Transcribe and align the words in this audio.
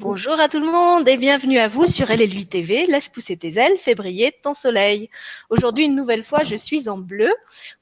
Bonjour 0.00 0.38
à 0.38 0.48
tout 0.48 0.60
le 0.60 0.70
monde 0.70 1.08
et 1.08 1.16
bienvenue 1.16 1.58
à 1.58 1.66
vous 1.66 1.88
sur 1.88 2.06
LLU 2.06 2.46
TV. 2.46 2.86
Laisse 2.86 3.08
pousser 3.08 3.36
tes 3.36 3.58
ailes, 3.58 3.76
fais 3.78 3.96
briller 3.96 4.32
ton 4.44 4.54
soleil. 4.54 5.10
Aujourd'hui, 5.50 5.86
une 5.86 5.96
nouvelle 5.96 6.22
fois, 6.22 6.44
je 6.44 6.54
suis 6.54 6.88
en 6.88 6.98
bleu. 6.98 7.28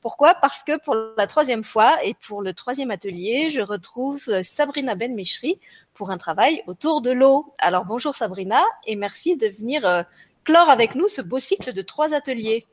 Pourquoi? 0.00 0.34
Parce 0.34 0.64
que 0.64 0.82
pour 0.82 0.96
la 1.18 1.26
troisième 1.26 1.62
fois 1.62 2.02
et 2.02 2.14
pour 2.26 2.40
le 2.40 2.54
troisième 2.54 2.90
atelier, 2.90 3.50
je 3.50 3.60
retrouve 3.60 4.40
Sabrina 4.40 4.94
Benmeshri 4.94 5.60
pour 5.92 6.10
un 6.10 6.16
travail 6.16 6.62
autour 6.66 7.02
de 7.02 7.10
l'eau. 7.10 7.52
Alors 7.58 7.84
bonjour 7.84 8.14
Sabrina 8.14 8.62
et 8.86 8.96
merci 8.96 9.36
de 9.36 9.48
venir 9.48 9.84
euh, 9.84 10.02
clore 10.44 10.70
avec 10.70 10.94
nous 10.94 11.08
ce 11.08 11.20
beau 11.20 11.38
cycle 11.38 11.74
de 11.74 11.82
trois 11.82 12.14
ateliers. 12.14 12.64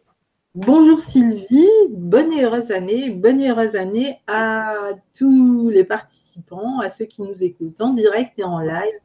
Bonjour 0.56 1.02
Sylvie, 1.02 1.68
bonne 1.90 2.32
et 2.32 2.46
heureuse 2.46 2.72
année, 2.72 3.10
bonne 3.10 3.42
et 3.42 3.50
heureuse 3.50 3.76
année 3.76 4.22
à 4.26 4.92
tous 5.14 5.68
les 5.68 5.84
participants, 5.84 6.80
à 6.80 6.88
ceux 6.88 7.06
qui 7.06 7.22
nous 7.22 7.44
écoutent 7.44 7.82
en 7.82 7.90
direct 7.90 8.40
et 8.40 8.46
en 8.46 8.60
live. 8.60 9.00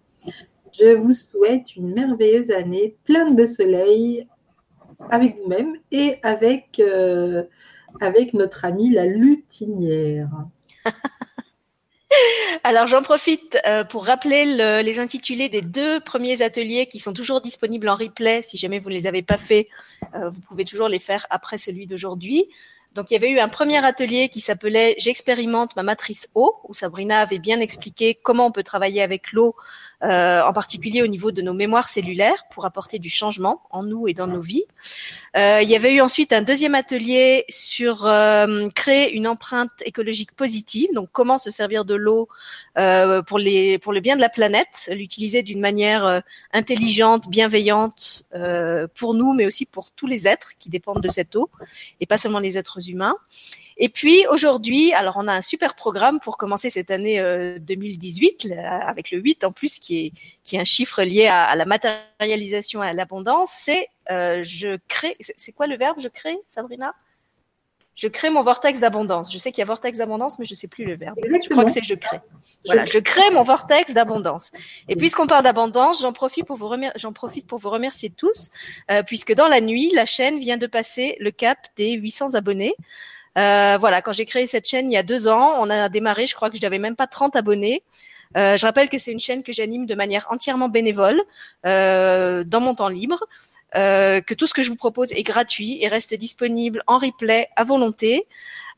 Je 0.79 0.95
vous 0.95 1.15
souhaite 1.15 1.75
une 1.77 1.93
merveilleuse 1.93 2.51
année 2.51 2.97
pleine 3.05 3.35
de 3.35 3.47
soleil 3.47 4.29
avec 5.11 5.37
vous-même 5.37 5.77
et 5.91 6.19
avec, 6.23 6.81
euh, 6.81 7.45
notre 8.35 8.65
amie 8.65 8.91
la 8.91 9.07
lutinière. 9.07 10.29
Alors 12.65 12.87
j'en 12.87 13.03
profite 13.03 13.59
euh, 13.67 13.85
pour 13.85 14.07
rappeler 14.07 14.45
les 14.83 14.99
intitulés 14.99 15.49
des 15.49 15.63
deux 15.63 16.01
premiers 16.01 16.43
ateliers 16.43 16.87
qui 16.87 16.99
sont 16.99 17.13
toujours 17.13 17.41
disponibles 17.41 17.89
en 17.89 17.95
replay. 17.95 18.43
Si 18.43 18.57
jamais 18.57 18.79
vous 18.79 18.89
ne 18.89 18.95
les 18.95 19.07
avez 19.07 19.23
pas 19.23 19.37
faits, 19.37 19.69
euh, 20.15 20.29
vous 20.31 20.41
pouvez 20.41 20.65
toujours 20.65 20.89
les 20.89 20.99
faire 20.99 21.27
après 21.31 21.59
celui 21.59 21.87
d'aujourd'hui. 21.87 22.49
Donc 22.95 23.11
il 23.11 23.15
y 23.15 23.17
avait 23.17 23.31
eu 23.31 23.39
un 23.39 23.49
premier 23.49 23.85
atelier 23.85 24.29
qui 24.29 24.41
s'appelait 24.41 24.97
J'expérimente 24.99 25.77
ma 25.77 25.83
matrice 25.83 26.29
eau, 26.35 26.53
où 26.69 26.75
Sabrina 26.75 27.21
avait 27.21 27.39
bien 27.39 27.61
expliqué 27.61 28.19
comment 28.21 28.47
on 28.47 28.53
peut 28.53 28.63
travailler 28.63 29.03
avec 29.03 29.33
l'eau, 29.33 29.55
euh, 30.03 30.43
en 30.43 30.53
particulier 30.53 31.03
au 31.03 31.07
niveau 31.07 31.31
de 31.31 31.43
nos 31.43 31.53
mémoires 31.53 31.89
cellulaires, 31.89 32.45
pour 32.51 32.65
apporter 32.65 32.99
du 32.99 33.11
changement 33.11 33.63
en 33.71 33.83
nous 33.83 34.09
et 34.09 34.15
dans 34.15 34.27
nos 34.27 34.41
vies. 34.41 34.65
Euh, 35.37 35.61
il 35.63 35.69
y 35.69 35.77
avait 35.77 35.93
eu 35.93 36.01
ensuite 36.01 36.33
un 36.33 36.43
deuxième 36.43 36.75
atelier 36.75 37.45
sur 37.49 38.07
euh, 38.07 38.69
créer 38.75 39.13
une 39.13 39.29
empreinte 39.29 39.71
écologique 39.85 40.33
positive, 40.33 40.89
donc 40.95 41.09
comment 41.13 41.39
se 41.39 41.51
servir 41.51 41.85
de 41.85 41.95
l'eau 41.95 42.29
euh, 42.79 43.23
pour 43.23 43.39
les 43.39 43.79
pour 43.79 43.93
le 43.93 44.01
bien 44.01 44.17
de 44.17 44.21
la 44.21 44.29
planète, 44.29 44.91
l'utiliser 44.93 45.43
d'une 45.43 45.61
manière 45.61 46.05
euh, 46.05 46.21
intelligente, 46.53 47.29
bienveillante 47.29 48.25
euh, 48.35 48.87
pour 48.95 49.15
nous, 49.15 49.35
mais 49.35 49.47
aussi 49.47 49.67
pour 49.67 49.91
tous 49.91 50.07
les 50.07 50.27
êtres 50.27 50.53
qui 50.59 50.69
dépendent 50.69 51.03
de 51.03 51.09
cette 51.09 51.35
eau, 51.37 51.51
et 52.01 52.07
pas 52.07 52.19
seulement 52.19 52.39
les 52.39 52.57
êtres 52.57 52.78
humains. 52.79 53.17
Et 53.77 53.89
puis 53.89 54.27
aujourd'hui, 54.29 54.93
alors 54.93 55.17
on 55.19 55.29
a 55.29 55.33
un 55.33 55.41
super 55.41 55.75
programme 55.75 56.19
pour 56.21 56.37
commencer 56.37 56.69
cette 56.69 56.91
année 56.91 57.23
2018 57.61 58.49
avec 58.61 59.13
le 59.13 59.19
8 59.19 59.45
en 59.45 59.53
plus 59.53 59.79
qui 59.79 60.07
est 60.07 60.13
qui 60.43 60.59
un 60.59 60.65
chiffre 60.65 61.03
lié 61.03 61.27
à, 61.27 61.45
à 61.45 61.55
la 61.55 61.65
matérialisation 61.65 62.83
et 62.83 62.89
à 62.89 62.93
l'abondance. 62.93 63.51
C'est 63.53 63.89
euh, 64.11 64.43
je 64.43 64.79
crée. 64.89 65.17
C'est 65.21 65.53
quoi 65.53 65.67
le 65.67 65.77
verbe 65.77 65.99
je 66.01 66.09
crée, 66.09 66.39
Sabrina? 66.47 66.95
Je 67.99 68.07
crée 68.07 68.31
mon 68.31 68.45
vortex 68.45 68.79
d'abondance. 68.79 69.33
Je 69.33 69.39
sais 69.39 69.51
qu'il 69.51 69.59
y 69.59 69.63
a 69.63 69.67
vortex 69.67 69.99
d'abondance, 69.99 70.39
mais 70.39 70.45
je 70.45 70.53
ne 70.53 70.57
sais 70.57 70.69
plus 70.69 70.85
le 70.85 70.97
verbe. 70.97 71.19
Je 71.25 71.49
crois 71.49 71.65
que 71.65 71.71
c'est 71.71 71.83
je 71.83 71.95
crée. 71.95 72.21
Voilà, 72.65 72.87
je 72.87 72.99
crée 72.99 73.29
mon 73.33 73.43
vortex 73.43 73.93
d'abondance. 73.93 74.53
Et 74.89 74.95
puisqu'on 74.95 75.27
parle 75.27 75.43
d'abondance, 75.43 76.01
j'en 76.01 76.13
profite 76.13 76.47
pour 76.47 76.57
vous 76.57 76.73
j'en 76.95 77.13
profite 77.13 77.49
pour 77.49 77.59
vous 77.59 77.71
remercier 77.71 78.11
tous, 78.11 78.51
euh, 78.93 79.03
puisque 79.03 79.35
dans 79.35 79.49
la 79.49 79.61
nuit, 79.61 79.91
la 79.95 80.07
chaîne 80.07 80.39
vient 80.39 80.59
de 80.59 80.69
passer 80.69 81.17
le 81.19 81.33
cap 81.33 81.59
des 81.77 81.93
800 81.93 82.35
abonnés. 82.35 82.77
Euh, 83.37 83.77
voilà, 83.79 84.01
quand 84.01 84.13
j'ai 84.13 84.25
créé 84.25 84.47
cette 84.47 84.69
chaîne 84.69 84.91
il 84.91 84.95
y 84.95 84.97
a 84.97 85.03
deux 85.03 85.27
ans, 85.27 85.55
on 85.59 85.69
a 85.69 85.89
démarré, 85.89 86.27
je 86.27 86.37
crois 86.37 86.51
que 86.51 86.57
je 86.57 86.63
n'avais 86.63 86.79
même 86.79 86.97
pas 86.97 87.09
30 87.09 87.35
abonnés. 87.35 87.83
Euh, 88.37 88.57
je 88.57 88.67
rappelle 88.67 88.89
que 88.89 88.99
c'est 88.99 89.13
une 89.13 89.21
chaîne 89.21 89.43
que 89.43 89.53
j'anime 89.53 89.87
de 89.87 89.95
manière 89.95 90.27
entièrement 90.31 90.69
bénévole, 90.69 91.21
euh, 91.67 92.45
dans 92.45 92.61
mon 92.61 92.75
temps 92.75 92.89
libre. 92.89 93.25
Euh, 93.77 94.23
que 94.23 94.33
tout 94.33 94.47
ce 94.47 94.55
que 94.55 94.63
je 94.63 94.71
vous 94.71 94.77
propose 94.77 95.13
est 95.13 95.23
gratuit 95.23 95.83
et 95.83 95.89
reste 95.89 96.15
disponible 96.15 96.83
en 96.87 96.99
replay 96.99 97.49
à 97.55 97.65
volonté. 97.65 98.27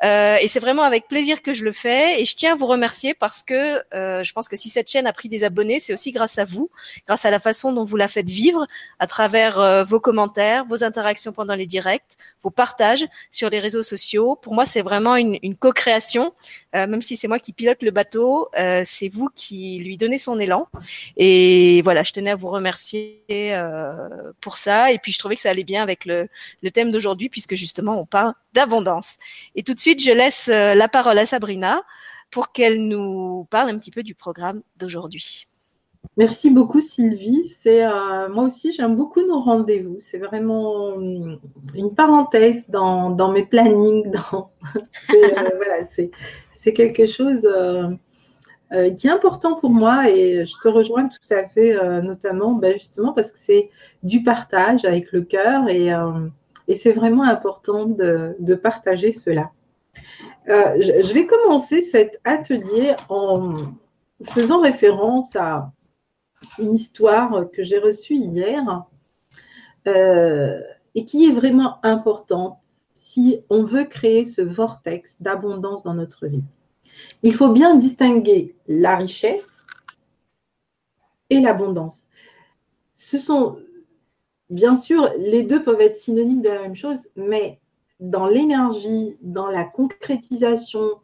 Euh, 0.03 0.37
et 0.41 0.49
c'est 0.49 0.61
vraiment 0.61 0.83
avec 0.83 1.09
plaisir 1.09 1.43
que 1.43 1.53
je 1.53 1.65
le 1.65 1.73
fais. 1.73 2.21
Et 2.21 2.25
je 2.25 2.35
tiens 2.35 2.53
à 2.53 2.57
vous 2.57 2.67
remercier 2.67 3.15
parce 3.15 3.43
que 3.43 3.81
euh, 3.95 4.23
je 4.23 4.33
pense 4.33 4.49
que 4.49 4.57
si 4.57 4.71
cette 4.71 4.91
chaîne 4.91 5.07
a 5.07 5.13
pris 5.13 5.29
des 5.29 5.45
abonnés, 5.45 5.79
c'est 5.79 5.93
aussi 5.93 6.13
grâce 6.13 6.39
à 6.39 6.45
vous, 6.45 6.71
grâce 7.07 7.25
à 7.25 7.31
la 7.31 7.39
façon 7.39 7.73
dont 7.73 7.85
vous 7.85 7.97
la 7.97 8.09
faites 8.09 8.29
vivre, 8.29 8.67
à 8.99 9.07
travers 9.07 9.59
euh, 9.59 9.85
vos 9.85 10.01
commentaires, 10.01 10.65
vos 10.65 10.85
interactions 10.85 11.33
pendant 11.33 11.55
les 11.55 11.67
directs, 11.67 12.17
vos 12.43 12.51
partages 12.51 13.07
sur 13.31 13.51
les 13.51 13.59
réseaux 13.59 13.83
sociaux. 13.83 14.37
Pour 14.37 14.55
moi, 14.55 14.65
c'est 14.65 14.83
vraiment 14.83 15.17
une, 15.17 15.39
une 15.43 15.57
co-création. 15.57 16.33
Euh, 16.75 16.87
même 16.87 17.03
si 17.03 17.17
c'est 17.17 17.29
moi 17.29 17.39
qui 17.39 17.53
pilote 17.53 17.83
le 17.83 17.91
bateau, 17.91 18.49
c'est 18.85 19.09
vous 19.09 19.29
qui 19.35 19.79
lui 19.79 19.97
donnez 19.97 20.19
son 20.19 20.39
élan. 20.39 20.69
Et 21.17 21.83
voilà, 21.83 22.03
je 22.03 22.13
tenais 22.13 22.31
à 22.31 22.37
vous 22.37 22.49
remercier 22.49 23.23
pour 24.41 24.57
ça. 24.57 24.93
Et 24.93 24.99
puis, 24.99 25.13
je 25.13 25.19
trouvais 25.19 25.37
que 25.37 25.43
ça 25.43 25.51
allait 25.51 25.65
bien 25.65 25.83
avec 25.83 26.05
le, 26.05 26.29
le 26.63 26.71
thème 26.71 26.91
d'aujourd'hui, 26.91 27.29
puisque 27.29 27.55
justement, 27.55 28.01
on 28.01 28.07
parle 28.07 28.35
d'abondance. 28.53 29.17
Et 29.55 29.63
tout 29.63 29.75
de 29.75 29.81
suite, 29.81 29.90
je 29.99 30.13
laisse 30.13 30.49
euh, 30.49 30.75
la 30.75 30.89
parole 30.89 31.19
à 31.19 31.27
Sabrina 31.27 31.83
pour 32.31 32.53
qu'elle 32.53 32.87
nous 32.87 33.47
parle 33.51 33.71
un 33.71 33.79
petit 33.79 33.91
peu 33.91 34.03
du 34.03 34.15
programme 34.15 34.63
d'aujourd'hui. 34.77 35.47
Merci 36.17 36.51
beaucoup 36.51 36.81
Sylvie. 36.81 37.55
C'est 37.63 37.85
euh, 37.85 38.29
moi 38.29 38.45
aussi 38.45 38.73
j'aime 38.73 38.97
beaucoup 38.97 39.27
nos 39.27 39.41
rendez-vous. 39.41 39.97
C'est 39.99 40.19
vraiment 40.19 40.95
hum, 40.95 41.39
une 41.75 41.95
parenthèse 41.95 42.65
dans, 42.69 43.11
dans 43.11 43.33
mes 43.33 43.45
plannings. 43.45 44.11
Dans... 44.31 44.51
c'est, 45.09 45.39
euh, 45.39 45.51
voilà, 45.57 45.87
c'est, 45.89 46.11
c'est 46.55 46.73
quelque 46.73 47.07
chose 47.07 47.47
qui 48.97 49.09
est 49.09 49.11
important 49.11 49.57
pour 49.57 49.71
moi 49.71 50.09
et 50.09 50.47
je 50.47 50.55
te 50.63 50.69
rejoins 50.69 51.09
tout 51.09 51.35
à 51.35 51.49
fait, 51.49 51.77
notamment 52.03 52.53
ben, 52.53 52.75
justement 52.75 53.13
parce 53.13 53.33
que 53.33 53.39
c'est 53.41 53.69
du 54.05 54.23
partage 54.23 54.85
avec 54.85 55.11
le 55.11 55.23
cœur 55.23 55.69
et 55.69 55.93
et 56.71 56.77
c'est 56.77 56.93
vraiment 56.93 57.25
important 57.25 57.87
de, 57.87 58.55
partager 58.55 59.11
cela. 59.11 59.51
Euh, 60.51 60.81
je, 60.81 61.15
vais 61.15 61.27
commencer 61.27 61.81
cet 61.81 62.21
atelier 62.25 62.97
en 63.09 63.55
faisant 64.25 64.61
référence 64.61 65.37
à 65.37 65.73
une 66.59 66.75
histoire 66.75 67.49
que 67.53 67.63
j'ai 67.63 67.79
reçue 67.79 68.15
hier 68.15 68.85
euh, 69.87 70.61
et 70.97 71.05
qui 71.05 71.27
est 71.27 71.33
vraiment 71.33 71.79
importante 71.85 72.59
si 72.95 73.45
on 73.49 73.63
veut 73.63 73.85
créer 73.85 74.25
ce 74.25 74.43
vortex 74.43 75.17
d'abondance 75.21 75.85
dans 75.85 75.95
notre 75.95 76.27
vie. 76.27 76.43
Il 77.23 77.37
faut 77.37 77.53
bien 77.53 77.77
distinguer 77.77 78.57
la 78.67 78.97
richesse 78.97 79.65
et 81.29 81.41
l'abondance. 81.41 82.07
Ce 82.93 83.21
sont 83.21 83.57
bien 84.49 84.75
sûr, 84.75 85.13
les 85.17 85.45
deux 85.45 85.63
peuvent 85.63 85.81
être 85.81 85.97
synonymes 85.97 86.43
de 86.43 86.49
la 86.49 86.63
même 86.63 86.77
chose, 86.77 87.09
mais 87.15 87.61
dans 88.01 88.27
l'énergie, 88.27 89.17
dans 89.21 89.49
la 89.49 89.65
concrétisation, 89.65 91.01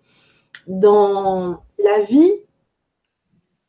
dans 0.67 1.63
la 1.79 2.03
vie, 2.03 2.33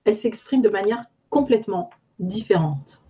elles 0.06 0.16
s'expriment 0.16 0.62
de 0.62 0.70
manière 0.70 1.06
complètement 1.30 1.90
différente. 2.20 3.02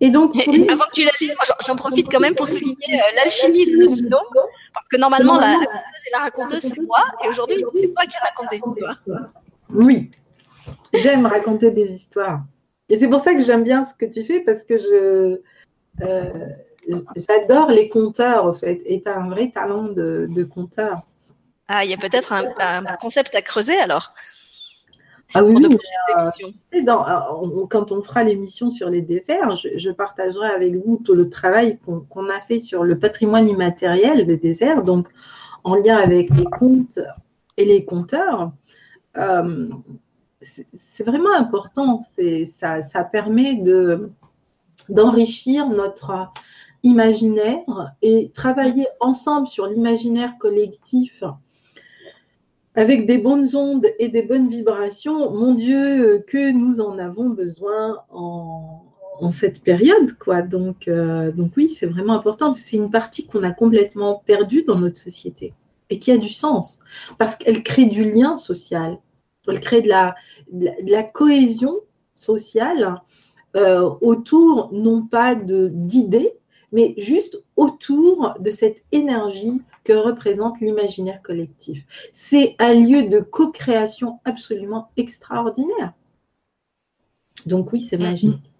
Et 0.00 0.10
donc, 0.10 0.34
avant 0.36 0.84
que 0.86 0.94
tu 0.94 1.04
la 1.04 1.12
lises, 1.20 1.36
j'en 1.64 1.76
profite 1.76 2.10
quand 2.10 2.18
même 2.18 2.34
pour 2.34 2.48
souligner 2.48 2.74
euh, 2.92 3.14
l'alchimie 3.14 3.66
de 3.66 3.76
notre 3.76 4.02
nom, 4.02 4.42
parce 4.74 4.88
que 4.88 4.96
normalement, 4.96 5.36
la, 5.36 5.58
raconteuse 5.58 6.02
et 6.06 6.10
la 6.10 6.18
raconteuse, 6.18 6.62
c'est 6.62 6.80
moi, 6.80 7.04
et 7.24 7.28
aujourd'hui, 7.28 7.64
c'est 7.72 7.94
toi 7.94 8.04
qui 8.06 8.16
raconte 8.16 8.50
des 8.50 8.56
histoires. 8.56 8.98
Oui, 9.70 10.10
j'aime 10.92 11.26
raconter 11.26 11.70
des 11.70 11.92
histoires. 11.92 12.42
Et 12.88 12.98
c'est 12.98 13.08
pour 13.08 13.20
ça 13.20 13.34
que 13.34 13.42
j'aime 13.42 13.62
bien 13.62 13.84
ce 13.84 13.94
que 13.94 14.04
tu 14.04 14.24
fais 14.24 14.40
parce 14.40 14.64
que 14.64 14.76
je 14.76 15.40
euh, 16.04 16.32
j'adore 16.88 17.70
les 17.70 17.88
compteurs 17.88 18.46
en 18.46 18.54
fait. 18.54 18.82
Et 18.86 19.02
tu 19.02 19.08
as 19.08 19.18
un 19.18 19.28
vrai 19.28 19.50
talent 19.50 19.84
de, 19.84 20.26
de 20.30 20.44
compteur. 20.44 21.02
Ah, 21.68 21.84
il 21.84 21.90
y 21.90 21.94
a 21.94 21.96
peut-être 21.96 22.32
un, 22.32 22.96
concept 23.00 23.34
à 23.34 23.42
creuser 23.42 23.78
alors. 23.78 24.12
Ah 25.34 25.42
oui, 25.42 25.64
euh, 25.64 26.82
dans, 26.82 27.06
quand 27.70 27.90
on 27.90 28.02
fera 28.02 28.22
l'émission 28.22 28.68
sur 28.68 28.90
les 28.90 29.00
desserts, 29.00 29.56
je, 29.56 29.90
partagerai 29.90 30.48
avec 30.48 30.74
vous 30.74 31.00
tout 31.02 31.14
le 31.14 31.30
travail 31.30 31.78
qu'on 32.10 32.28
a 32.28 32.40
fait 32.46 32.58
sur 32.58 32.84
le 32.84 32.98
patrimoine 32.98 33.48
immatériel 33.48 34.26
des 34.26 34.36
déserts, 34.36 34.82
donc 34.82 35.08
en 35.64 35.76
lien 35.76 35.96
avec 35.96 36.28
les 36.36 36.44
comptes 36.44 36.98
et 37.56 37.64
les 37.64 37.86
compteurs. 37.86 38.52
Euh, 39.16 39.70
c'est 40.42 41.04
vraiment 41.04 41.32
important. 41.34 42.02
Ça, 42.58 42.82
ça 42.82 43.04
permet 43.04 43.54
de, 43.54 44.10
d'enrichir 44.90 45.68
notre 45.68 46.30
imaginaire 46.82 47.94
et 48.02 48.30
travailler 48.34 48.86
ensemble 49.00 49.46
sur 49.46 49.66
l'imaginaire 49.66 50.34
collectif 50.38 51.22
avec 52.74 53.06
des 53.06 53.18
bonnes 53.18 53.54
ondes 53.54 53.86
et 53.98 54.08
des 54.08 54.22
bonnes 54.22 54.48
vibrations. 54.48 55.30
Mon 55.30 55.54
Dieu, 55.54 56.24
que 56.26 56.50
nous 56.50 56.80
en 56.80 56.98
avons 56.98 57.28
besoin 57.28 57.98
en, 58.10 58.82
cette 59.30 59.62
période, 59.62 60.12
quoi. 60.18 60.42
Donc, 60.42 60.88
euh, 60.88 61.30
donc 61.30 61.52
oui, 61.56 61.68
c'est 61.68 61.86
vraiment 61.86 62.14
important. 62.14 62.54
C'est 62.56 62.76
une 62.76 62.90
partie 62.90 63.26
qu'on 63.26 63.44
a 63.44 63.52
complètement 63.52 64.22
perdue 64.26 64.64
dans 64.64 64.78
notre 64.78 64.98
société 64.98 65.54
et 65.90 65.98
qui 66.00 66.10
a 66.10 66.16
du 66.16 66.30
sens 66.30 66.80
parce 67.18 67.36
qu'elle 67.36 67.62
crée 67.62 67.84
du 67.84 68.10
lien 68.10 68.36
social 68.36 68.98
elle 69.48 69.60
crée 69.60 69.82
de 69.82 69.88
la, 69.88 70.14
la, 70.52 71.02
cohésion 71.02 71.80
sociale 72.14 73.00
euh, 73.56 73.90
autour, 74.00 74.70
non 74.72 75.02
pas 75.02 75.34
d'idées, 75.34 76.32
mais 76.72 76.94
juste 76.96 77.42
autour 77.56 78.34
de 78.40 78.50
cette 78.50 78.82
énergie 78.92 79.62
que 79.84 79.92
représente 79.92 80.60
l'imaginaire 80.60 81.22
collectif. 81.22 81.84
C'est 82.12 82.56
un 82.58 82.74
lieu 82.74 83.08
de 83.08 83.20
co-création 83.20 84.20
absolument 84.24 84.90
extraordinaire. 84.96 85.92
Donc 87.46 87.72
oui, 87.72 87.80
c'est 87.80 87.98
mm. 87.98 88.02
magique. 88.02 88.51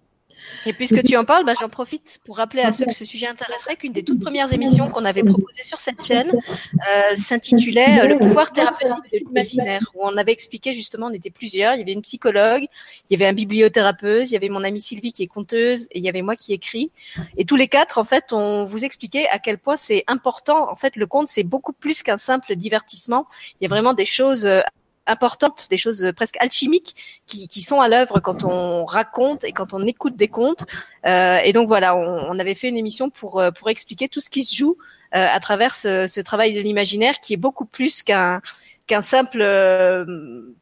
Et 0.66 0.72
puisque 0.72 1.02
tu 1.02 1.16
en 1.16 1.24
parles, 1.24 1.44
bah, 1.44 1.54
j'en 1.58 1.68
profite 1.68 2.20
pour 2.24 2.36
rappeler 2.36 2.62
à 2.62 2.72
ceux 2.72 2.86
que 2.86 2.94
ce 2.94 3.04
sujet 3.04 3.26
intéresserait 3.26 3.76
qu'une 3.76 3.92
des 3.92 4.02
toutes 4.02 4.20
premières 4.20 4.52
émissions 4.52 4.88
qu'on 4.88 5.04
avait 5.04 5.24
proposées 5.24 5.62
sur 5.62 5.80
cette 5.80 6.04
chaîne 6.04 6.30
euh, 6.32 7.14
s'intitulait 7.14 8.00
euh, 8.00 8.06
Le 8.06 8.18
pouvoir 8.18 8.50
thérapeutique 8.50 9.12
de 9.12 9.18
l'imaginaire, 9.18 9.82
où 9.94 10.00
on 10.02 10.16
avait 10.16 10.32
expliqué 10.32 10.72
justement, 10.72 11.06
on 11.06 11.12
était 11.12 11.30
plusieurs, 11.30 11.74
il 11.74 11.78
y 11.78 11.82
avait 11.82 11.92
une 11.92 12.02
psychologue, 12.02 12.64
il 13.10 13.12
y 13.12 13.14
avait 13.14 13.28
un 13.28 13.34
bibliothérapeute, 13.34 14.30
il 14.30 14.32
y 14.32 14.36
avait 14.36 14.48
mon 14.48 14.62
amie 14.62 14.80
Sylvie 14.80 15.12
qui 15.12 15.22
est 15.22 15.28
conteuse, 15.28 15.84
et 15.90 15.98
il 15.98 16.04
y 16.04 16.08
avait 16.08 16.22
moi 16.22 16.36
qui 16.36 16.52
écris. 16.52 16.90
Et 17.36 17.44
tous 17.44 17.56
les 17.56 17.68
quatre, 17.68 17.98
en 17.98 18.04
fait, 18.04 18.32
on 18.32 18.64
vous 18.64 18.84
expliquait 18.84 19.28
à 19.28 19.38
quel 19.38 19.58
point 19.58 19.76
c'est 19.76 20.04
important. 20.06 20.70
En 20.70 20.76
fait, 20.76 20.96
le 20.96 21.06
conte, 21.06 21.28
c'est 21.28 21.44
beaucoup 21.44 21.72
plus 21.72 22.02
qu'un 22.02 22.16
simple 22.16 22.54
divertissement. 22.56 23.26
Il 23.60 23.64
y 23.64 23.66
a 23.66 23.68
vraiment 23.68 23.94
des 23.94 24.04
choses 24.04 24.46
euh, 24.46 24.60
importantes, 25.06 25.68
des 25.70 25.76
choses 25.76 26.12
presque 26.14 26.36
alchimiques 26.40 27.22
qui, 27.26 27.48
qui 27.48 27.62
sont 27.62 27.80
à 27.80 27.88
l'œuvre 27.88 28.20
quand 28.20 28.44
on 28.44 28.84
raconte 28.84 29.44
et 29.44 29.52
quand 29.52 29.72
on 29.72 29.86
écoute 29.86 30.16
des 30.16 30.28
contes. 30.28 30.64
Euh, 31.06 31.38
et 31.44 31.52
donc 31.52 31.68
voilà, 31.68 31.96
on, 31.96 32.38
avait 32.38 32.54
fait 32.54 32.68
une 32.68 32.76
émission 32.76 33.10
pour 33.10 33.40
euh, 33.40 33.50
pour 33.50 33.68
expliquer 33.68 34.08
tout 34.08 34.20
ce 34.20 34.30
qui 34.30 34.44
se 34.44 34.56
joue 34.56 34.76
euh, 35.14 35.26
à 35.28 35.40
travers 35.40 35.74
ce, 35.74 36.20
travail 36.20 36.54
de 36.54 36.60
l'imaginaire 36.60 37.20
qui 37.20 37.34
est 37.34 37.38
beaucoup 37.38 37.64
plus 37.66 38.02
qu'un 38.02 38.40
qu'un 38.86 39.02
simple 39.02 39.44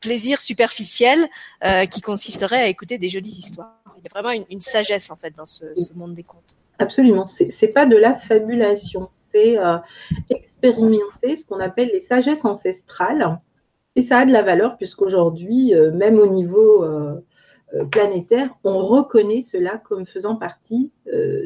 plaisir 0.00 0.40
superficiel 0.40 1.26
qui 1.90 2.00
consisterait 2.00 2.60
à 2.60 2.66
écouter 2.66 2.98
des 2.98 3.08
jolies 3.08 3.30
histoires. 3.30 3.78
Il 3.96 4.04
y 4.04 4.06
a 4.06 4.10
vraiment 4.10 4.30
une, 4.30 4.44
une 4.50 4.60
sagesse 4.60 5.10
en 5.10 5.16
fait 5.16 5.34
dans 5.36 5.46
ce, 5.46 5.64
ce 5.76 5.94
monde 5.94 6.14
des 6.14 6.22
contes. 6.22 6.54
Absolument, 6.78 7.26
c'est 7.26 7.68
pas 7.68 7.86
de 7.86 7.96
la 7.96 8.16
fabulation, 8.16 9.08
c'est 9.32 9.56
expérimenter 10.28 11.36
ce 11.36 11.46
qu'on 11.46 11.60
appelle 11.60 11.90
les 11.92 12.00
sagesses 12.00 12.44
ancestrales 12.44 13.40
et 13.96 14.02
ça 14.02 14.18
a 14.18 14.26
de 14.26 14.32
la 14.32 14.42
valeur 14.42 14.76
puisqu'aujourd'hui, 14.76 15.74
euh, 15.74 15.92
même 15.92 16.18
au 16.18 16.26
niveau 16.26 16.84
euh, 16.84 17.20
euh, 17.74 17.84
planétaire, 17.84 18.50
on 18.64 18.78
reconnaît 18.78 19.42
cela 19.42 19.78
comme 19.78 20.06
faisant 20.06 20.36
partie 20.36 20.92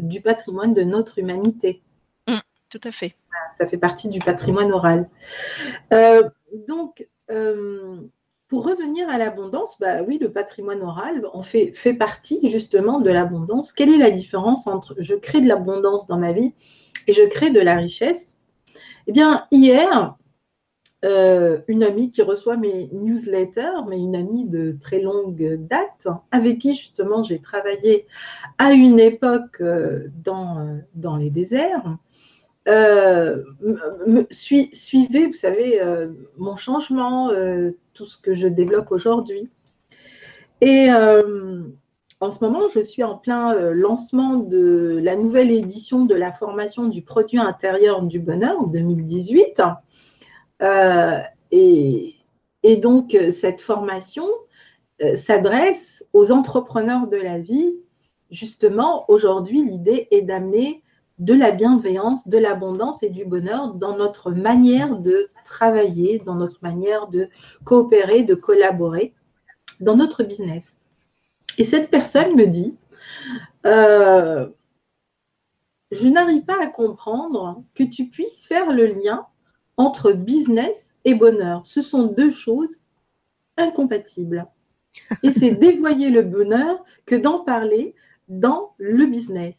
du 0.01 0.21
patrimoine 0.21 0.75
de 0.75 0.83
notre 0.83 1.19
humanité. 1.19 1.83
Mmh, 2.29 2.39
tout 2.69 2.81
à 2.85 2.93
fait. 2.93 3.17
Ça 3.57 3.67
fait 3.67 3.79
partie 3.79 4.09
du 4.09 4.19
patrimoine 4.19 4.73
oral. 4.73 5.09
donc, 6.69 7.09
pour 8.49 8.67
revenir 8.67 9.09
à 9.09 9.17
l'abondance, 9.17 9.79
bah 9.81 10.03
oui, 10.07 10.19
le 10.21 10.31
patrimoine 10.31 10.83
oral 10.83 11.27
on 11.33 11.43
fait, 11.43 11.73
fait 11.73 11.95
partie 11.95 12.47
justement 12.49 13.01
de 13.01 13.11
l'abondance. 13.11 13.73
Quelle 13.73 13.93
est 13.93 13.99
la 13.99 14.11
différence 14.11 14.67
entre 14.67 14.95
je 14.99 15.15
crée 15.15 15.41
de 15.41 15.49
l'abondance 15.49 16.07
dans 16.07 16.19
ma 16.19 16.33
vie 16.33 16.55
et 17.07 17.13
je 17.13 17.23
crée 17.23 17.51
de 17.51 17.61
la 17.61 17.77
richesse? 17.77 18.37
Eh 19.07 19.13
bien, 19.13 19.47
hier, 19.51 20.17
euh, 21.05 21.59
une 21.69 21.83
amie 21.83 22.11
qui 22.11 22.23
reçoit 22.23 22.57
mes 22.57 22.89
newsletters, 22.93 23.85
mais 23.89 23.99
une 23.99 24.17
amie 24.17 24.47
de 24.47 24.75
très 24.81 25.01
longue 25.01 25.57
date, 25.69 26.09
avec 26.31 26.61
qui 26.61 26.75
justement 26.75 27.23
j'ai 27.23 27.41
travaillé 27.41 28.07
à 28.57 28.73
une 28.73 28.99
époque 28.99 29.61
euh, 29.61 30.09
dans, 30.25 30.59
euh, 30.61 30.79
dans 30.95 31.17
les 31.17 31.29
déserts. 31.29 31.97
suivez, 34.31 35.27
vous 35.27 35.35
savez, 35.35 35.81
mon 36.39 36.57
changement, 36.57 37.31
tout 37.93 38.07
ce 38.07 38.17
que 38.17 38.33
je 38.33 38.49
développe 38.49 38.91
aujourd'hui. 38.91 39.51
Et 40.63 40.89
en 40.91 42.31
ce 42.31 42.43
moment, 42.43 42.63
je 42.75 42.81
suis 42.81 43.05
en 43.05 43.19
plein 43.19 43.53
lancement 43.73 44.37
de 44.37 44.99
la 45.03 45.17
nouvelle 45.17 45.51
édition 45.51 46.07
de 46.07 46.15
la 46.15 46.33
formation 46.33 46.89
du 46.89 47.03
produit 47.03 47.39
intérieur 47.39 48.01
du 48.01 48.19
bonheur 48.19 48.67
2018. 48.67 49.61
Euh, 50.63 51.21
et, 51.51 52.17
donc, 52.79 53.15
euh, 53.15 53.31
cette 53.31 53.61
formation 53.61 54.27
euh, 55.03 55.15
s'adresse 55.15 56.05
aux 56.13 56.33
entrepreneurs 56.33 57.07
de 57.07 57.17
la 57.17 57.39
vie. 57.39 57.75
Justement, 58.31 59.05
aujourd'hui, 59.09 59.63
l'idée 59.63 60.09
est 60.11 60.23
d'amener 60.23 60.83
de 61.19 61.35
la 61.35 61.53
bienveillance, 61.53 62.27
de 62.27 62.39
l'abondance 62.39 63.03
et 63.03 63.11
du 63.11 63.25
bonheur 63.25 63.75
dans 63.75 63.97
notre 63.97 64.33
manière 64.33 64.97
de 64.97 65.29
travailler, 65.45 66.21
dans 66.25 66.35
notre 66.35 66.59
manière 66.63 67.07
de 67.07 67.29
coopérer, 67.65 68.25
de 68.25 68.35
collaborer, 68.35 69.15
dans 69.79 69.97
notre 69.97 70.25
business. 70.25 70.79
Et 71.59 71.65
cette 71.65 71.91
personne 71.91 72.35
me 72.35 72.47
dit, 72.47 72.77
je 73.65 74.49
n'arrive 76.09 76.45
pas 76.45 76.61
à 76.61 76.67
comprendre 76.67 77.63
que 77.75 77.85
tu 77.85 78.09
puisses 78.09 78.45
faire 78.45 78.73
le 78.73 78.87
lien 78.87 79.29
entre 79.77 80.13
business 80.13 80.95
et 81.05 81.15
bonheur. 81.15 81.63
Ce 81.67 81.83
sont 81.83 82.05
deux 82.05 82.31
choses 82.31 82.81
incompatibles. 83.57 84.47
Et 85.23 85.33
c'est 85.33 85.51
dévoyer 85.55 86.11
le 86.11 86.23
bonheur 86.23 86.85
que 87.07 87.15
d'en 87.15 87.41
parler 87.41 87.95
dans 88.29 88.75
le 88.79 89.07
business. 89.07 89.57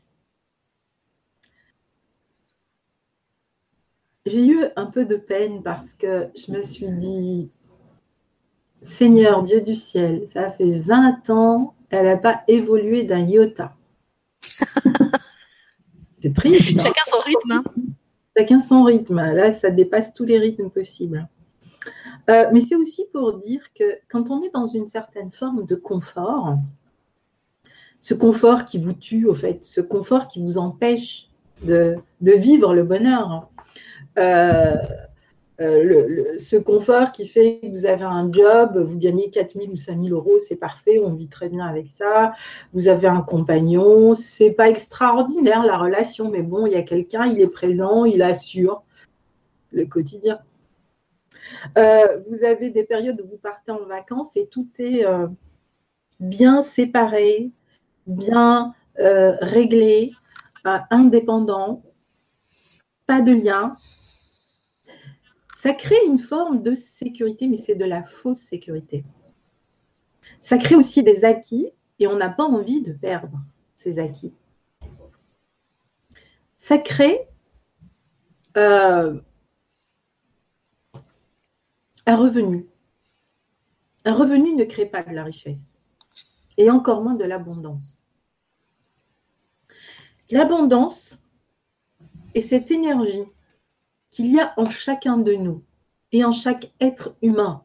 J'ai 4.26 4.46
eu 4.46 4.66
un 4.76 4.88
peu 4.88 5.06
de 5.06 5.16
peine 5.18 5.62
parce 5.62 5.94
que 5.94 6.30
je 6.36 6.52
me 6.52 6.62
suis 6.64 6.90
dit, 6.90 7.52
Seigneur 8.82 9.44
Dieu 9.44 9.62
du 9.62 9.76
ciel, 9.76 10.28
ça 10.34 10.50
fait 10.50 10.80
20 10.80 11.30
ans, 11.30 11.76
elle 11.92 12.06
n'a 12.06 12.18
pas 12.18 12.44
évolué 12.48 13.04
d'un 13.04 13.20
iota. 13.20 13.76
C'est 16.22 16.34
triste. 16.34 16.72
Hein? 16.80 16.84
Chacun 16.84 17.02
son 17.06 17.20
rythme. 17.20 17.52
Hein. 17.52 17.64
Chacun 18.38 18.60
son 18.60 18.84
rythme. 18.84 19.18
Là, 19.18 19.52
ça 19.52 19.70
dépasse 19.70 20.14
tous 20.14 20.26
les 20.26 20.38
rythmes 20.38 20.70
possibles. 20.70 21.28
Euh, 22.30 22.46
mais 22.52 22.60
c'est 22.60 22.76
aussi 22.76 23.06
pour 23.14 23.40
dire 23.40 23.62
que 23.78 24.00
quand 24.10 24.32
on 24.32 24.42
est 24.44 24.50
dans 24.50 24.66
une 24.66 24.88
certaine 24.88 25.32
forme 25.32 25.66
de 25.66 25.76
confort, 25.76 26.58
ce 28.02 28.14
confort 28.14 28.66
qui 28.66 28.80
vous 28.80 28.94
tue, 28.94 29.26
au 29.26 29.34
fait, 29.34 29.64
ce 29.64 29.82
confort 29.82 30.28
qui 30.28 30.42
vous 30.42 30.58
empêche 30.58 31.30
de, 31.64 31.98
vivre 32.22 32.74
le 32.74 32.84
bonheur, 32.84 33.50
euh, 34.18 34.76
euh, 35.62 36.38
ce 36.38 36.58
confort 36.58 37.14
qui 37.14 37.26
fait 37.26 37.60
que 37.62 37.68
vous 37.68 37.86
avez 37.86 38.04
un 38.04 38.30
job, 38.32 38.78
vous 38.78 38.98
gagnez 38.98 39.30
4 39.30 39.54
000 39.54 39.68
ou 39.72 39.78
5 39.78 40.02
000 40.02 40.14
euros, 40.14 40.38
c'est 40.40 40.58
parfait, 40.58 41.00
on 41.00 41.14
vit 41.14 41.30
très 41.30 41.48
bien 41.48 41.66
avec 41.66 41.88
ça. 41.88 42.34
Vous 42.74 42.90
avez 42.90 43.08
un 43.08 43.22
compagnon, 43.22 44.16
c'est 44.16 44.52
pas 44.52 44.70
extraordinaire 44.70 45.64
la 45.64 45.78
relation, 45.78 46.30
mais 46.30 46.42
bon, 46.42 46.66
il 46.66 46.74
y 46.74 46.76
a 46.76 46.84
quelqu'un, 46.84 47.26
il 47.26 47.40
est 47.40 47.48
présent, 47.48 48.04
il 48.04 48.22
assure 48.22 48.84
le 49.72 49.86
quotidien. 49.86 50.40
Euh, 51.78 52.20
vous 52.30 52.44
avez 52.44 52.70
des 52.70 52.84
périodes 52.84 53.22
où 53.22 53.28
vous 53.28 53.38
partez 53.38 53.72
en 53.72 53.86
vacances 53.86 54.36
et 54.36 54.48
tout 54.48 54.68
est 54.78 55.06
euh, 55.06 55.28
bien 56.20 56.62
séparé, 56.62 57.52
bien 58.08 58.74
réglé, 58.98 60.14
indépendant, 60.90 61.84
pas 63.08 63.20
de 63.20 63.34
lien 63.34 63.74
ça 65.66 65.74
crée 65.74 66.06
une 66.06 66.20
forme 66.20 66.62
de 66.62 66.76
sécurité, 66.76 67.48
mais 67.48 67.58
c'est 67.58 67.74
de 67.74 67.86
la 67.86 68.04
fausse 68.04 68.38
sécurité. 68.38 69.04
Ça 70.40 70.60
crée 70.60 70.76
aussi 70.76 71.02
des 71.02 71.26
acquis 71.26 71.72
et 71.98 72.06
on 72.06 72.16
n'a 72.16 72.30
pas 72.30 72.44
envie 72.44 72.84
de 72.84 72.94
perdre 72.94 73.40
ces 73.76 73.98
acquis. 73.98 74.32
Ça 76.60 76.78
crée 76.78 77.20
euh, 78.58 79.20
un 82.06 82.16
revenu. 82.16 82.68
Un 84.04 84.14
revenu 84.14 84.54
ne 84.54 84.66
crée 84.66 84.86
pas 84.86 85.02
de 85.02 85.16
la 85.16 85.24
richesse 85.24 85.82
et 86.58 86.70
encore 86.70 87.02
moins 87.02 87.16
de 87.16 87.24
l'abondance. 87.24 88.04
L'abondance 90.30 91.20
est 92.36 92.42
cette 92.42 92.70
énergie 92.70 93.26
qu'il 94.16 94.34
y 94.34 94.40
a 94.40 94.54
en 94.56 94.70
chacun 94.70 95.18
de 95.18 95.34
nous 95.34 95.62
et 96.14 96.24
en 96.24 96.32
chaque 96.32 96.72
être 96.80 97.18
humain. 97.22 97.64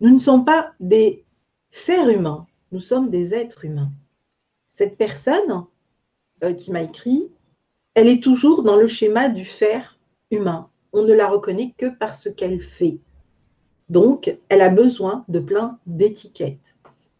Nous 0.00 0.10
ne 0.10 0.18
sommes 0.18 0.46
pas 0.46 0.72
des 0.80 1.26
fers 1.70 2.08
humains, 2.08 2.46
nous 2.72 2.80
sommes 2.80 3.10
des 3.10 3.34
êtres 3.34 3.66
humains. 3.66 3.92
Cette 4.72 4.96
personne 4.96 5.66
euh, 6.42 6.54
qui 6.54 6.72
m'a 6.72 6.80
écrit, 6.80 7.28
elle 7.92 8.08
est 8.08 8.22
toujours 8.22 8.62
dans 8.62 8.76
le 8.76 8.86
schéma 8.86 9.28
du 9.28 9.44
fer 9.44 9.98
humain. 10.30 10.70
On 10.94 11.02
ne 11.02 11.12
la 11.12 11.28
reconnaît 11.28 11.74
que 11.76 11.86
par 11.86 12.14
ce 12.14 12.30
qu'elle 12.30 12.62
fait. 12.62 12.98
Donc, 13.90 14.34
elle 14.48 14.62
a 14.62 14.70
besoin 14.70 15.26
de 15.28 15.38
plein 15.38 15.78
d'étiquettes. 15.84 16.76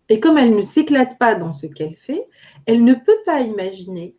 Et 0.08 0.20
comme 0.20 0.38
elle 0.38 0.56
ne 0.56 0.62
s'éclate 0.62 1.18
pas 1.18 1.34
dans 1.34 1.52
ce 1.52 1.66
qu'elle 1.66 1.96
fait, 1.96 2.26
elle 2.64 2.82
ne 2.82 2.94
peut 2.94 3.20
pas 3.26 3.42
imaginer 3.42 4.16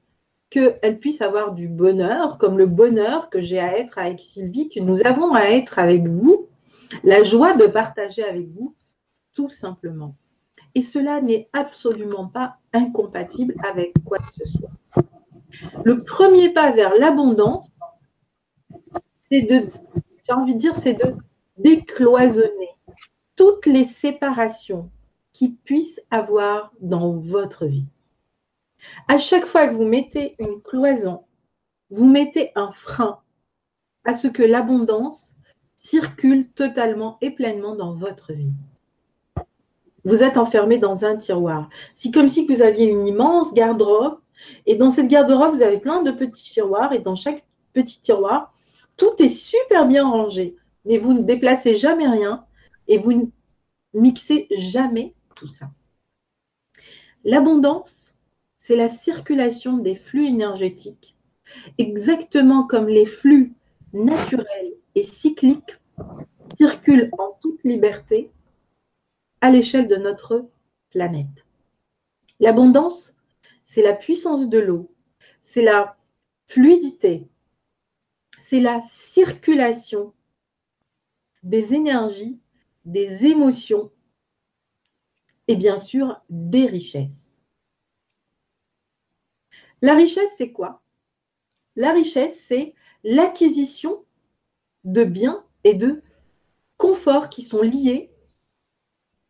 qu'elle 0.56 1.00
puisse 1.00 1.22
avoir 1.22 1.54
du 1.54 1.68
bonheur, 1.68 2.38
comme 2.38 2.58
le 2.58 2.66
bonheur 2.66 3.30
que 3.30 3.42
j'ai 3.42 3.60
à 3.60 3.78
être 3.78 3.98
avec 3.98 4.22
Sylvie, 4.22 4.70
que 4.70 4.80
nous 4.80 5.06
avons 5.06 5.34
à 5.34 5.50
être 5.50 5.80
avec 5.80 6.08
vous, 6.08 6.48
la 7.04 7.24
joie 7.24 7.56
de 7.56 7.66
partager 7.66 8.24
avec 8.24 8.48
vous, 8.48 8.74
tout 9.34 9.50
simplement. 9.50 10.16
Et 10.74 10.82
cela 10.82 11.20
n'est 11.20 11.50
absolument 11.52 12.28
pas 12.28 12.56
incompatible 12.72 13.54
avec 13.68 13.94
quoi 14.06 14.20
que 14.20 14.32
ce 14.32 14.46
soit. 14.46 14.72
Le 15.84 16.04
premier 16.04 16.54
pas 16.54 16.72
vers 16.72 16.96
l'abondance, 16.96 17.70
c'est 19.30 19.42
de, 19.42 19.68
j'ai 20.26 20.34
envie 20.34 20.54
de 20.54 20.60
dire, 20.60 20.78
c'est 20.78 20.94
de 20.94 21.16
décloisonner 21.58 22.70
toutes 23.36 23.66
les 23.66 23.84
séparations 23.84 24.90
qui 25.34 25.50
puissent 25.50 26.02
avoir 26.12 26.72
dans 26.80 27.12
votre 27.12 27.66
vie. 27.66 27.88
À 29.08 29.18
chaque 29.18 29.46
fois 29.46 29.68
que 29.68 29.74
vous 29.74 29.86
mettez 29.86 30.36
une 30.40 30.62
cloison, 30.62 31.24
vous 31.90 32.06
mettez 32.06 32.52
un 32.56 32.72
frein 32.72 33.20
à 34.04 34.14
ce 34.14 34.28
que 34.28 34.44
l'abondance 34.44 35.34
circule 35.76 36.50
totalement 36.52 37.18
et 37.22 37.32
pleinement 37.32 37.76
dans 37.76 37.94
votre 37.94 38.34
vie. 38.34 38.54
Vous 40.04 40.24
êtes 40.24 40.38
enfermé 40.38 40.78
dans 40.78 41.06
un 41.06 41.18
tiroir. 41.18 41.70
C'est 41.96 42.12
comme 42.12 42.28
si 42.28 42.46
vous 42.46 42.62
aviez 42.62 42.88
une 42.88 43.08
immense 43.08 43.54
garde-robe 43.54 44.20
et 44.66 44.76
dans 44.76 44.90
cette 44.90 45.08
garde-robe, 45.08 45.56
vous 45.56 45.64
avez 45.64 45.80
plein 45.80 46.04
de 46.04 46.12
petits 46.12 46.52
tiroirs 46.52 46.94
et 46.94 47.00
dans 47.00 47.16
chaque 47.16 47.46
petit 47.74 48.02
tiroir, 48.02 48.54
tout 48.98 49.14
est 49.20 49.30
super 49.30 49.88
bien 49.88 50.08
rangé, 50.08 50.56
mais 50.86 50.98
vous 50.98 51.14
ne 51.14 51.22
déplacez 51.22 51.76
jamais 51.76 52.08
rien 52.08 52.46
et 52.88 52.98
vous 52.98 53.14
ne 53.14 53.26
mixez 53.94 54.48
jamais 54.52 55.14
tout 55.36 55.48
ça. 55.48 55.70
L'abondance, 57.24 58.15
c'est 58.66 58.76
la 58.76 58.90
circulation 58.90 59.78
des 59.78 59.96
flux 59.96 60.26
énergétiques, 60.26 61.16
exactement 61.78 62.66
comme 62.66 62.88
les 62.88 63.06
flux 63.06 63.54
naturels 63.94 64.74
et 64.96 65.04
cycliques 65.04 65.78
circulent 66.58 67.12
en 67.20 67.38
toute 67.44 67.64
liberté 67.64 68.32
à 69.40 69.52
l'échelle 69.52 69.88
de 69.88 69.98
notre 69.98 70.50
planète. 70.90 71.46
L'abondance, 72.40 73.14
c'est 73.66 73.84
la 73.84 73.94
puissance 73.94 74.50
de 74.50 74.58
l'eau, 74.58 74.92
c'est 75.44 75.62
la 75.62 75.96
fluidité, 76.48 77.28
c'est 78.40 78.62
la 78.62 78.82
circulation 78.90 80.12
des 81.44 81.76
énergies, 81.76 82.40
des 82.84 83.28
émotions 83.28 83.92
et 85.48 85.56
bien 85.56 85.78
sûr 85.78 86.20
des 86.32 86.66
richesses. 86.66 87.25
La 89.86 89.94
richesse, 89.94 90.32
c'est 90.36 90.52
quoi? 90.52 90.82
La 91.76 91.92
richesse, 91.92 92.44
c'est 92.48 92.74
l'acquisition 93.04 94.04
de 94.84 95.04
biens 95.04 95.44
et 95.64 95.76
de 95.76 96.02
conforts 96.78 97.30
qui 97.30 97.44
sont 97.44 97.62
liés 97.62 98.10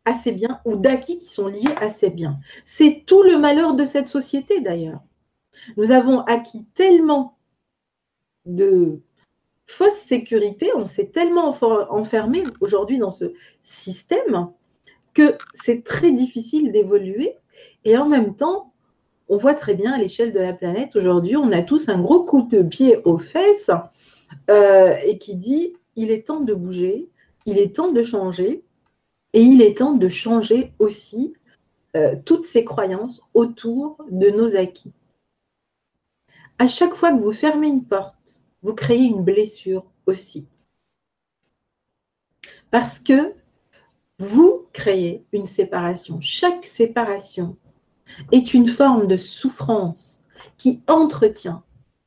à 0.06 0.14
ces 0.14 0.32
biens 0.32 0.62
ou 0.64 0.76
d'acquis 0.76 1.18
qui 1.18 1.28
sont 1.28 1.46
liés 1.46 1.74
à 1.76 1.90
ces 1.90 2.08
biens. 2.08 2.40
C'est 2.64 3.02
tout 3.04 3.22
le 3.22 3.36
malheur 3.36 3.74
de 3.74 3.84
cette 3.84 4.08
société 4.08 4.62
d'ailleurs. 4.62 5.02
Nous 5.76 5.90
avons 5.90 6.20
acquis 6.20 6.64
tellement 6.72 7.36
de 8.46 9.02
fausses 9.66 9.92
sécurités, 9.98 10.74
on 10.74 10.86
s'est 10.86 11.08
tellement 11.08 11.54
enfermé 11.90 12.44
aujourd'hui 12.62 12.98
dans 12.98 13.10
ce 13.10 13.34
système 13.62 14.48
que 15.12 15.36
c'est 15.52 15.84
très 15.84 16.12
difficile 16.12 16.72
d'évoluer. 16.72 17.36
Et 17.84 17.98
en 17.98 18.08
même 18.08 18.36
temps, 18.36 18.72
on 19.28 19.36
voit 19.36 19.54
très 19.54 19.74
bien 19.74 19.92
à 19.92 19.98
l'échelle 19.98 20.32
de 20.32 20.38
la 20.38 20.52
planète, 20.52 20.94
aujourd'hui, 20.96 21.36
on 21.36 21.52
a 21.52 21.62
tous 21.62 21.88
un 21.88 22.00
gros 22.00 22.24
coup 22.24 22.42
de 22.42 22.62
pied 22.62 22.98
aux 23.04 23.18
fesses 23.18 23.70
euh, 24.50 24.94
et 25.04 25.18
qui 25.18 25.34
dit, 25.34 25.72
il 25.96 26.10
est 26.10 26.26
temps 26.26 26.40
de 26.40 26.54
bouger, 26.54 27.08
il 27.44 27.58
est 27.58 27.74
temps 27.74 27.92
de 27.92 28.02
changer, 28.02 28.62
et 29.32 29.40
il 29.40 29.62
est 29.62 29.78
temps 29.78 29.94
de 29.94 30.08
changer 30.08 30.72
aussi 30.78 31.34
euh, 31.96 32.16
toutes 32.24 32.46
ces 32.46 32.64
croyances 32.64 33.22
autour 33.34 33.98
de 34.10 34.30
nos 34.30 34.56
acquis. 34.56 34.92
À 36.58 36.66
chaque 36.66 36.94
fois 36.94 37.12
que 37.12 37.20
vous 37.20 37.32
fermez 37.32 37.68
une 37.68 37.84
porte, 37.84 38.40
vous 38.62 38.74
créez 38.74 39.04
une 39.04 39.22
blessure 39.22 39.84
aussi. 40.06 40.48
Parce 42.70 42.98
que 42.98 43.34
vous 44.18 44.66
créez 44.72 45.24
une 45.32 45.46
séparation. 45.46 46.20
Chaque 46.20 46.64
séparation 46.64 47.56
est 48.32 48.54
une 48.54 48.68
forme 48.68 49.06
de 49.06 49.16
souffrance 49.16 50.26
qui 50.56 50.82
entretient 50.86 51.62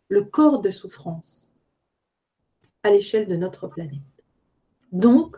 le 0.08 0.24
corps 0.24 0.62
de 0.62 0.72
souffrance 0.72 1.54
à 2.84 2.92
l'échelle 2.92 3.28
de 3.28 3.36
notre 3.36 3.68
planète. 3.68 4.00
Donc, 4.92 5.38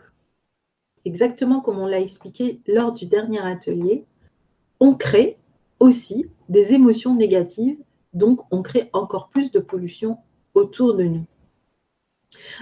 exactement 1.04 1.60
comme 1.60 1.78
on 1.78 1.86
l'a 1.86 2.00
expliqué 2.00 2.60
lors 2.66 2.92
du 2.92 3.06
dernier 3.06 3.40
atelier, 3.40 4.04
on 4.80 4.94
crée 4.94 5.38
aussi 5.78 6.26
des 6.48 6.74
émotions 6.74 7.14
négatives, 7.14 7.78
donc 8.14 8.40
on 8.50 8.62
crée 8.62 8.88
encore 8.92 9.28
plus 9.28 9.50
de 9.50 9.58
pollution 9.58 10.18
autour 10.54 10.94
de 10.94 11.04
nous. 11.04 11.26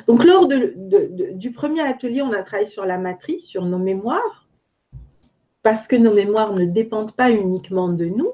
Donc, 0.07 0.25
lors 0.25 0.49
du 0.49 1.53
premier 1.53 1.83
atelier, 1.83 2.23
on 2.23 2.33
a 2.33 2.43
travaillé 2.43 2.69
sur 2.69 2.85
la 2.85 2.99
matrice, 2.99 3.47
sur 3.47 3.65
nos 3.67 3.79
mémoires, 3.79 4.40
parce 5.63 5.87
que 5.87 5.97
nos 5.97 6.15
mémoires 6.15 6.55
ne 6.55 6.65
dépendent 6.65 7.13
pas 7.13 7.31
uniquement 7.31 7.89
de 7.89 8.07
nous, 8.07 8.33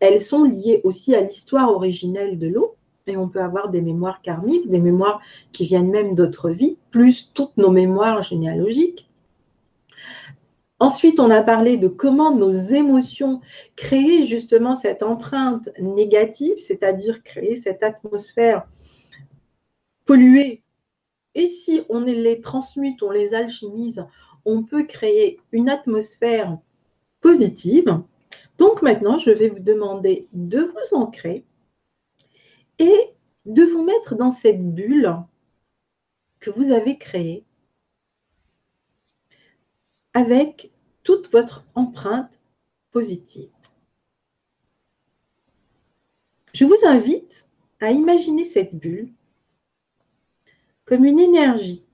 elles 0.00 0.20
sont 0.20 0.44
liées 0.44 0.80
aussi 0.84 1.14
à 1.14 1.20
l'histoire 1.20 1.70
originelle 1.70 2.38
de 2.38 2.48
l'eau. 2.48 2.76
Et 3.06 3.16
on 3.16 3.28
peut 3.28 3.40
avoir 3.40 3.70
des 3.70 3.80
mémoires 3.80 4.20
karmiques, 4.20 4.68
des 4.68 4.80
mémoires 4.80 5.20
qui 5.52 5.64
viennent 5.64 5.90
même 5.90 6.14
d'autres 6.14 6.50
vies, 6.50 6.78
plus 6.90 7.30
toutes 7.32 7.56
nos 7.56 7.70
mémoires 7.70 8.22
généalogiques. 8.22 9.08
Ensuite, 10.78 11.18
on 11.18 11.30
a 11.30 11.42
parlé 11.42 11.76
de 11.76 11.88
comment 11.88 12.34
nos 12.34 12.52
émotions 12.52 13.40
créent 13.74 14.26
justement 14.26 14.76
cette 14.76 15.02
empreinte 15.02 15.70
négative, 15.80 16.58
c'est-à-dire 16.58 17.22
créer 17.24 17.56
cette 17.56 17.82
atmosphère 17.82 18.68
polluée 20.04 20.62
et 21.38 21.46
si 21.46 21.82
on 21.88 22.00
les 22.00 22.40
transmute, 22.40 23.00
on 23.02 23.10
les 23.10 23.32
alchimise, 23.32 24.04
on 24.44 24.64
peut 24.64 24.84
créer 24.84 25.38
une 25.52 25.68
atmosphère 25.68 26.58
positive. 27.20 28.02
Donc 28.58 28.82
maintenant, 28.82 29.18
je 29.18 29.30
vais 29.30 29.48
vous 29.48 29.60
demander 29.60 30.26
de 30.32 30.60
vous 30.60 30.96
ancrer 30.96 31.44
et 32.78 33.12
de 33.46 33.62
vous 33.62 33.82
mettre 33.82 34.14
dans 34.14 34.30
cette 34.30 34.62
bulle 34.74 35.16
que 36.40 36.50
vous 36.50 36.70
avez 36.70 36.98
créée 36.98 37.44
avec 40.14 40.70
toute 41.02 41.30
votre 41.30 41.64
empreinte 41.74 42.38
positive. 42.90 43.50
Je 46.52 46.64
vous 46.64 46.84
invite 46.84 47.48
à 47.80 47.92
imaginer 47.92 48.44
cette 48.44 48.74
bulle 48.74 49.12
comme 50.84 51.04
une 51.04 51.20
énergie 51.20 51.84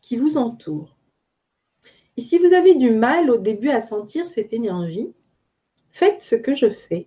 qui 0.00 0.16
vous 0.16 0.36
entoure. 0.36 0.95
Et 2.16 2.22
si 2.22 2.38
vous 2.38 2.54
avez 2.54 2.74
du 2.74 2.90
mal 2.90 3.30
au 3.30 3.36
début 3.36 3.70
à 3.70 3.82
sentir 3.82 4.28
cette 4.28 4.52
énergie, 4.52 5.12
faites 5.90 6.22
ce 6.22 6.34
que 6.34 6.54
je 6.54 6.70
fais. 6.70 7.06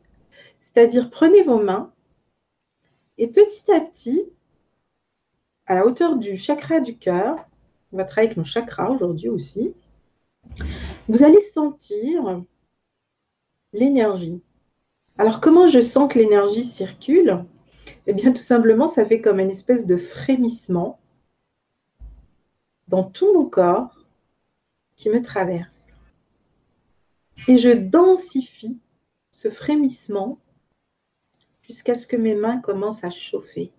C'est-à-dire 0.62 1.10
prenez 1.10 1.44
vos 1.44 1.62
mains 1.62 1.92
et 3.18 3.28
petit 3.28 3.72
à 3.72 3.82
petit, 3.82 4.25
à 5.66 5.75
la 5.75 5.86
hauteur 5.86 6.16
du 6.16 6.38
chakra 6.38 6.80
du 6.80 6.98
cœur, 6.98 7.36
on 7.92 7.98
va 7.98 8.06
travailler 8.06 8.30
avec 8.30 8.38
nos 8.38 8.44
chakras 8.44 8.89
aujourd'hui 8.89 9.30
aussi, 9.30 9.74
vous 11.08 11.24
allez 11.24 11.42
sentir 11.42 12.44
l'énergie. 13.74 14.42
Alors 15.18 15.42
comment 15.42 15.68
je 15.68 15.82
sens 15.82 16.12
que 16.12 16.20
l'énergie 16.20 16.63
circule? 16.63 17.44
Eh 18.08 18.13
bien, 18.13 18.32
tout 18.32 18.42
simplement, 18.42 18.88
ça 18.88 19.06
fait 19.06 19.22
comme 19.22 19.39
une 19.39 19.50
espèce 19.50 19.86
de 19.86 19.98
frémissement 19.98 21.00
dans 22.88 23.04
tout 23.04 23.34
mon 23.34 23.46
corps 23.46 23.99
qui 25.00 25.10
me 25.10 25.24
traverse. 25.24 25.88
Et 27.48 27.58
je 27.58 27.72
densifie 27.72 28.77
ce 29.32 29.50
frémissement 29.50 30.38
jusqu'à 31.63 31.96
ce 31.96 32.06
que 32.06 32.18
mes 32.18 32.36
mains 32.36 32.60
commencent 32.60 33.03
à 33.03 33.10
chauffer. 33.10 33.72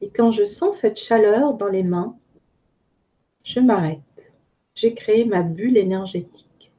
Et 0.00 0.10
quand 0.10 0.30
je 0.30 0.44
sens 0.44 0.78
cette 0.78 0.98
chaleur 0.98 1.54
dans 1.54 1.68
les 1.68 1.82
mains, 1.82 2.16
je 3.42 3.60
m'arrête. 3.60 4.32
J'ai 4.74 4.94
créé 4.94 5.24
ma 5.24 5.42
bulle 5.42 5.76
énergétique. 5.76 6.70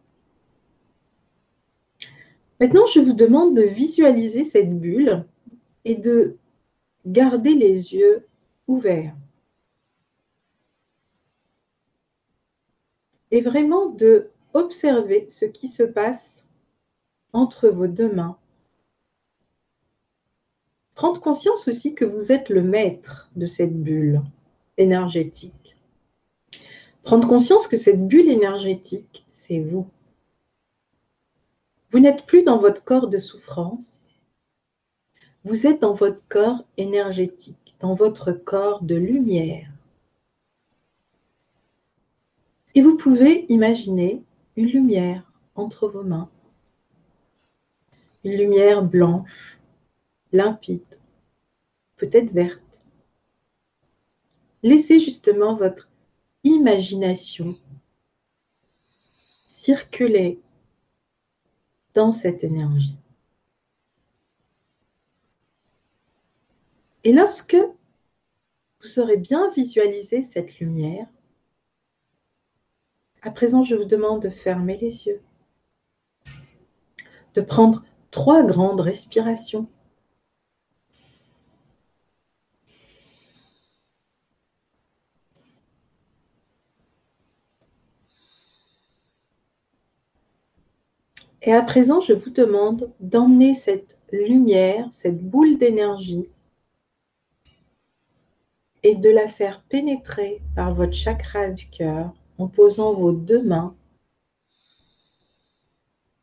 Maintenant, 2.59 2.85
je 2.85 2.99
vous 2.99 3.13
demande 3.13 3.55
de 3.55 3.63
visualiser 3.63 4.43
cette 4.43 4.79
bulle 4.79 5.25
et 5.83 5.95
de 5.95 6.37
garder 7.05 7.55
les 7.55 7.93
yeux 7.93 8.25
ouverts. 8.67 9.15
Et 13.31 13.41
vraiment 13.41 13.87
de 13.87 14.29
observer 14.53 15.27
ce 15.29 15.45
qui 15.45 15.67
se 15.67 15.83
passe 15.83 16.43
entre 17.33 17.67
vos 17.67 17.87
deux 17.87 18.11
mains. 18.11 18.37
Prendre 20.95 21.21
conscience 21.21 21.67
aussi 21.67 21.93
que 21.93 22.05
vous 22.05 22.31
êtes 22.31 22.49
le 22.49 22.63
maître 22.63 23.29
de 23.35 23.45
cette 23.45 23.75
bulle 23.75 24.21
énergétique. 24.77 25.75
Prendre 27.03 27.27
conscience 27.27 27.67
que 27.67 27.77
cette 27.77 28.07
bulle 28.07 28.29
énergétique, 28.29 29.25
c'est 29.29 29.59
vous. 29.59 29.87
Vous 31.91 31.99
n'êtes 31.99 32.25
plus 32.25 32.43
dans 32.43 32.57
votre 32.57 32.83
corps 32.83 33.07
de 33.07 33.17
souffrance, 33.17 34.09
vous 35.43 35.67
êtes 35.67 35.81
dans 35.81 35.93
votre 35.93 36.21
corps 36.27 36.65
énergétique, 36.75 37.75
dans 37.79 37.93
votre 37.93 38.33
corps 38.33 38.81
de 38.81 38.95
lumière. 38.95 39.76
Et 42.77 42.81
vous 42.83 42.95
pouvez 42.95 43.47
imaginer 43.51 44.21
une 44.55 44.67
lumière 44.67 45.33
entre 45.55 45.87
vos 45.87 46.03
mains, 46.03 46.29
une 48.23 48.33
lumière 48.33 48.83
blanche, 48.83 49.57
limpide, 50.31 50.99
peut-être 51.95 52.31
verte. 52.31 52.83
Laissez 54.61 54.99
justement 54.99 55.55
votre 55.55 55.89
imagination 56.43 57.55
circuler 59.47 60.39
dans 61.95 62.13
cette 62.13 62.43
énergie. 62.43 62.99
Et 67.03 67.11
lorsque 67.11 67.57
vous 68.83 68.99
aurez 68.99 69.17
bien 69.17 69.49
visualisé 69.55 70.21
cette 70.21 70.59
lumière, 70.59 71.07
à 73.27 73.31
présent 73.31 73.61
je 73.65 73.75
vous 73.75 73.83
demande 73.83 74.21
de 74.21 74.29
fermer 74.29 74.77
les 74.77 75.05
yeux, 75.05 75.21
de 77.35 77.41
prendre 77.41 77.83
trois 78.09 78.41
grandes 78.41 78.79
respirations. 78.79 79.67
Et 91.41 91.51
à 91.51 91.61
présent, 91.61 91.99
je 91.99 92.13
vous 92.13 92.29
demande 92.29 92.93
d'emmener 93.01 93.55
cette 93.55 93.97
lumière, 94.13 94.87
cette 94.91 95.21
boule 95.21 95.57
d'énergie, 95.57 96.29
et 98.83 98.95
de 98.95 99.09
la 99.09 99.27
faire 99.27 99.63
pénétrer 99.63 100.41
par 100.55 100.73
votre 100.73 100.93
chakra 100.93 101.49
du 101.49 101.69
cœur 101.69 102.13
en 102.37 102.47
posant 102.47 102.93
vos 102.93 103.11
deux 103.11 103.43
mains 103.43 103.75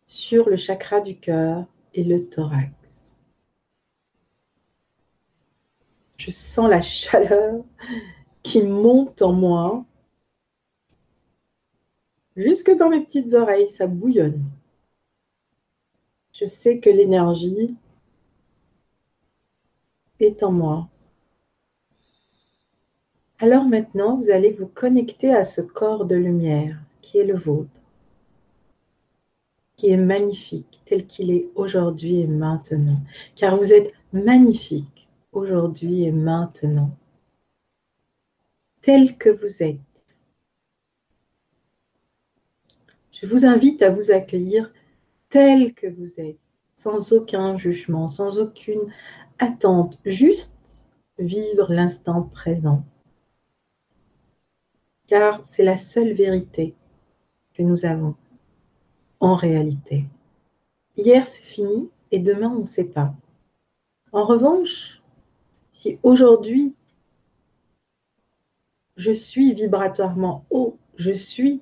sur 0.06 0.48
le 0.48 0.56
chakra 0.56 1.00
du 1.00 1.18
cœur 1.18 1.66
et 1.92 2.04
le 2.04 2.28
thorax. 2.28 3.14
Je 6.16 6.30
sens 6.30 6.70
la 6.70 6.80
chaleur 6.80 7.64
qui 8.42 8.62
monte 8.62 9.22
en 9.22 9.32
moi. 9.32 9.84
Jusque 12.36 12.70
dans 12.76 12.88
mes 12.88 13.04
petites 13.04 13.34
oreilles, 13.34 13.68
ça 13.68 13.86
bouillonne. 13.86 14.42
Je 16.32 16.46
sais 16.46 16.80
que 16.80 16.90
l'énergie 16.90 17.76
est 20.20 20.42
en 20.42 20.52
moi. 20.52 20.88
Alors 23.40 23.64
maintenant, 23.64 24.16
vous 24.16 24.30
allez 24.30 24.52
vous 24.52 24.68
connecter 24.68 25.34
à 25.34 25.42
ce 25.42 25.60
corps 25.60 26.04
de 26.04 26.14
lumière 26.14 26.78
qui 27.02 27.18
est 27.18 27.24
le 27.24 27.36
vôtre, 27.36 27.68
qui 29.76 29.88
est 29.88 29.96
magnifique 29.96 30.80
tel 30.86 31.06
qu'il 31.06 31.32
est 31.32 31.48
aujourd'hui 31.56 32.20
et 32.20 32.26
maintenant, 32.28 33.00
car 33.34 33.56
vous 33.56 33.72
êtes 33.72 33.92
magnifique 34.12 35.08
aujourd'hui 35.32 36.04
et 36.04 36.12
maintenant, 36.12 36.96
tel 38.82 39.18
que 39.18 39.30
vous 39.30 39.62
êtes. 39.64 39.80
Je 43.10 43.26
vous 43.26 43.44
invite 43.44 43.82
à 43.82 43.90
vous 43.90 44.12
accueillir 44.12 44.72
tel 45.28 45.74
que 45.74 45.88
vous 45.88 46.20
êtes, 46.20 46.38
sans 46.76 47.12
aucun 47.12 47.56
jugement, 47.56 48.06
sans 48.06 48.38
aucune 48.38 48.82
attente, 49.40 49.98
juste 50.04 50.86
vivre 51.18 51.72
l'instant 51.72 52.22
présent 52.22 52.84
car 55.06 55.40
c'est 55.44 55.64
la 55.64 55.78
seule 55.78 56.12
vérité 56.12 56.74
que 57.54 57.62
nous 57.62 57.84
avons 57.86 58.14
en 59.20 59.36
réalité. 59.36 60.04
Hier, 60.96 61.26
c'est 61.26 61.42
fini 61.42 61.90
et 62.10 62.18
demain, 62.18 62.52
on 62.56 62.60
ne 62.60 62.66
sait 62.66 62.84
pas. 62.84 63.14
En 64.12 64.24
revanche, 64.24 65.02
si 65.72 65.98
aujourd'hui, 66.02 66.76
je 68.96 69.12
suis 69.12 69.52
vibratoirement 69.54 70.44
haut, 70.50 70.78
je 70.96 71.12
suis 71.12 71.60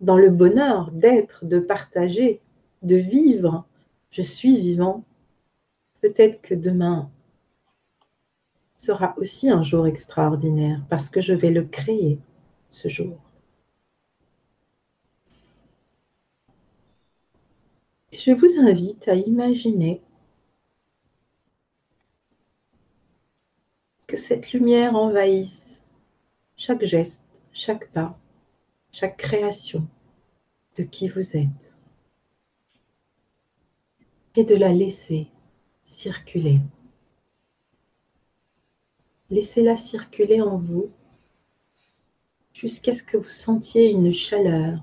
dans 0.00 0.16
le 0.16 0.30
bonheur 0.30 0.90
d'être, 0.92 1.44
de 1.44 1.58
partager, 1.58 2.40
de 2.82 2.96
vivre, 2.96 3.66
je 4.10 4.22
suis 4.22 4.60
vivant, 4.60 5.04
peut-être 6.00 6.40
que 6.40 6.54
demain 6.54 7.10
sera 8.76 9.14
aussi 9.18 9.50
un 9.50 9.64
jour 9.64 9.88
extraordinaire 9.88 10.80
parce 10.88 11.10
que 11.10 11.20
je 11.20 11.34
vais 11.34 11.50
le 11.50 11.64
créer 11.64 12.20
ce 12.70 12.88
jour. 12.88 13.18
Je 18.12 18.32
vous 18.32 18.58
invite 18.60 19.06
à 19.08 19.14
imaginer 19.14 20.00
que 24.06 24.16
cette 24.16 24.52
lumière 24.52 24.96
envahisse 24.96 25.84
chaque 26.56 26.84
geste, 26.84 27.24
chaque 27.52 27.90
pas, 27.92 28.18
chaque 28.92 29.16
création 29.16 29.86
de 30.76 30.82
qui 30.82 31.08
vous 31.08 31.36
êtes 31.36 31.74
et 34.34 34.44
de 34.44 34.54
la 34.54 34.72
laisser 34.72 35.28
circuler. 35.84 36.60
Laissez-la 39.30 39.76
circuler 39.76 40.40
en 40.40 40.56
vous 40.56 40.90
jusqu'à 42.58 42.92
ce 42.92 43.04
que 43.04 43.16
vous 43.16 43.28
sentiez 43.28 43.90
une 43.90 44.12
chaleur 44.12 44.82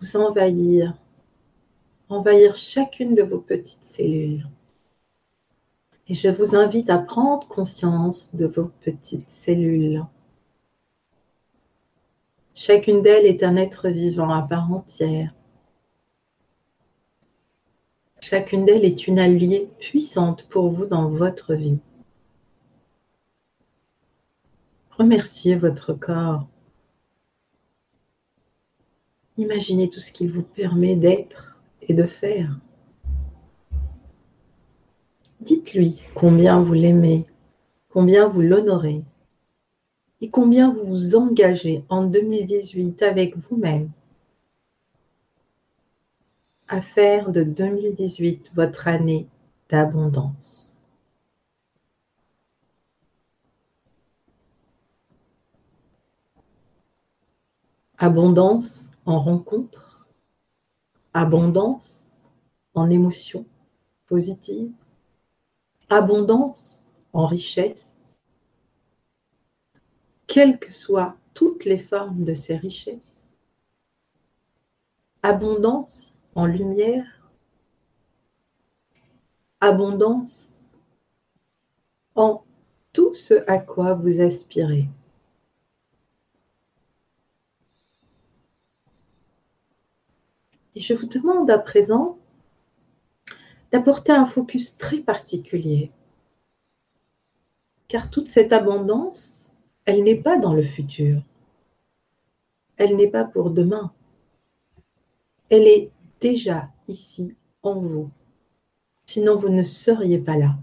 vous 0.00 0.16
envahir, 0.16 0.94
envahir 2.08 2.54
chacune 2.54 3.16
de 3.16 3.22
vos 3.22 3.40
petites 3.40 3.84
cellules. 3.84 4.48
Et 6.06 6.14
je 6.14 6.28
vous 6.28 6.54
invite 6.54 6.90
à 6.90 6.98
prendre 6.98 7.46
conscience 7.48 8.34
de 8.36 8.46
vos 8.46 8.70
petites 8.82 9.30
cellules. 9.30 10.04
Chacune 12.54 13.02
d'elles 13.02 13.26
est 13.26 13.42
un 13.42 13.56
être 13.56 13.88
vivant 13.88 14.30
à 14.30 14.42
part 14.42 14.72
entière. 14.72 15.34
Chacune 18.20 18.64
d'elles 18.64 18.84
est 18.84 19.08
une 19.08 19.18
alliée 19.18 19.68
puissante 19.80 20.44
pour 20.44 20.70
vous 20.70 20.86
dans 20.86 21.08
votre 21.10 21.54
vie. 21.54 21.80
Remerciez 25.00 25.56
votre 25.56 25.94
corps. 25.94 26.46
Imaginez 29.38 29.88
tout 29.88 29.98
ce 29.98 30.12
qu'il 30.12 30.30
vous 30.30 30.42
permet 30.42 30.94
d'être 30.94 31.58
et 31.80 31.94
de 31.94 32.04
faire. 32.04 32.60
Dites-lui 35.40 36.02
combien 36.14 36.60
vous 36.60 36.74
l'aimez, 36.74 37.24
combien 37.88 38.28
vous 38.28 38.42
l'honorez 38.42 39.02
et 40.20 40.28
combien 40.28 40.70
vous 40.70 40.84
vous 40.84 41.16
engagez 41.16 41.82
en 41.88 42.04
2018 42.04 43.02
avec 43.02 43.38
vous-même 43.48 43.90
à 46.68 46.82
faire 46.82 47.30
de 47.30 47.42
2018 47.42 48.50
votre 48.54 48.86
année 48.86 49.26
d'abondance. 49.70 50.69
Abondance 58.02 58.92
en 59.04 59.20
rencontre, 59.20 60.08
abondance 61.12 62.30
en 62.72 62.88
émotions 62.88 63.44
positives, 64.06 64.72
abondance 65.90 66.94
en 67.12 67.26
richesse, 67.26 68.18
quelles 70.26 70.58
que 70.58 70.72
soient 70.72 71.14
toutes 71.34 71.66
les 71.66 71.76
formes 71.76 72.24
de 72.24 72.32
ces 72.32 72.56
richesses, 72.56 73.22
abondance 75.22 76.16
en 76.34 76.46
lumière, 76.46 77.30
abondance 79.60 80.78
en 82.14 82.44
tout 82.94 83.12
ce 83.12 83.44
à 83.46 83.58
quoi 83.58 83.92
vous 83.92 84.22
aspirez. 84.22 84.88
Et 90.80 90.82
je 90.82 90.94
vous 90.94 91.08
demande 91.08 91.50
à 91.50 91.58
présent 91.58 92.16
d'apporter 93.70 94.12
un 94.12 94.24
focus 94.24 94.78
très 94.78 94.96
particulier. 95.00 95.90
Car 97.86 98.08
toute 98.08 98.28
cette 98.28 98.54
abondance, 98.54 99.50
elle 99.84 100.02
n'est 100.02 100.22
pas 100.22 100.38
dans 100.38 100.54
le 100.54 100.62
futur. 100.62 101.20
elle 102.78 102.96
n'est 102.96 103.10
pas 103.10 103.24
pour 103.24 103.50
demain. 103.50 103.92
Elle 105.50 105.68
est 105.68 105.90
déjà 106.18 106.70
ici 106.88 107.36
en 107.62 107.74
vous. 107.74 108.10
Sinon, 109.04 109.38
vous 109.38 109.50
ne 109.50 109.64
seriez 109.64 110.18
pas 110.18 110.38
là. 110.38 110.56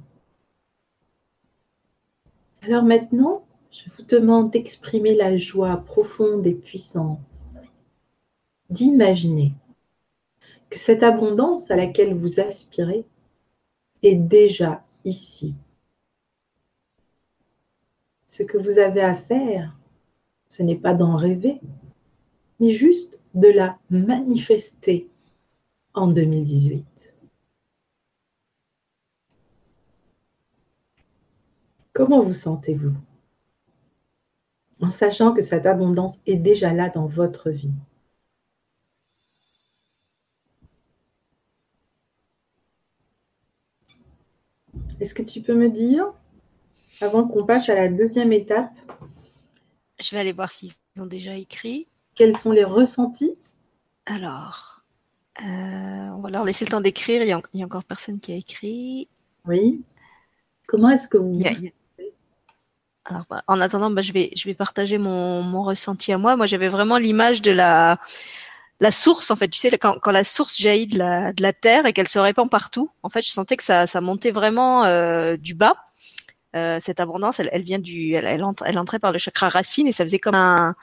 Alors 2.64 2.82
maintenant, 2.82 3.46
je 3.70 3.84
vous 3.96 4.04
demande 4.04 4.50
d'exprimer 4.50 5.14
la 5.14 5.38
joie 5.38 5.78
profonde 5.78 6.48
et 6.48 6.56
puissante, 6.56 7.20
d'imaginer 8.72 9.54
que 10.70 10.78
cette 10.78 11.04
abondance 11.04 11.72
à 11.72 11.76
laquelle 11.76 12.14
vous 12.14 12.40
aspirez 12.40 13.06
est 14.04 14.16
déjà 14.16 14.84
ici. 15.06 15.56
Ce 18.26 18.44
que 18.44 18.58
vous 18.58 18.78
avez 18.78 19.02
à 19.02 19.16
faire, 19.16 19.76
ce 20.50 20.64
n'est 20.64 20.76
pas 20.76 20.94
d'en 20.94 21.16
rêver, 21.16 21.60
mais 22.60 22.72
juste 22.72 23.20
de 23.34 23.48
la 23.48 23.78
manifester 23.90 25.08
en 25.94 26.08
2018. 26.08 26.86
Comment 31.94 32.22
vous 32.22 32.34
sentez-vous? 32.34 32.94
En 34.82 34.92
sachant 34.92 35.34
que 35.34 35.42
cette 35.42 35.66
abondance 35.66 36.20
est 36.28 36.36
déjà 36.36 36.72
là 36.72 36.90
dans 36.90 37.08
votre 37.08 37.50
vie 37.50 37.74
Est-ce 45.00 45.14
que 45.14 45.22
tu 45.22 45.42
peux 45.42 45.54
me 45.54 45.70
dire, 45.70 46.06
avant 47.02 47.28
qu'on 47.28 47.46
passe 47.46 47.70
à 47.70 47.76
la 47.76 47.88
deuxième 47.88 48.34
étape 48.34 48.72
Je 50.00 50.12
vais 50.12 50.20
aller 50.20 50.32
voir 50.32 50.52
s'ils 50.52 50.72
ont 51.00 51.06
déjà 51.06 51.36
écrit. 51.36 51.88
Quels 52.16 52.36
sont 52.36 52.52
les 52.52 52.64
ressentis? 52.64 53.36
Alors, 54.06 54.82
euh, 55.42 55.46
on 55.46 56.20
va 56.20 56.30
leur 56.30 56.44
laisser 56.44 56.66
le 56.66 56.72
temps 56.72 56.82
d'écrire. 56.82 57.22
Il, 57.22 57.60
y 57.60 57.62
a 57.62 57.66
encore 57.66 57.84
personne 57.84 58.20
qui 58.20 58.32
a 58.32 58.36
écrit. 58.36 59.08
Oui. 59.46 59.84
Comment 60.68 60.90
est-ce 60.90 61.08
que 61.08 61.18
vous... 61.18 61.40
Alors, 63.06 63.26
bah, 63.30 63.44
en 63.48 63.62
attendant, 63.62 63.90
bah, 63.90 64.02
je 64.02 64.12
vais 64.12 64.32
je 64.36 64.50
vais 64.50 64.54
partager 64.54 64.98
mon, 64.98 65.42
mon 65.42 65.64
ressenti 65.64 66.12
à 66.12 66.18
moi. 66.18 66.36
Moi, 66.36 66.46
j'avais 66.46 66.68
vraiment 66.68 66.98
l'image 66.98 67.42
de 67.42 67.52
la 67.52 68.00
la 68.80 68.92
source, 68.92 69.32
en 69.32 69.36
fait, 69.36 69.48
tu 69.48 69.60
sais, 69.60 69.76
quand, 69.78 69.98
quand 70.02 70.12
la 70.12 70.24
source 70.24 70.58
jaillit 70.60 70.88
de 70.88 70.98
la, 70.98 71.34
de 71.34 71.42
la 71.42 71.54
terre 71.54 71.86
et 71.86 71.94
qu'elle 71.94 72.08
se 72.08 72.20
répand 72.20 72.50
partout, 72.50 72.90
en 73.04 73.10
fait, 73.10 73.24
je 73.24 73.32
sentais 73.32 73.58
que 73.58 73.64
ça, 73.64 73.88
ça 73.88 74.02
montait 74.02 74.32
vraiment 74.32 74.86
euh, 74.86 75.36
du 75.38 75.56
bas. 75.56 75.78
Euh, 76.56 76.78
cette 76.80 77.00
abondance, 77.00 77.40
elle, 77.40 77.50
elle 77.52 77.64
vient 77.64 77.80
du, 77.80 78.14
elle, 78.14 78.26
elle, 78.26 78.44
elle, 78.66 78.80
entrait 78.80 79.00
par 79.00 79.12
le 79.12 79.18
chakra 79.18 79.50
racine 79.50 79.88
et 79.88 79.92
ça 79.92 80.04
faisait 80.04 80.20
comme 80.20 80.36
un, 80.36 80.76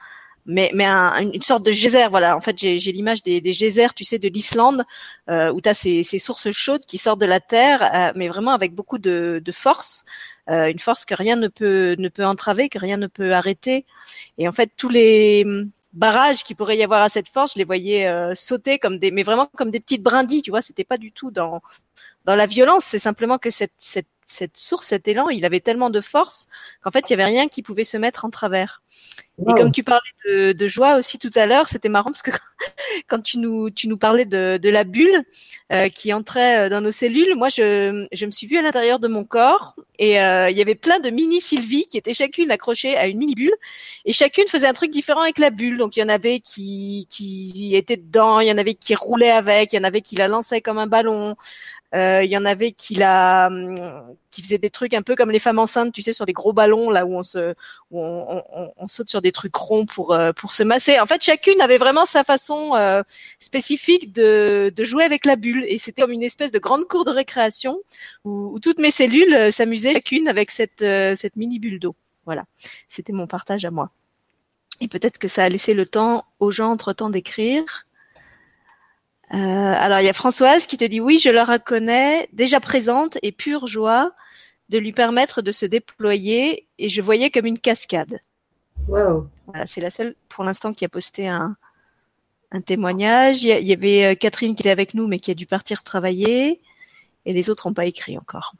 mais, 0.45 0.71
mais 0.73 0.85
un, 0.85 1.31
une 1.31 1.41
sorte 1.41 1.65
de 1.65 1.71
geyser. 1.71 2.07
Voilà, 2.09 2.37
en 2.37 2.41
fait, 2.41 2.57
j'ai 2.57 2.91
l'image 2.91 3.23
des, 3.23 3.41
des 3.41 3.51
geysers, 3.51 3.93
tu 3.95 4.03
sais, 4.03 4.19
de 4.19 4.27
l'Islande, 4.27 4.83
euh, 5.29 5.51
où 5.51 5.61
tu 5.61 5.69
as 5.69 5.73
ces, 5.73 6.03
ces, 6.03 6.19
sources 6.19 6.51
chaudes 6.51 6.85
qui 6.85 6.97
sortent 6.97 7.21
de 7.21 7.25
la 7.25 7.39
terre, 7.39 7.83
euh, 7.83 8.11
mais 8.15 8.27
vraiment 8.27 8.51
avec 8.51 8.73
beaucoup 8.75 8.97
de, 8.97 9.41
de 9.43 9.51
force. 9.51 10.05
Euh, 10.49 10.69
une 10.69 10.79
force 10.79 11.05
que 11.05 11.15
rien 11.15 11.35
ne 11.35 11.47
peut 11.47 11.95
ne 11.97 12.09
peut 12.09 12.25
entraver, 12.25 12.69
que 12.69 12.79
rien 12.79 12.97
ne 12.97 13.07
peut 13.07 13.33
arrêter. 13.33 13.85
Et 14.37 14.47
en 14.47 14.51
fait, 14.51 14.71
tous 14.77 14.89
les 14.89 15.45
barrages 15.93 16.43
qui 16.43 16.55
pourrait 16.55 16.77
y 16.77 16.83
avoir 16.83 17.01
à 17.01 17.09
cette 17.09 17.29
force, 17.29 17.53
je 17.53 17.59
les 17.59 17.65
voyais 17.65 18.07
euh, 18.07 18.35
sauter 18.35 18.77
comme 18.79 18.99
des, 18.99 19.11
mais 19.11 19.23
vraiment 19.23 19.49
comme 19.57 19.71
des 19.71 19.79
petites 19.79 20.03
brindilles, 20.03 20.41
tu 20.43 20.51
vois. 20.51 20.61
C'était 20.61 20.83
pas 20.83 20.97
du 20.97 21.11
tout 21.11 21.31
dans 21.31 21.61
dans 22.25 22.35
la 22.35 22.45
violence. 22.47 22.85
C'est 22.85 22.99
simplement 22.99 23.37
que 23.39 23.49
cette 23.49 23.73
cette 23.79 24.07
cette 24.35 24.57
source, 24.57 24.87
cet 24.87 25.07
élan, 25.07 25.29
il 25.29 25.45
avait 25.45 25.59
tellement 25.59 25.89
de 25.89 26.01
force 26.01 26.47
qu'en 26.83 26.91
fait, 26.91 27.09
il 27.09 27.11
y 27.11 27.13
avait 27.13 27.25
rien 27.25 27.47
qui 27.47 27.61
pouvait 27.61 27.83
se 27.83 27.97
mettre 27.97 28.25
en 28.25 28.29
travers. 28.29 28.81
Et 29.37 29.53
comme 29.57 29.73
tu 29.73 29.83
parlais 29.83 30.01
de, 30.25 30.53
de 30.53 30.67
joie 30.67 30.95
aussi 30.95 31.19
tout 31.19 31.31
à 31.35 31.45
l'heure, 31.45 31.67
c'était 31.67 31.89
marrant 31.89 32.09
parce 32.09 32.21
que 32.21 32.31
quand 33.09 33.21
tu 33.21 33.37
nous, 33.37 33.69
tu 33.69 33.89
nous 33.89 33.97
parlais 33.97 34.23
de, 34.23 34.57
de 34.61 34.69
la 34.69 34.85
bulle 34.85 35.23
euh, 35.73 35.89
qui 35.89 36.13
entrait 36.13 36.59
euh, 36.65 36.69
dans 36.69 36.79
nos 36.79 36.91
cellules, 36.91 37.35
moi, 37.35 37.49
je, 37.49 38.07
je 38.13 38.25
me 38.25 38.31
suis 38.31 38.47
vue 38.47 38.57
à 38.57 38.61
l'intérieur 38.61 38.99
de 38.99 39.09
mon 39.09 39.25
corps 39.25 39.75
et 39.99 40.21
euh, 40.21 40.49
il 40.49 40.57
y 40.57 40.61
avait 40.61 40.75
plein 40.75 41.01
de 41.01 41.09
mini 41.09 41.41
Sylvie 41.41 41.85
qui 41.85 41.97
étaient 41.97 42.13
chacune 42.13 42.49
accrochées 42.49 42.95
à 42.95 43.07
une 43.07 43.17
mini 43.17 43.35
bulle 43.35 43.55
et 44.05 44.13
chacune 44.13 44.47
faisait 44.47 44.67
un 44.67 44.73
truc 44.73 44.91
différent 44.91 45.21
avec 45.21 45.37
la 45.37 45.49
bulle. 45.49 45.77
Donc 45.77 45.97
il 45.97 45.99
y 45.99 46.03
en 46.03 46.09
avait 46.09 46.39
qui, 46.39 47.05
qui 47.09 47.75
étaient 47.75 47.97
dedans, 47.97 48.39
il 48.39 48.47
y 48.47 48.51
en 48.53 48.57
avait 48.57 48.73
qui 48.73 48.95
roulaient 48.95 49.31
avec, 49.31 49.73
il 49.73 49.75
y 49.75 49.79
en 49.79 49.83
avait 49.83 50.01
qui 50.01 50.15
la 50.15 50.29
lançaient 50.29 50.61
comme 50.61 50.77
un 50.77 50.87
ballon, 50.87 51.35
il 51.95 52.29
y 52.29 52.37
en 52.37 52.45
avait 52.45 52.71
qui 52.71 52.95
la, 52.95 53.47
hum, 53.47 53.75
qui 54.35 54.41
faisaient 54.41 54.57
des 54.57 54.69
trucs 54.69 54.93
un 54.93 55.01
peu 55.01 55.15
comme 55.15 55.31
les 55.31 55.39
femmes 55.39 55.59
enceintes, 55.59 55.93
tu 55.93 56.01
sais, 56.01 56.13
sur 56.13 56.25
des 56.25 56.33
gros 56.33 56.51
ballons 56.51 56.89
là 56.89 57.05
où 57.05 57.15
on 57.15 57.23
se, 57.23 57.53
où 57.91 57.99
on, 58.01 58.87
saute 58.87 59.09
sur 59.09 59.21
des 59.21 59.31
trucs 59.31 59.55
ronds 59.55 59.85
pour 59.85 60.13
euh, 60.13 60.33
pour 60.33 60.51
se 60.51 60.63
masser. 60.63 60.99
En 60.99 61.05
fait, 61.05 61.23
chacune 61.23 61.59
avait 61.61 61.77
vraiment 61.77 62.05
sa 62.05 62.23
façon 62.23 62.75
euh, 62.75 63.01
spécifique 63.39 64.13
de, 64.13 64.73
de 64.75 64.83
jouer 64.83 65.05
avec 65.05 65.25
la 65.25 65.35
bulle 65.37 65.63
et 65.67 65.79
c'était 65.79 66.01
comme 66.01 66.11
une 66.11 66.23
espèce 66.23 66.51
de 66.51 66.59
grande 66.59 66.85
cour 66.85 67.05
de 67.05 67.11
récréation 67.11 67.79
où, 68.25 68.51
où 68.53 68.59
toutes 68.59 68.79
mes 68.79 68.91
cellules 68.91 69.33
euh, 69.33 69.51
s'amusaient 69.51 69.93
chacune 69.93 70.27
avec 70.27 70.51
cette 70.51 70.79
cette 70.79 71.35
mini 71.35 71.59
bulle 71.59 71.79
d'eau. 71.79 71.95
Voilà, 72.25 72.43
c'était 72.89 73.13
mon 73.13 73.27
partage 73.27 73.65
à 73.65 73.71
moi. 73.71 73.91
Et 74.81 74.87
peut-être 74.87 75.17
que 75.17 75.27
ça 75.27 75.43
a 75.43 75.49
laissé 75.49 75.73
le 75.73 75.85
temps 75.85 76.25
aux 76.39 76.51
gens 76.51 76.71
entre 76.71 76.91
temps 76.93 77.09
d'écrire. 77.09 77.84
Euh, 79.33 79.37
alors 79.37 79.99
il 79.99 80.05
y 80.05 80.09
a 80.09 80.13
Françoise 80.13 80.67
qui 80.67 80.77
te 80.77 80.85
dit 80.85 80.99
oui, 80.99 81.17
je 81.17 81.29
la 81.29 81.45
reconnais, 81.45 82.29
déjà 82.33 82.59
présente 82.59 83.17
et 83.23 83.31
pure 83.31 83.67
joie 83.67 84.11
de 84.69 84.77
lui 84.77 84.91
permettre 84.91 85.41
de 85.41 85.51
se 85.51 85.65
déployer 85.65 86.67
et 86.77 86.89
je 86.89 87.01
voyais 87.01 87.29
comme 87.29 87.45
une 87.45 87.59
cascade. 87.59 88.19
Wow. 88.87 89.27
Voilà, 89.47 89.65
c'est 89.65 89.81
la 89.81 89.89
seule 89.89 90.15
pour 90.29 90.43
l'instant 90.43 90.73
qui 90.73 90.85
a 90.85 90.89
posté 90.89 91.27
un, 91.27 91.55
un 92.51 92.61
témoignage. 92.61 93.43
Il 93.43 93.67
y, 93.67 93.73
avait 93.73 94.05
euh, 94.05 94.15
Catherine 94.15 94.55
qui 94.55 94.61
était 94.61 94.69
avec 94.69 94.93
nous 94.93 95.07
mais 95.07 95.19
qui 95.19 95.31
a 95.31 95.35
dû 95.35 95.45
partir 95.45 95.83
travailler 95.83 96.61
et 97.25 97.33
les 97.33 97.49
autres 97.49 97.67
n'ont 97.67 97.73
pas 97.73 97.85
écrit 97.85 98.17
encore. 98.17 98.53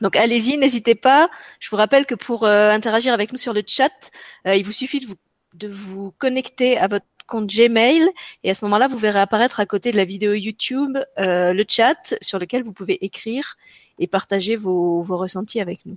Donc 0.00 0.16
allez-y, 0.16 0.56
n'hésitez 0.56 0.94
pas. 0.94 1.30
Je 1.60 1.70
vous 1.70 1.76
rappelle 1.76 2.06
que 2.06 2.14
pour 2.14 2.44
euh, 2.44 2.70
interagir 2.70 3.12
avec 3.12 3.32
nous 3.32 3.38
sur 3.38 3.52
le 3.52 3.62
chat, 3.66 4.10
euh, 4.46 4.56
il 4.56 4.64
vous 4.64 4.72
suffit 4.72 5.00
de 5.00 5.06
vous, 5.06 5.14
de 5.54 5.68
vous 5.68 6.12
connecter 6.18 6.78
à 6.78 6.88
votre 6.88 7.06
compte 7.28 7.46
Gmail 7.46 8.08
et 8.42 8.50
à 8.50 8.54
ce 8.54 8.64
moment-là, 8.64 8.88
vous 8.88 8.98
verrez 8.98 9.20
apparaître 9.20 9.60
à 9.60 9.66
côté 9.66 9.92
de 9.92 9.96
la 9.96 10.04
vidéo 10.04 10.32
YouTube 10.32 10.98
euh, 11.18 11.52
le 11.52 11.64
chat 11.68 12.16
sur 12.20 12.40
lequel 12.40 12.64
vous 12.64 12.72
pouvez 12.72 13.04
écrire 13.04 13.56
et 14.00 14.08
partager 14.08 14.56
vos, 14.56 15.02
vos 15.02 15.16
ressentis 15.16 15.60
avec 15.60 15.86
nous. 15.86 15.96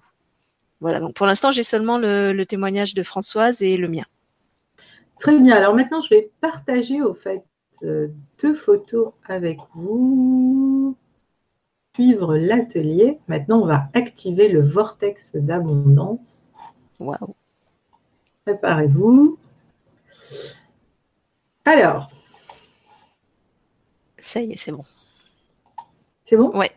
Voilà, 0.79 0.99
donc 0.99 1.13
pour 1.13 1.25
l'instant, 1.25 1.51
j'ai 1.51 1.63
seulement 1.63 1.97
le, 1.97 2.33
le, 2.33 2.45
témoignage 2.45 2.93
de 2.93 3.03
Françoise 3.03 3.61
et 3.61 3.77
le 3.77 3.87
mien. 3.87 4.05
Très 5.19 5.39
bien, 5.39 5.55
alors 5.55 5.75
maintenant, 5.75 6.01
je 6.01 6.09
vais 6.09 6.31
partager 6.41 7.01
au 7.01 7.13
fait 7.13 7.43
euh, 7.83 8.07
deux 8.41 8.53
photos 8.53 9.13
avec 9.27 9.57
vous. 9.75 10.95
Suivre 11.95 12.37
l'atelier. 12.37 13.19
Maintenant, 13.27 13.61
on 13.61 13.65
va 13.65 13.89
activer 13.93 14.47
le 14.47 14.61
vortex 14.61 15.35
d'abondance. 15.35 16.49
Waouh. 16.99 17.35
Préparez-vous. 18.45 19.37
Alors. 21.65 22.09
Ça 24.19 24.41
y 24.41 24.51
est, 24.51 24.57
c'est 24.57 24.71
bon. 24.71 24.83
C'est 26.25 26.37
bon? 26.37 26.55
Ouais. 26.57 26.71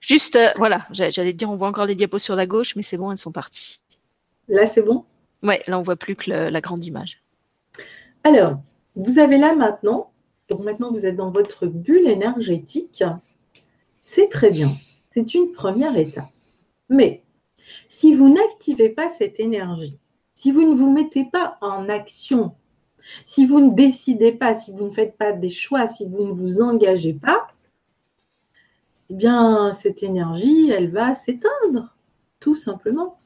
Juste, 0.00 0.36
euh, 0.36 0.48
voilà, 0.56 0.86
j'allais 0.90 1.32
dire, 1.32 1.50
on 1.50 1.56
voit 1.56 1.68
encore 1.68 1.86
les 1.86 1.94
diapos 1.94 2.18
sur 2.18 2.34
la 2.34 2.46
gauche, 2.46 2.74
mais 2.74 2.82
c'est 2.82 2.96
bon, 2.96 3.12
elles 3.12 3.18
sont 3.18 3.32
parties. 3.32 3.80
Là, 4.48 4.66
c'est 4.66 4.82
bon? 4.82 5.04
Ouais, 5.42 5.62
là, 5.66 5.78
on 5.78 5.82
voit 5.82 5.96
plus 5.96 6.16
que 6.16 6.30
le, 6.30 6.48
la 6.48 6.60
grande 6.60 6.84
image. 6.84 7.22
Alors, 8.24 8.60
vous 8.96 9.18
avez 9.18 9.38
là 9.38 9.54
maintenant, 9.54 10.10
donc 10.48 10.60
maintenant 10.60 10.90
vous 10.90 11.06
êtes 11.06 11.16
dans 11.16 11.30
votre 11.30 11.66
bulle 11.66 12.08
énergétique. 12.08 13.04
C'est 14.00 14.28
très 14.28 14.50
bien. 14.50 14.68
C'est 15.10 15.34
une 15.34 15.52
première 15.52 15.96
étape. 15.96 16.28
Mais 16.88 17.22
si 17.88 18.14
vous 18.14 18.28
n'activez 18.28 18.88
pas 18.88 19.10
cette 19.10 19.38
énergie, 19.38 19.98
si 20.34 20.50
vous 20.50 20.62
ne 20.62 20.74
vous 20.74 20.90
mettez 20.90 21.24
pas 21.24 21.58
en 21.60 21.88
action 21.88 22.54
si 23.26 23.46
vous 23.46 23.60
ne 23.60 23.74
décidez 23.74 24.32
pas, 24.32 24.54
si 24.54 24.72
vous 24.72 24.86
ne 24.88 24.94
faites 24.94 25.16
pas 25.16 25.32
des 25.32 25.48
choix, 25.48 25.86
si 25.86 26.06
vous 26.06 26.24
ne 26.24 26.32
vous 26.32 26.60
engagez 26.60 27.14
pas, 27.14 27.48
eh 29.10 29.14
bien, 29.14 29.72
cette 29.72 30.02
énergie, 30.02 30.70
elle 30.70 30.90
va 30.90 31.14
s'éteindre, 31.14 31.94
tout 32.38 32.56
simplement. 32.56 33.18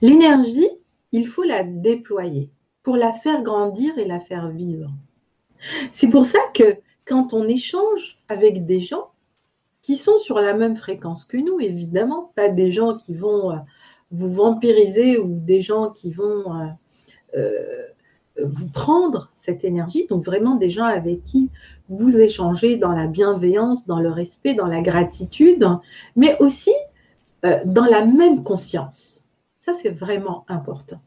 L'énergie, 0.00 0.70
il 1.12 1.26
faut 1.26 1.42
la 1.42 1.62
déployer 1.62 2.50
pour 2.82 2.96
la 2.96 3.12
faire 3.12 3.42
grandir 3.42 3.96
et 3.98 4.06
la 4.06 4.20
faire 4.20 4.48
vivre. 4.48 4.90
C'est 5.92 6.08
pour 6.08 6.26
ça 6.26 6.40
que 6.54 6.78
quand 7.04 7.34
on 7.34 7.46
échange 7.46 8.18
avec 8.28 8.66
des 8.66 8.80
gens 8.80 9.10
qui 9.82 9.96
sont 9.96 10.18
sur 10.18 10.40
la 10.40 10.54
même 10.54 10.76
fréquence 10.76 11.24
que 11.24 11.36
nous, 11.36 11.60
évidemment, 11.60 12.32
pas 12.34 12.48
des 12.48 12.70
gens 12.70 12.96
qui 12.96 13.14
vont 13.14 13.50
euh, 13.50 13.56
vous 14.10 14.32
vampiriser 14.32 15.18
ou 15.18 15.26
des 15.28 15.60
gens 15.60 15.90
qui 15.90 16.10
vont 16.10 16.54
euh, 16.56 16.66
euh, 17.36 17.86
vous 18.40 18.68
prendre 18.68 19.28
cette 19.34 19.64
énergie, 19.64 20.06
donc 20.06 20.24
vraiment 20.24 20.54
des 20.54 20.70
gens 20.70 20.84
avec 20.84 21.24
qui 21.24 21.50
vous 21.88 22.16
échangez 22.16 22.76
dans 22.76 22.92
la 22.92 23.06
bienveillance, 23.06 23.86
dans 23.86 24.00
le 24.00 24.10
respect, 24.10 24.54
dans 24.54 24.66
la 24.66 24.80
gratitude, 24.80 25.66
mais 26.16 26.36
aussi 26.38 26.72
euh, 27.44 27.60
dans 27.64 27.84
la 27.84 28.04
même 28.04 28.44
conscience. 28.44 29.26
Ça, 29.58 29.74
c'est 29.74 29.90
vraiment 29.90 30.44
important. 30.48 31.00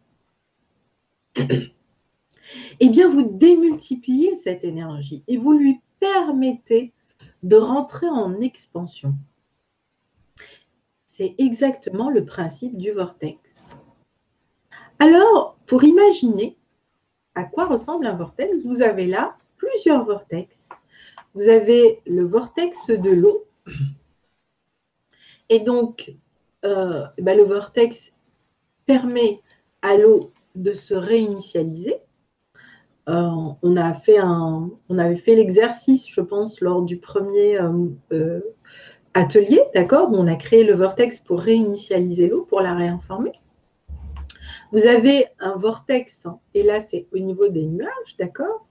eh 1.37 2.89
bien, 2.89 3.09
vous 3.09 3.23
démultipliez 3.23 4.35
cette 4.37 4.63
énergie 4.63 5.23
et 5.27 5.37
vous 5.37 5.53
lui 5.53 5.79
permettez 5.99 6.93
de 7.43 7.55
rentrer 7.55 8.07
en 8.07 8.39
expansion. 8.41 9.13
C'est 11.05 11.35
exactement 11.37 12.09
le 12.09 12.25
principe 12.25 12.77
du 12.77 12.91
vortex. 12.91 13.77
Alors, 14.99 15.57
pour 15.65 15.83
imaginer 15.83 16.57
à 17.35 17.43
quoi 17.43 17.65
ressemble 17.65 18.07
un 18.07 18.15
vortex, 18.15 18.65
vous 18.65 18.81
avez 18.81 19.05
là 19.05 19.35
plusieurs 19.57 20.05
vortex. 20.05 20.69
Vous 21.33 21.49
avez 21.49 22.01
le 22.05 22.25
vortex 22.25 22.87
de 22.87 23.09
l'eau. 23.09 23.45
Et 25.49 25.59
donc, 25.59 26.15
euh, 26.63 27.03
ben, 27.19 27.37
le 27.37 27.43
vortex 27.43 28.13
permet 28.85 29.41
à 29.81 29.97
l'eau 29.97 30.31
de 30.55 30.73
se 30.73 30.93
réinitialiser. 30.93 31.97
Euh, 33.07 33.29
on, 33.61 33.75
a 33.75 33.93
fait 33.93 34.17
un, 34.17 34.71
on 34.89 34.97
avait 34.97 35.17
fait 35.17 35.35
l'exercice, 35.35 36.09
je 36.09 36.21
pense, 36.21 36.61
lors 36.61 36.81
du 36.81 36.97
premier 36.97 37.59
euh, 37.59 38.39
atelier, 39.13 39.61
d'accord, 39.75 40.09
on 40.11 40.27
a 40.27 40.35
créé 40.35 40.63
le 40.63 40.73
vortex 40.73 41.19
pour 41.19 41.39
réinitialiser 41.39 42.27
l'eau, 42.27 42.45
pour 42.49 42.61
la 42.61 42.73
réinformer. 42.73 43.33
Vous 44.71 44.87
avez 44.87 45.27
un 45.39 45.55
vortex, 45.57 46.25
hein, 46.25 46.39
et 46.53 46.63
là 46.63 46.79
c'est 46.79 47.07
au 47.13 47.19
niveau 47.19 47.47
des 47.47 47.63
nuages, 47.63 48.15
d'accord? 48.19 48.67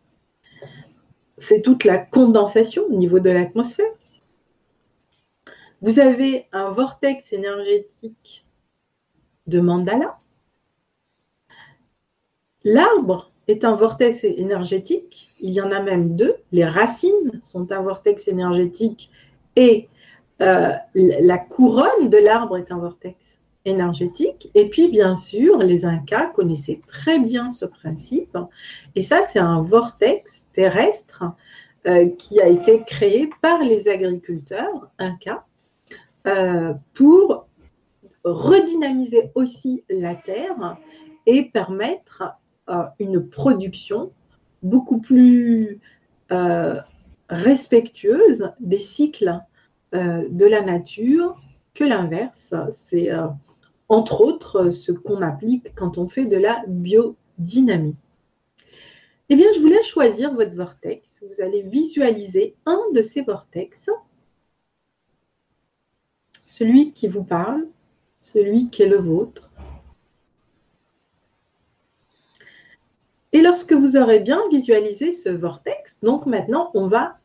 C'est 1.39 1.63
toute 1.63 1.85
la 1.85 1.99
condensation 1.99 2.85
au 2.85 2.95
niveau 2.95 3.19
de 3.19 3.31
l'atmosphère. 3.31 3.93
Vous 5.83 5.99
avez 5.99 6.47
un 6.53 6.71
vortex 6.71 7.33
énergétique 7.33 8.47
de 9.47 9.61
mandala. 9.61 10.19
L'arbre 12.65 13.33
est 13.49 13.65
un 13.65 13.75
vortex 13.75 14.25
énergétique. 14.25 15.31
Il 15.41 15.51
y 15.51 15.61
en 15.61 15.71
a 15.71 15.81
même 15.81 16.17
deux. 16.17 16.37
Les 16.53 16.65
racines 16.65 17.39
sont 17.43 17.71
un 17.73 17.83
vortex 17.83 18.29
énergétique 18.29 19.11
et 19.57 19.89
euh, 20.41 20.73
la 20.95 21.39
couronne 21.39 22.09
de 22.09 22.19
l'arbre 22.19 22.57
est 22.57 22.73
un 22.73 22.79
vortex 22.79 23.34
énergétique. 23.64 24.50
Et 24.55 24.68
puis, 24.68 24.88
bien 24.88 25.16
sûr, 25.16 25.59
les 25.59 25.85
Incas 25.85 26.27
connaissaient 26.27 26.81
très 26.87 27.18
bien 27.18 27.50
ce 27.50 27.64
principe. 27.64 28.37
Et 28.94 29.03
ça, 29.03 29.22
c'est 29.22 29.38
un 29.38 29.62
vortex 29.62 30.44
terrestre 30.53 31.24
euh, 31.87 32.09
qui 32.09 32.40
a 32.40 32.48
été 32.48 32.83
créé 32.87 33.29
par 33.42 33.62
les 33.62 33.88
agriculteurs 33.88 34.90
Incas 34.98 35.44
euh, 36.27 36.72
pour 36.94 37.46
redynamiser 38.24 39.31
aussi 39.35 39.85
la 39.90 40.14
terre 40.14 40.79
et 41.27 41.44
permettre 41.44 42.22
euh, 42.70 42.85
une 42.98 43.29
production 43.29 44.12
beaucoup 44.62 45.00
plus 45.00 45.81
respectueuse 47.29 48.50
des 48.59 48.81
cycles 48.81 49.38
de 49.92 50.46
la 50.46 50.62
nature 50.62 51.40
que 51.74 51.85
l'inverse. 51.85 52.55
C'est 52.70 53.11
entre 53.88 54.20
autres 54.20 54.70
ce 54.70 54.92
qu'on 54.92 55.23
applique 55.23 55.75
quand 55.75 55.99
on 55.99 56.09
fait 56.09 56.27
de 56.27 56.37
la 56.37 56.62
biodynamie. 56.66 57.97
Eh 59.31 59.37
bien, 59.37 59.47
je 59.55 59.61
vous 59.61 59.68
laisse 59.68 59.87
choisir 59.87 60.35
votre 60.35 60.55
vortex. 60.55 61.23
Vous 61.29 61.42
allez 61.42 61.62
visualiser 61.62 62.57
un 62.66 62.81
de 62.92 63.01
ces 63.01 63.23
vortex, 63.23 63.88
celui 66.44 66.92
qui 66.92 67.09
vous 67.09 67.25
parle, 67.25 67.66
celui 68.20 68.68
qui 68.68 68.83
est 68.83 68.88
le 68.88 68.99
vôtre. 68.99 69.51
Et 73.33 73.40
lorsque 73.40 73.73
vous 73.73 73.97
aurez 73.97 74.20
bien 74.20 74.40
visualisé 74.51 75.11
ce 75.11 75.29
vortex, 75.29 75.99
donc 76.03 76.27
maintenant, 76.27 76.70
on 76.75 76.87
va 76.87 77.18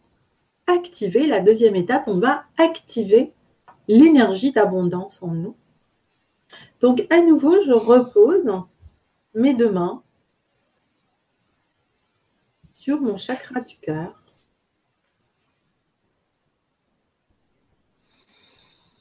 activer 0.68 1.28
la 1.28 1.42
deuxième 1.42 1.76
étape, 1.76 2.08
on 2.08 2.20
va 2.20 2.46
activer 2.58 3.34
l'énergie 3.88 4.52
d'abondance 4.52 5.22
en 5.22 5.32
nous. 5.32 5.56
Donc, 6.82 7.06
à 7.10 7.22
nouveau, 7.22 7.62
je 7.62 7.74
repose 7.74 8.52
mes 9.34 9.54
deux 9.54 9.72
mains 9.72 10.04
sur 12.74 13.02
mon 13.02 13.18
chakra 13.18 13.62
du 13.62 13.76
cœur. 13.78 14.20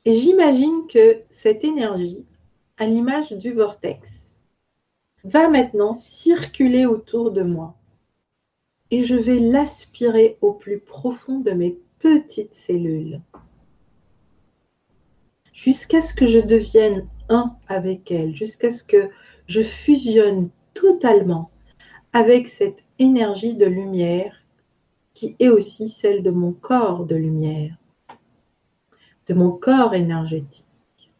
Et 0.04 0.14
j'imagine 0.14 0.86
que 0.88 1.22
cette 1.30 1.64
énergie, 1.64 2.24
à 2.78 2.86
l'image 2.86 3.32
du 3.32 3.52
vortex, 3.52 4.36
va 5.24 5.48
maintenant 5.48 5.94
circuler 5.94 6.86
autour 6.86 7.30
de 7.30 7.42
moi. 7.42 7.76
Et 8.90 9.02
je 9.02 9.14
vais 9.14 9.38
l'aspirer 9.38 10.38
au 10.40 10.52
plus 10.54 10.80
profond 10.80 11.40
de 11.40 11.50
mes 11.50 11.78
petites 11.98 12.54
cellules. 12.54 13.20
Jusqu'à 15.64 16.00
ce 16.00 16.14
que 16.14 16.24
je 16.24 16.38
devienne 16.38 17.08
un 17.28 17.56
avec 17.66 18.12
elle, 18.12 18.32
jusqu'à 18.32 18.70
ce 18.70 18.84
que 18.84 19.10
je 19.48 19.60
fusionne 19.60 20.50
totalement 20.72 21.50
avec 22.12 22.46
cette 22.46 22.84
énergie 23.00 23.56
de 23.56 23.66
lumière 23.66 24.36
qui 25.14 25.34
est 25.40 25.48
aussi 25.48 25.88
celle 25.88 26.22
de 26.22 26.30
mon 26.30 26.52
corps 26.52 27.06
de 27.06 27.16
lumière, 27.16 27.76
de 29.26 29.34
mon 29.34 29.50
corps 29.50 29.94
énergétique. 29.94 31.10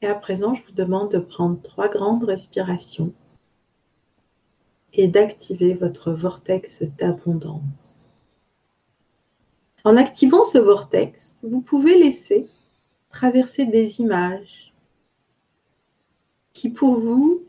Et 0.00 0.06
à 0.06 0.14
présent, 0.14 0.54
je 0.54 0.62
vous 0.62 0.72
demande 0.72 1.10
de 1.10 1.18
prendre 1.18 1.60
trois 1.62 1.88
grandes 1.88 2.22
respirations 2.22 3.12
et 4.92 5.08
d'activer 5.08 5.74
votre 5.74 6.12
vortex 6.12 6.84
d'abondance. 6.96 7.97
En 9.88 9.96
activant 9.96 10.44
ce 10.44 10.58
vortex, 10.58 11.40
vous 11.44 11.62
pouvez 11.62 11.96
laisser 11.96 12.46
traverser 13.08 13.64
des 13.64 14.02
images 14.02 14.74
qui 16.52 16.68
pour 16.68 17.00
vous 17.00 17.42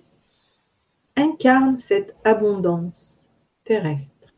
incarnent 1.18 1.76
cette 1.76 2.16
abondance 2.24 3.28
terrestre. 3.66 4.34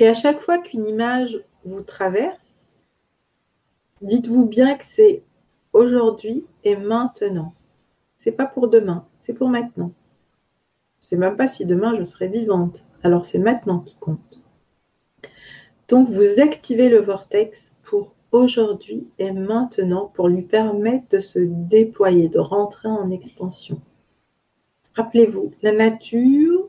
Et 0.00 0.06
à 0.06 0.12
chaque 0.12 0.40
fois 0.40 0.58
qu'une 0.58 0.86
image 0.86 1.42
vous 1.64 1.80
traverse, 1.80 2.84
dites-vous 4.02 4.44
bien 4.44 4.76
que 4.76 4.84
c'est 4.84 5.22
aujourd'hui 5.72 6.44
et 6.64 6.76
maintenant. 6.76 7.54
C'est 8.18 8.32
pas 8.32 8.44
pour 8.44 8.68
demain, 8.68 9.08
c'est 9.18 9.32
pour 9.32 9.48
maintenant. 9.48 9.94
Sais 11.08 11.16
même 11.16 11.38
pas 11.38 11.48
si 11.48 11.64
demain 11.64 11.96
je 11.98 12.04
serai 12.04 12.28
vivante. 12.28 12.84
Alors 13.02 13.24
c'est 13.24 13.38
maintenant 13.38 13.78
qui 13.78 13.96
compte. 13.96 14.42
Donc, 15.88 16.10
vous 16.10 16.38
activez 16.38 16.90
le 16.90 17.00
vortex 17.00 17.72
pour 17.82 18.12
aujourd'hui 18.30 19.08
et 19.18 19.32
maintenant 19.32 20.12
pour 20.12 20.28
lui 20.28 20.42
permettre 20.42 21.08
de 21.12 21.18
se 21.18 21.38
déployer, 21.38 22.28
de 22.28 22.38
rentrer 22.38 22.88
en 22.88 23.10
expansion. 23.10 23.80
Rappelez-vous, 24.96 25.54
la 25.62 25.72
nature 25.72 26.68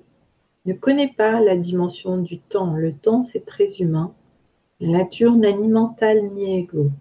ne 0.65 0.71
connaît 0.71 1.13
pas 1.17 1.41
la 1.41 1.57
dimension 1.57 2.15
du 2.15 2.39
temps. 2.39 2.75
Le 2.75 2.93
temps, 2.93 3.23
c'est 3.23 3.45
très 3.45 3.67
humain. 3.81 4.13
La 4.79 4.99
nature 4.99 5.35
n'a 5.35 5.51
ni 5.51 5.67
mental 5.67 6.29
ni 6.31 6.59
ego. 6.59 6.91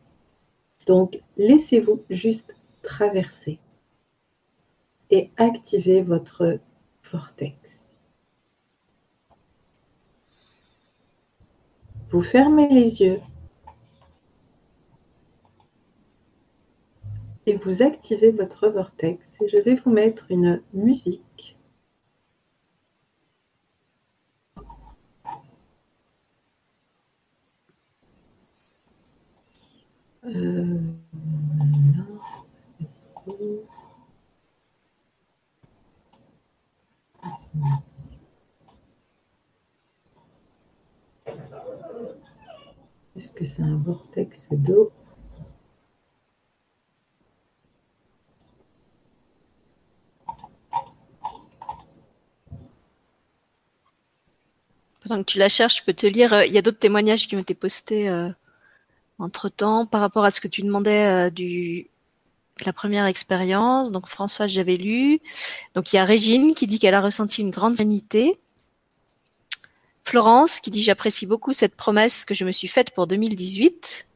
Donc, 0.89 1.21
laissez-vous 1.37 2.01
juste 2.11 2.57
traverser 2.83 3.61
et 5.13 5.31
activez 5.37 6.03
votre 6.03 6.59
vortex. 7.13 7.89
Vous 12.11 12.23
fermez 12.23 12.69
les 12.69 13.03
yeux 13.03 13.21
et 17.47 17.57
vous 17.57 17.83
activez 17.83 18.31
votre 18.31 18.69
vortex 18.69 19.41
et 19.43 19.49
je 19.49 19.59
vais 19.59 19.75
vous 19.75 19.91
mettre 19.91 20.31
une 20.31 20.63
musique. 20.73 21.57
Euh, 30.25 30.79
Est-ce 43.17 43.33
que 43.33 43.45
c'est 43.45 43.63
un 43.63 43.77
d'eau 44.51 44.93
Pendant 55.03 55.23
que 55.23 55.31
tu 55.31 55.39
la 55.39 55.49
cherches, 55.49 55.79
je 55.79 55.85
peux 55.85 55.95
te 55.95 56.07
lire. 56.07 56.33
Euh, 56.33 56.45
il 56.45 56.53
y 56.53 56.59
a 56.59 56.63
d'autres 56.63 56.79
témoignages 56.79 57.27
qui 57.29 57.37
ont 57.37 57.39
été 57.39 57.55
postés 57.55 58.09
euh, 58.09 58.29
Entre-temps, 59.19 59.87
par 59.87 60.01
rapport 60.01 60.25
à 60.25 60.31
ce 60.31 60.41
que 60.41 60.49
tu 60.49 60.63
demandais 60.63 61.31
du 61.31 61.89
la 62.67 62.73
première 62.73 63.07
expérience, 63.07 63.93
donc 63.93 64.09
François, 64.09 64.47
j'avais 64.47 64.77
lu. 64.77 65.21
Donc 65.75 65.93
il 65.93 65.97
y 65.97 65.99
a 65.99 66.05
Régine 66.05 66.55
qui 66.55 66.67
dit 66.67 66.79
qu'elle 66.79 66.95
a 66.95 67.01
ressenti 67.01 67.41
une 67.41 67.51
grande 67.51 67.77
vanité. 67.77 68.39
Florence 70.05 70.61
qui 70.61 70.71
dit 70.71 70.83
j'apprécie 70.83 71.27
beaucoup 71.27 71.53
cette 71.53 71.77
promesse 71.77 72.25
que 72.25 72.35
je 72.35 72.45
me 72.45 72.53
suis 72.53 72.69
faite 72.69 72.91
pour 72.93 73.07
2018. 73.07 74.08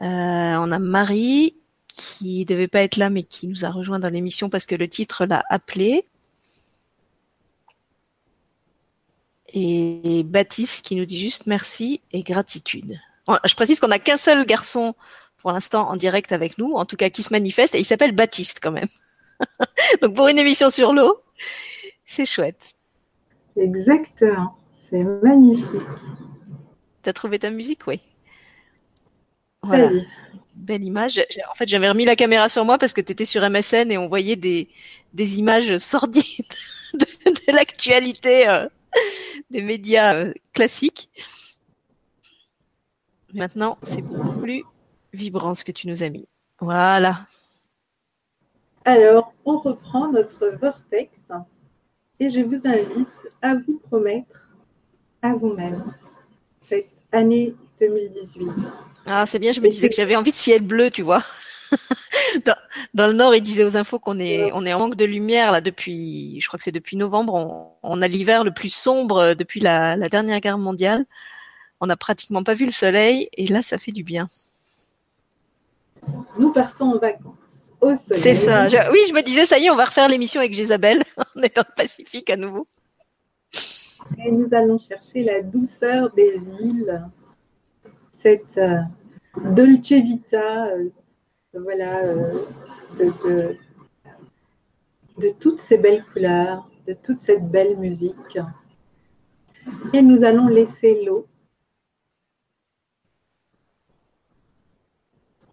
Euh, 0.00 0.04
on 0.04 0.72
a 0.72 0.78
Marie 0.78 1.56
qui 1.88 2.44
devait 2.44 2.68
pas 2.68 2.82
être 2.82 2.96
là 2.96 3.10
mais 3.10 3.22
qui 3.22 3.46
nous 3.46 3.64
a 3.64 3.70
rejoint 3.70 4.00
dans 4.00 4.08
l'émission 4.08 4.50
parce 4.50 4.66
que 4.66 4.74
le 4.74 4.88
titre 4.88 5.26
l'a 5.26 5.44
appelé. 5.48 6.04
Et 9.52 10.24
Baptiste 10.24 10.84
qui 10.84 10.96
nous 10.96 11.04
dit 11.04 11.20
juste 11.20 11.46
merci 11.46 12.00
et 12.12 12.22
gratitude. 12.22 12.98
Je 13.44 13.54
précise 13.54 13.78
qu'on 13.78 13.88
n'a 13.88 13.98
qu'un 13.98 14.16
seul 14.16 14.44
garçon 14.44 14.94
pour 15.38 15.52
l'instant 15.52 15.88
en 15.88 15.96
direct 15.96 16.32
avec 16.32 16.58
nous, 16.58 16.72
en 16.72 16.86
tout 16.86 16.96
cas 16.96 17.10
qui 17.10 17.22
se 17.22 17.32
manifeste, 17.32 17.74
et 17.74 17.78
il 17.78 17.84
s'appelle 17.84 18.12
Baptiste 18.12 18.60
quand 18.62 18.72
même. 18.72 18.88
Donc 20.02 20.14
pour 20.14 20.26
une 20.28 20.38
émission 20.38 20.70
sur 20.70 20.92
l'eau, 20.92 21.20
c'est 22.04 22.26
chouette. 22.26 22.72
Exactement, 23.56 24.56
c'est 24.90 25.04
magnifique. 25.04 25.82
T'as 27.02 27.12
trouvé 27.12 27.38
ta 27.38 27.50
musique, 27.50 27.86
oui. 27.86 28.00
Voilà. 29.64 29.90
Belle 30.54 30.84
image. 30.84 31.20
En 31.50 31.54
fait, 31.54 31.68
j'avais 31.68 31.88
remis 31.88 32.04
la 32.04 32.16
caméra 32.16 32.48
sur 32.48 32.64
moi 32.64 32.78
parce 32.78 32.92
que 32.92 33.00
tu 33.00 33.12
étais 33.12 33.24
sur 33.24 33.42
MSN 33.48 33.90
et 33.90 33.98
on 33.98 34.08
voyait 34.08 34.36
des, 34.36 34.68
des 35.12 35.38
images 35.38 35.76
sordides 35.78 36.24
de, 36.94 37.52
l'actualité 37.52 38.48
euh, 38.48 38.68
des 39.50 39.62
médias 39.62 40.14
euh, 40.14 40.32
classiques. 40.52 41.10
Maintenant, 43.32 43.78
c'est 43.82 44.02
beaucoup 44.02 44.40
plus 44.40 44.62
vibrant 45.12 45.54
ce 45.54 45.64
que 45.64 45.72
tu 45.72 45.88
nous 45.88 46.02
as 46.02 46.08
mis. 46.08 46.28
Voilà. 46.60 47.26
Alors, 48.84 49.32
on 49.44 49.58
reprend 49.58 50.12
notre 50.12 50.48
vortex 50.60 51.10
et 52.20 52.30
je 52.30 52.40
vous 52.40 52.60
invite 52.64 53.08
à 53.42 53.54
vous 53.56 53.80
promettre 53.88 54.50
à 55.22 55.32
vous-même 55.32 55.94
cette 56.68 56.90
année 57.10 57.54
2018. 57.80 58.48
Ah, 59.06 59.26
c'est 59.26 59.38
bien, 59.38 59.52
je 59.52 59.60
me 59.60 59.68
disais 59.68 59.88
que 59.88 59.94
j'avais 59.94 60.16
envie 60.16 60.30
de 60.30 60.36
ciel 60.36 60.62
bleu, 60.62 60.90
tu 60.90 61.02
vois. 61.02 61.22
dans, 62.94 63.06
le 63.06 63.12
Nord, 63.12 63.34
ils 63.34 63.42
disaient 63.42 63.64
aux 63.64 63.76
infos 63.76 63.98
qu'on 63.98 64.18
est, 64.18 64.50
on 64.52 64.64
est 64.64 64.72
en 64.72 64.78
manque 64.78 64.96
de 64.96 65.04
lumière 65.04 65.50
là 65.52 65.60
depuis, 65.60 66.40
je 66.40 66.46
crois 66.46 66.58
que 66.58 66.64
c'est 66.64 66.72
depuis 66.72 66.96
novembre. 66.96 67.76
On, 67.82 68.02
a 68.02 68.08
l'hiver 68.08 68.44
le 68.44 68.52
plus 68.52 68.72
sombre 68.72 69.34
depuis 69.34 69.60
la, 69.60 69.96
la 69.96 70.08
dernière 70.08 70.40
guerre 70.40 70.58
mondiale. 70.58 71.04
On 71.80 71.86
n'a 71.86 71.96
pratiquement 71.96 72.44
pas 72.44 72.54
vu 72.54 72.64
le 72.64 72.72
soleil 72.72 73.28
et 73.34 73.46
là, 73.46 73.62
ça 73.62 73.78
fait 73.78 73.92
du 73.92 74.04
bien 74.04 74.28
nous 76.38 76.52
partons 76.52 76.92
en 76.92 76.98
vacances 76.98 77.34
au 77.80 77.96
soleil. 77.96 78.22
C'est 78.22 78.34
ça. 78.34 78.66
oui, 78.90 78.98
je 79.08 79.14
me 79.14 79.22
disais, 79.22 79.44
ça 79.44 79.58
y 79.58 79.66
est, 79.66 79.70
on 79.70 79.76
va 79.76 79.86
refaire 79.86 80.08
l'émission 80.08 80.40
avec 80.40 80.56
Isabelle. 80.56 81.02
on 81.36 81.40
est 81.40 81.54
dans 81.54 81.64
le 81.68 81.74
Pacifique 81.74 82.30
à 82.30 82.36
nouveau. 82.36 82.66
Et 84.24 84.30
nous 84.30 84.52
allons 84.52 84.78
chercher 84.78 85.22
la 85.24 85.42
douceur 85.42 86.10
des 86.10 86.38
îles, 86.60 87.02
cette 88.24 88.56
euh, 88.56 88.80
dolce 89.52 89.92
vita, 89.92 90.68
euh, 90.68 90.88
voilà, 91.52 91.98
euh, 92.04 92.32
de, 95.18 95.28
toutes 95.38 95.60
ces 95.60 95.76
belles 95.76 96.02
couleurs, 96.10 96.66
de 96.86 96.94
toute 96.94 97.20
cette 97.20 97.46
belle 97.46 97.76
musique. 97.76 98.38
Et 99.92 100.00
nous 100.00 100.24
allons 100.24 100.48
laisser 100.48 101.04
l'eau 101.04 101.26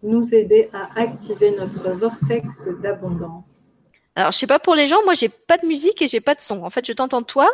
nous 0.02 0.34
aider 0.34 0.70
à 0.72 0.98
activer 0.98 1.50
notre 1.54 1.90
vortex 1.90 2.68
d'abondance. 2.82 3.70
Alors, 4.14 4.32
je 4.32 4.38
sais 4.38 4.46
pas 4.46 4.58
pour 4.58 4.74
les 4.74 4.86
gens, 4.86 5.04
moi 5.04 5.12
j'ai 5.14 5.28
pas 5.28 5.58
de 5.58 5.66
musique 5.66 6.00
et 6.00 6.08
j'ai 6.08 6.22
pas 6.22 6.34
de 6.34 6.40
son. 6.40 6.62
En 6.62 6.70
fait, 6.70 6.86
je 6.86 6.92
t'entends 6.94 7.22
toi, 7.22 7.50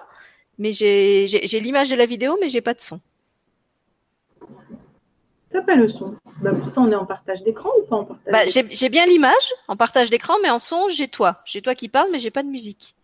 mais 0.59 0.71
j'ai 0.73 1.27
l'image 1.61 1.91
de 1.91 1.97
la 1.97 2.07
vidéo, 2.07 2.39
mais 2.41 2.49
j'ai 2.49 2.61
pas 2.61 2.75
de 2.75 2.81
son. 2.81 3.01
T'as 5.51 5.63
pas 5.63 5.77
le 5.77 5.89
son. 5.89 6.17
Bah, 6.43 6.53
pourtant, 6.53 6.85
on 6.85 6.93
est 6.93 6.97
en 6.97 7.07
partage 7.07 7.43
d'écran 7.43 7.71
ou 7.81 7.87
pas 7.87 7.97
en 7.97 8.05
partage 8.05 8.33
bah, 8.33 8.63
J'ai 8.71 8.89
bien 8.89 9.07
l'image 9.07 9.55
en 9.67 9.77
partage 9.77 10.11
d'écran, 10.11 10.35
mais 10.43 10.51
en 10.51 10.59
son, 10.59 10.89
j'ai 10.89 11.09
toi. 11.09 11.41
J'ai 11.47 11.63
toi 11.63 11.75
qui 11.75 11.89
parle, 11.89 12.09
mais 12.13 12.19
j'ai 12.19 12.31
pas 12.31 12.43
de 12.43 12.49
musique. 12.49 12.95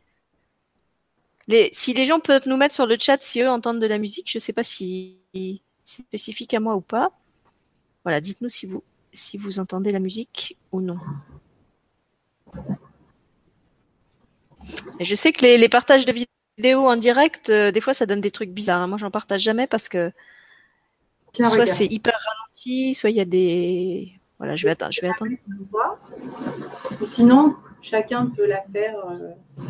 Les, 1.49 1.71
si 1.73 1.93
les 1.93 2.07
gens 2.07 2.21
peuvent 2.21 2.49
nous 2.49 2.57
mettre 2.57 2.75
sur 2.75 2.87
le 2.87 2.97
chat 2.99 3.23
si 3.23 3.41
eux 3.41 3.49
entendent 3.49 3.81
de 3.81 3.87
la 3.87 3.99
musique, 3.99 4.31
je 4.31 4.39
sais 4.39 4.53
pas 4.53 4.63
si 4.63 5.19
c'est 5.35 6.03
spécifique 6.03 6.55
à 6.55 6.61
moi 6.61 6.77
ou 6.77 6.81
pas. 6.81 7.13
Voilà, 8.05 8.21
dites-nous 8.21 8.49
si 8.49 8.67
vous 8.67 8.83
si 9.15 9.39
vous 9.39 9.59
entendez 9.59 9.93
la 9.93 10.01
musique 10.01 10.57
ou 10.73 10.81
non. 10.81 10.99
je 15.01 15.15
sais 15.15 15.33
que 15.33 15.43
les, 15.43 15.69
partages 15.69 16.07
de 16.07 16.13
vidéos 16.57 16.87
en 16.87 16.97
direct, 16.97 17.51
euh, 17.51 17.71
des 17.71 17.81
fois, 17.81 17.95
ça 17.95 18.07
donne 18.07 18.21
des 18.21 18.31
trucs 18.31 18.51
bizarres. 18.51 18.87
Moi, 18.89 18.99
j'en 18.99 19.11
partage 19.11 19.43
jamais 19.43 19.67
parce 19.67 19.89
que 19.89 20.11
soit 21.43 21.67
c'est 21.67 21.87
hyper 21.87 22.15
ralenti, 22.15 22.95
soit 22.95 23.11
il 23.11 23.17
y 23.17 23.21
a 23.21 23.25
des. 23.25 24.13
Voilà, 24.39 24.57
je 24.57 24.65
vais 24.65 24.73
attendre. 24.73 24.93
Je 24.93 25.01
vais 25.01 25.09
attendre. 25.09 25.33
sinon, 27.07 27.57
chacun 27.81 28.27
peut 28.27 28.47
la 28.47 28.63
faire. 28.73 28.97
Euh. 29.11 29.33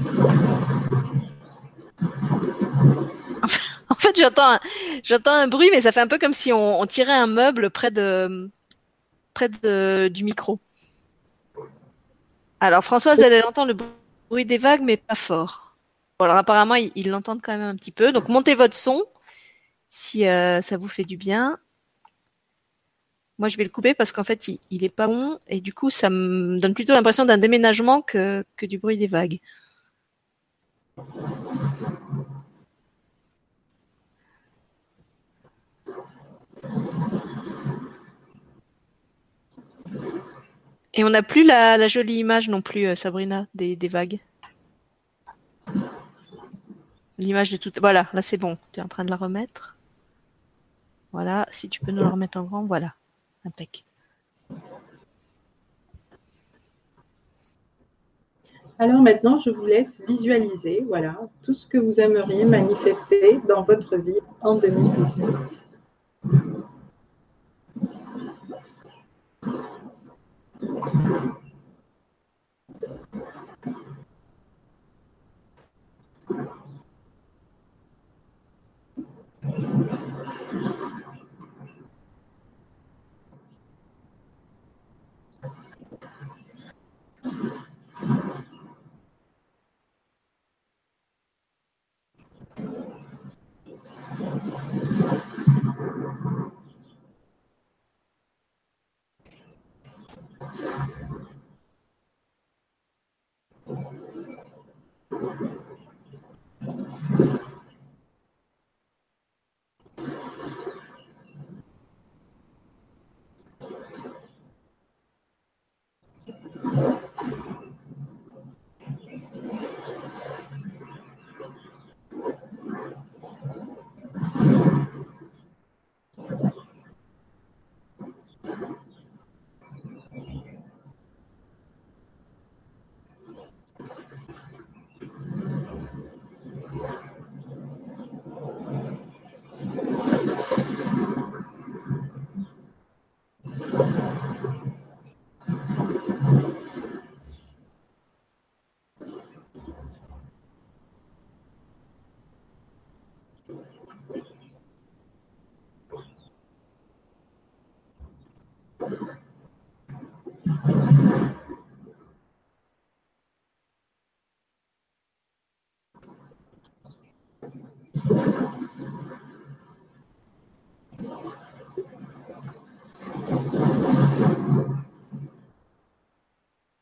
En 3.91 3.95
fait, 3.97 4.19
j'entends 4.19 4.59
j'entends 5.03 5.35
un 5.35 5.47
bruit, 5.47 5.69
mais 5.71 5.81
ça 5.81 5.93
fait 5.93 6.01
un 6.01 6.07
peu 6.07 6.19
comme 6.19 6.33
si 6.33 6.53
on 6.53 6.85
tirait 6.87 7.13
un 7.13 7.27
meuble 7.27 7.71
près 7.71 7.91
de 7.91 8.51
près 9.35 9.49
du 10.11 10.25
micro. 10.25 10.59
Alors 12.61 12.83
Françoise, 12.83 13.21
elle, 13.21 13.45
entend 13.45 13.67
le 13.67 13.77
bruit 14.31 14.47
des 14.47 14.59
vagues, 14.59 14.81
mais 14.83 14.97
pas 14.97 15.15
fort. 15.15 15.77
alors 16.19 16.37
apparemment, 16.37 16.77
ils 16.77 17.09
l'entendent 17.09 17.43
quand 17.43 17.53
même 17.53 17.69
un 17.69 17.77
petit 17.77 17.91
peu. 17.91 18.13
Donc 18.13 18.29
montez 18.29 18.55
votre 18.55 18.75
son 18.75 19.03
si 19.95 20.27
euh, 20.27 20.61
ça 20.61 20.77
vous 20.77 20.89
fait 20.89 21.05
du 21.05 21.17
bien. 21.17 21.57
Moi, 23.39 23.49
je 23.49 23.57
vais 23.57 23.63
le 23.63 23.71
couper 23.71 23.95
parce 23.95 24.11
qu'en 24.11 24.25
fait, 24.25 24.49
il, 24.49 24.59
il 24.71 24.83
est 24.83 24.89
pas 24.89 25.07
bon 25.07 25.39
et 25.47 25.61
du 25.61 25.73
coup, 25.73 25.89
ça 25.89 26.11
me 26.11 26.59
donne 26.59 26.75
plutôt 26.75 26.95
l'impression 26.95 27.25
d'un 27.25 27.39
déménagement 27.39 28.03
que, 28.03 28.45
du 28.63 28.79
bruit 28.79 28.99
des 28.99 29.07
vagues. 29.07 29.39
Et 40.95 41.05
on 41.05 41.11
n'a 41.11 41.23
plus 41.23 41.45
la, 41.45 41.87
jolie 41.87 42.17
image 42.17 42.49
non 42.49 42.63
plus, 42.63 42.87
euh, 42.87 42.95
Sabrina, 42.97 43.47
des, 43.55 43.77
vagues. 43.89 44.19
L'image 47.19 47.53
de 47.53 47.57
tout. 47.57 47.71
Voilà, 47.81 48.09
là 48.13 48.23
c'est 48.23 48.39
bon. 48.39 48.59
Tu 48.73 48.81
es 48.81 48.83
en 48.83 48.89
train 48.89 49.05
de 49.05 49.11
la 49.11 49.17
remettre. 49.17 49.77
Voilà, 51.15 51.47
si 51.53 51.69
tu 51.69 51.79
peux 51.79 51.93
nous 51.93 52.03
le 52.03 52.09
remettre 52.09 52.39
en 52.39 52.43
grand, 52.43 52.65
voilà. 52.65 52.93
Impec. 53.45 53.85
Alors 58.81 59.01
maintenant, 59.01 59.39
je 59.39 59.51
vous 59.51 59.65
laisse 59.65 60.01
visualiser, 60.09 60.85
voilà, 60.89 61.17
tout 61.45 61.55
ce 61.55 61.69
que 61.69 61.79
vous 61.79 62.01
aimeriez 62.01 62.45
manifester 62.45 63.39
dans 63.47 63.63
votre 63.63 63.97
vie 63.97 64.19
en 64.41 64.57
2018. 64.57 65.63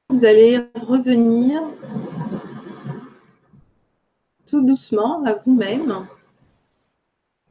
Vous 0.09 0.25
allez 0.25 0.59
revenir 0.75 1.63
tout 4.47 4.61
doucement 4.61 5.25
à 5.25 5.35
vous-même. 5.35 6.07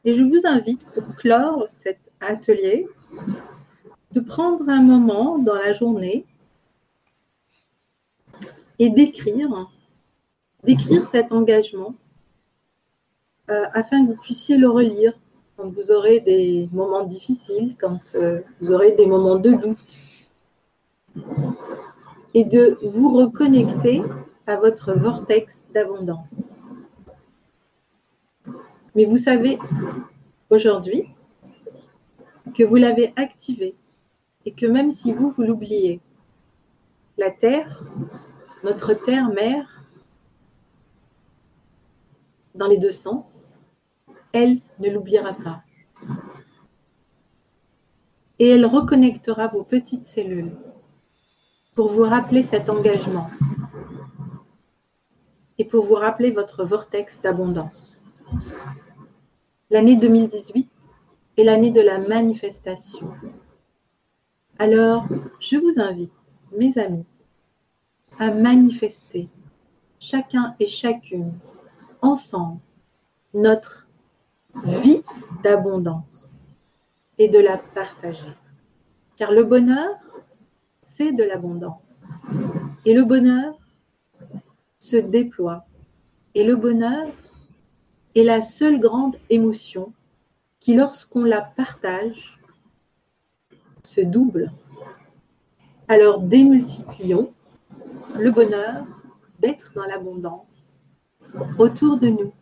Et 0.04 0.14
je 0.14 0.24
vous 0.24 0.42
invite 0.46 0.84
pour 0.92 1.16
clore 1.16 1.68
cet 1.80 2.00
atelier 2.20 2.88
de 4.14 4.20
prendre 4.20 4.68
un 4.68 4.82
moment 4.82 5.38
dans 5.38 5.56
la 5.56 5.74
journée 5.74 6.26
et 8.80 8.90
d'écrire, 8.90 9.70
d'écrire 10.64 11.08
cet 11.08 11.32
engagement 11.32 11.96
euh, 13.50 13.66
afin 13.74 14.06
que 14.06 14.12
vous 14.12 14.22
puissiez 14.22 14.58
le 14.58 14.70
relire 14.70 15.14
quand 15.56 15.68
vous 15.70 15.92
aurez 15.92 16.20
des 16.20 16.68
moments 16.72 17.04
difficiles, 17.04 17.76
quand 17.80 18.16
euh, 18.16 18.42
vous 18.60 18.72
aurez 18.72 18.92
des 18.94 19.06
moments 19.06 19.38
de 19.38 19.52
doute, 19.52 19.78
et 22.34 22.46
de 22.46 22.78
vous 22.82 23.14
reconnecter 23.14 24.02
à 24.48 24.56
votre 24.56 24.94
vortex 24.94 25.68
d'abondance. 25.74 26.56
Mais 28.96 29.06
vous 29.06 29.18
savez 29.18 29.58
aujourd'hui 30.50 31.06
que 32.56 32.64
vous 32.64 32.76
l'avez 32.76 33.14
activé 33.16 33.76
et 34.46 34.52
que 34.52 34.66
même 34.66 34.92
si 34.92 35.14
vous, 35.14 35.32
vous 35.32 35.44
l'oubliez, 35.44 36.02
la 37.18 37.32
Terre, 37.32 37.84
notre 38.64 38.94
Terre-Mère, 38.94 39.86
dans 42.56 42.68
les 42.68 42.78
deux 42.78 42.92
sens, 42.92 43.58
elle 44.34 44.60
ne 44.80 44.90
l'oubliera 44.90 45.34
pas. 45.34 45.64
Et 48.40 48.50
elle 48.50 48.66
reconnectera 48.66 49.48
vos 49.48 49.64
petites 49.64 50.08
cellules 50.08 50.52
pour 51.76 51.90
vous 51.90 52.04
rappeler 52.04 52.42
cet 52.42 52.70
engagement 52.70 53.30
et 55.58 55.66
pour 55.66 55.86
vous 55.86 55.96
rappeler 55.96 56.32
votre 56.32 56.66
vortex 56.66 57.22
d'abondance. 57.22 58.14
L'année 59.70 59.96
2018 59.96 60.70
est 61.38 61.44
l'année 61.44 61.72
de 61.72 61.82
la 61.82 62.00
manifestation. 62.00 63.14
Alors, 64.64 65.08
je 65.40 65.58
vous 65.58 65.80
invite, 65.80 66.12
mes 66.56 66.78
amis, 66.78 67.08
à 68.20 68.32
manifester, 68.32 69.28
chacun 70.00 70.54
et 70.60 70.68
chacune, 70.68 71.34
ensemble, 72.04 72.60
notre 73.34 73.88
vie 74.64 75.02
d'abondance 75.44 76.38
et 77.18 77.28
de 77.28 77.40
la 77.40 77.58
partager. 77.58 78.36
Car 79.18 79.32
le 79.32 79.46
bonheur, 79.46 79.96
c'est 80.84 81.12
de 81.12 81.24
l'abondance. 81.24 82.04
Et 82.86 82.94
le 82.94 83.04
bonheur 83.04 83.58
se 84.78 84.98
déploie. 84.98 85.66
Et 86.36 86.44
le 86.44 86.56
bonheur 86.56 87.08
est 88.14 88.24
la 88.24 88.44
seule 88.44 88.80
grande 88.80 89.18
émotion 89.32 89.92
qui, 90.60 90.76
lorsqu'on 90.76 91.24
la 91.24 91.42
partage, 91.42 92.38
se 93.84 94.02
double. 94.02 94.52
Alors 95.88 96.22
démultiplions 96.22 97.34
le 98.18 98.32
bonheur 98.32 98.86
d'être 99.40 99.74
dans 99.76 99.86
l'abondance 99.86 100.80
autour 101.58 101.98
de 101.98 102.10
nous. 102.10 102.34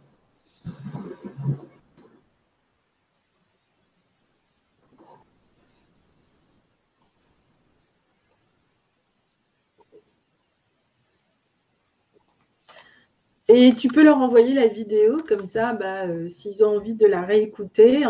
Et 13.51 13.73
tu 13.73 13.87
peux 13.87 14.03
leur 14.03 14.19
envoyer 14.19 14.53
la 14.53 14.67
vidéo, 14.67 15.23
comme 15.27 15.47
ça, 15.47 15.73
bah, 15.73 16.05
euh, 16.05 16.27
s'ils 16.27 16.63
ont 16.63 16.77
envie 16.77 16.93
de 16.93 17.07
la 17.07 17.23
réécouter. 17.23 18.03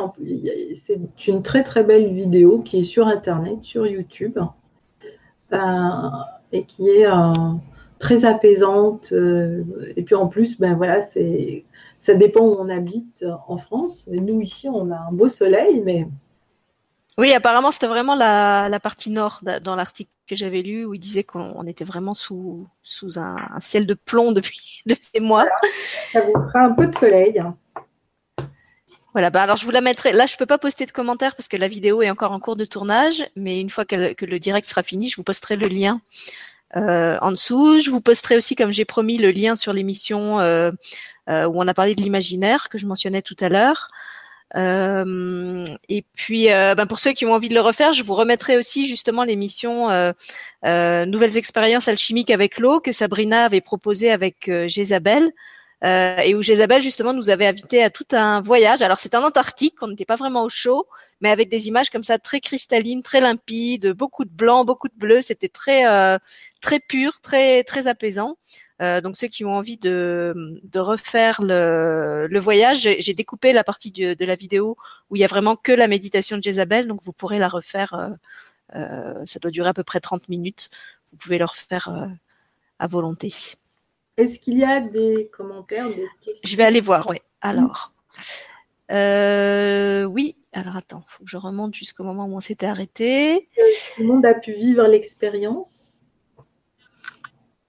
C'est 0.83 1.27
une 1.29 1.43
très 1.43 1.63
très 1.63 1.85
belle 1.85 2.13
vidéo 2.13 2.59
qui 2.59 2.79
est 2.79 2.83
sur 2.83 3.07
Internet, 3.07 3.63
sur 3.63 3.87
YouTube, 3.87 4.37
euh, 5.53 5.57
et 6.51 6.65
qui 6.65 6.89
est 6.89 7.07
euh, 7.07 7.31
très 7.99 8.25
apaisante. 8.25 9.13
et 9.95 10.03
puis 10.03 10.15
en 10.15 10.27
plus, 10.27 10.59
ben 10.59 10.75
voilà, 10.75 10.99
c'est 10.99 11.63
ça 12.01 12.15
dépend 12.15 12.41
où 12.41 12.55
on 12.59 12.67
habite 12.67 13.23
en 13.47 13.55
France. 13.57 14.09
nous 14.11 14.41
ici, 14.41 14.67
on 14.67 14.91
a 14.91 15.07
un 15.09 15.13
beau 15.13 15.29
soleil, 15.29 15.81
mais 15.85 16.05
oui, 17.19 17.33
apparemment, 17.33 17.71
c'était 17.71 17.87
vraiment 17.87 18.15
la, 18.15 18.79
partie 18.81 19.09
nord 19.09 19.41
dans 19.61 19.75
l'article 19.75 20.09
que 20.27 20.35
j'avais 20.35 20.61
lu 20.61 20.85
où 20.85 20.93
il 20.93 20.99
disait 20.99 21.23
qu'on 21.23 21.65
était 21.67 21.83
vraiment 21.83 22.13
sous, 22.13 22.67
sous 22.81 23.19
un, 23.19 23.37
ciel 23.59 23.85
de 23.85 23.93
plomb 23.93 24.31
depuis, 24.31 24.83
des 25.13 25.19
mois. 25.19 25.47
Ça 26.13 26.21
vous 26.21 26.33
fera 26.33 26.61
un 26.61 26.71
peu 26.71 26.87
de 26.87 26.95
soleil. 26.95 27.39
Hein. 27.39 27.55
Voilà, 29.13 29.31
bah 29.31 29.41
alors 29.41 29.57
je 29.57 29.65
vous 29.65 29.71
la 29.71 29.81
mettrai. 29.81 30.13
Là, 30.13 30.27
je 30.27 30.37
peux 30.37 30.45
pas 30.45 30.59
poster 30.59 30.85
de 30.85 30.91
commentaires 30.91 31.35
parce 31.35 31.47
que 31.47 31.57
la 31.57 31.67
vidéo 31.67 32.01
est 32.01 32.09
encore 32.09 32.31
en 32.31 32.39
cours 32.39 32.55
de 32.55 32.65
tournage, 32.65 33.25
mais 33.35 33.59
une 33.59 33.69
fois 33.69 33.83
que, 33.83 34.13
le 34.23 34.39
direct 34.39 34.67
sera 34.67 34.83
fini, 34.83 35.09
je 35.09 35.15
vous 35.15 35.23
posterai 35.23 35.55
le 35.55 35.67
lien 35.67 35.99
euh, 36.77 37.17
en 37.21 37.31
dessous. 37.31 37.79
Je 37.79 37.89
vous 37.89 38.01
posterai 38.01 38.37
aussi, 38.37 38.55
comme 38.55 38.71
j'ai 38.71 38.85
promis, 38.85 39.17
le 39.17 39.31
lien 39.31 39.55
sur 39.55 39.73
l'émission 39.73 40.39
euh, 40.39 40.71
euh, 41.27 41.47
où 41.47 41.59
on 41.59 41.67
a 41.67 41.73
parlé 41.73 41.95
de 41.95 42.01
l'imaginaire 42.01 42.69
que 42.69 42.77
je 42.77 42.85
mentionnais 42.85 43.23
tout 43.23 43.37
à 43.39 43.49
l'heure. 43.49 43.89
Euh, 44.55 45.63
et 45.89 46.03
puis, 46.15 46.51
euh, 46.51 46.75
ben 46.75 46.87
pour 46.87 46.99
ceux 46.99 47.11
qui 47.13 47.25
ont 47.25 47.33
envie 47.33 47.49
de 47.49 47.53
le 47.53 47.61
refaire, 47.61 47.93
je 47.93 48.03
vous 48.03 48.15
remettrai 48.15 48.57
aussi 48.57 48.87
justement 48.87 49.23
l'émission 49.23 49.89
euh, 49.89 50.11
euh 50.65 51.05
Nouvelles 51.05 51.37
expériences 51.37 51.87
alchimiques 51.87 52.31
avec 52.31 52.57
l'eau 52.59 52.79
que 52.79 52.91
Sabrina 52.91 53.45
avait 53.45 53.61
proposé 53.61 54.11
avec 54.11 54.51
Jézabel. 54.67 55.31
et 55.83 56.35
où 56.35 56.41
Jézabel 56.41 56.81
justement 56.81 57.13
nous 57.13 57.29
avait 57.29 57.47
invité 57.47 57.83
à 57.83 57.89
tout 57.89 58.07
un 58.11 58.41
voyage. 58.41 58.81
Alors 58.81 58.99
c'est 58.99 59.15
en 59.15 59.23
Antarctique, 59.23 59.75
on 59.81 59.87
n'était 59.87 60.05
pas 60.05 60.17
vraiment 60.17 60.43
au 60.43 60.49
chaud, 60.49 60.87
mais 61.21 61.29
avec 61.31 61.49
des 61.49 61.67
images 61.67 61.89
comme 61.89 62.03
ça 62.03 62.17
très 62.19 62.41
cristallines, 62.41 63.01
très 63.03 63.21
limpides, 63.21 63.93
beaucoup 63.93 64.25
de 64.25 64.31
blanc, 64.31 64.65
beaucoup 64.65 64.89
de 64.89 64.97
bleu. 64.97 65.21
C'était 65.21 65.47
très 65.47 65.83
très 66.61 66.79
pur, 66.79 67.21
très 67.21 67.63
très 67.63 67.87
apaisant. 67.87 68.37
Euh, 68.81 69.01
donc 69.01 69.17
ceux 69.17 69.27
qui 69.27 69.43
ont 69.43 69.51
envie 69.51 69.77
de, 69.77 70.61
de 70.63 70.79
refaire 70.79 71.41
le, 71.41 72.27
le 72.27 72.39
voyage, 72.39 72.87
j'ai 72.99 73.13
découpé 73.13 73.51
la 73.51 73.63
partie 73.63 73.91
de 73.91 74.25
la 74.25 74.35
vidéo 74.35 74.77
où 75.09 75.15
il 75.15 75.19
y 75.19 75.25
a 75.25 75.27
vraiment 75.27 75.55
que 75.55 75.71
la 75.71 75.87
méditation 75.87 76.37
de 76.37 76.43
Jézabel, 76.43 76.87
donc 76.87 77.01
vous 77.03 77.11
pourrez 77.11 77.39
la 77.39 77.49
refaire. 77.49 77.93
Euh, 77.93 78.09
euh, 78.75 79.25
ça 79.25 79.39
doit 79.39 79.51
durer 79.51 79.69
à 79.69 79.73
peu 79.73 79.83
près 79.83 79.99
30 79.99 80.29
minutes. 80.29 80.69
Vous 81.11 81.17
pouvez 81.17 81.39
le 81.39 81.45
refaire 81.45 81.89
à 82.77 82.87
volonté. 82.87 83.33
Est-ce 84.15 84.39
qu'il 84.39 84.57
y 84.57 84.63
a 84.63 84.79
des 84.79 85.29
commentaires, 85.35 85.89
des 85.89 86.07
Je 86.43 86.55
vais 86.55 86.63
aller 86.63 86.81
voir, 86.81 87.09
oui. 87.09 87.17
Alors, 87.41 87.91
oui. 88.89 90.35
Alors 90.53 90.77
attends, 90.77 91.03
faut 91.07 91.23
que 91.23 91.29
je 91.29 91.37
remonte 91.37 91.75
jusqu'au 91.75 92.03
moment 92.03 92.25
où 92.25 92.35
on 92.35 92.39
s'était 92.39 92.65
arrêté. 92.65 93.49
Tout 93.95 94.01
le 94.01 94.07
monde 94.07 94.25
a 94.25 94.33
pu 94.33 94.53
vivre 94.53 94.83
l'expérience. 94.87 95.88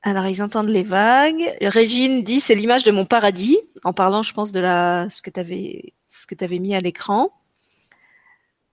Alors, 0.03 0.27
ils 0.27 0.43
entendent 0.43 0.69
les 0.69 0.83
vagues. 0.83 1.57
Régine 1.61 2.23
dit, 2.23 2.41
c'est 2.41 2.55
l'image 2.55 2.85
de 2.85 2.91
mon 2.91 3.05
paradis, 3.05 3.59
en 3.85 3.93
parlant, 3.93 4.23
je 4.23 4.33
pense, 4.33 4.51
de 4.51 4.61
la, 4.61 5.09
ce 5.11 5.21
que 5.21 5.31
tu 5.31 5.41
avais, 5.41 5.93
ce 6.09 6.27
que 6.27 6.47
mis 6.59 6.75
à 6.75 6.81
l'écran. 6.81 7.31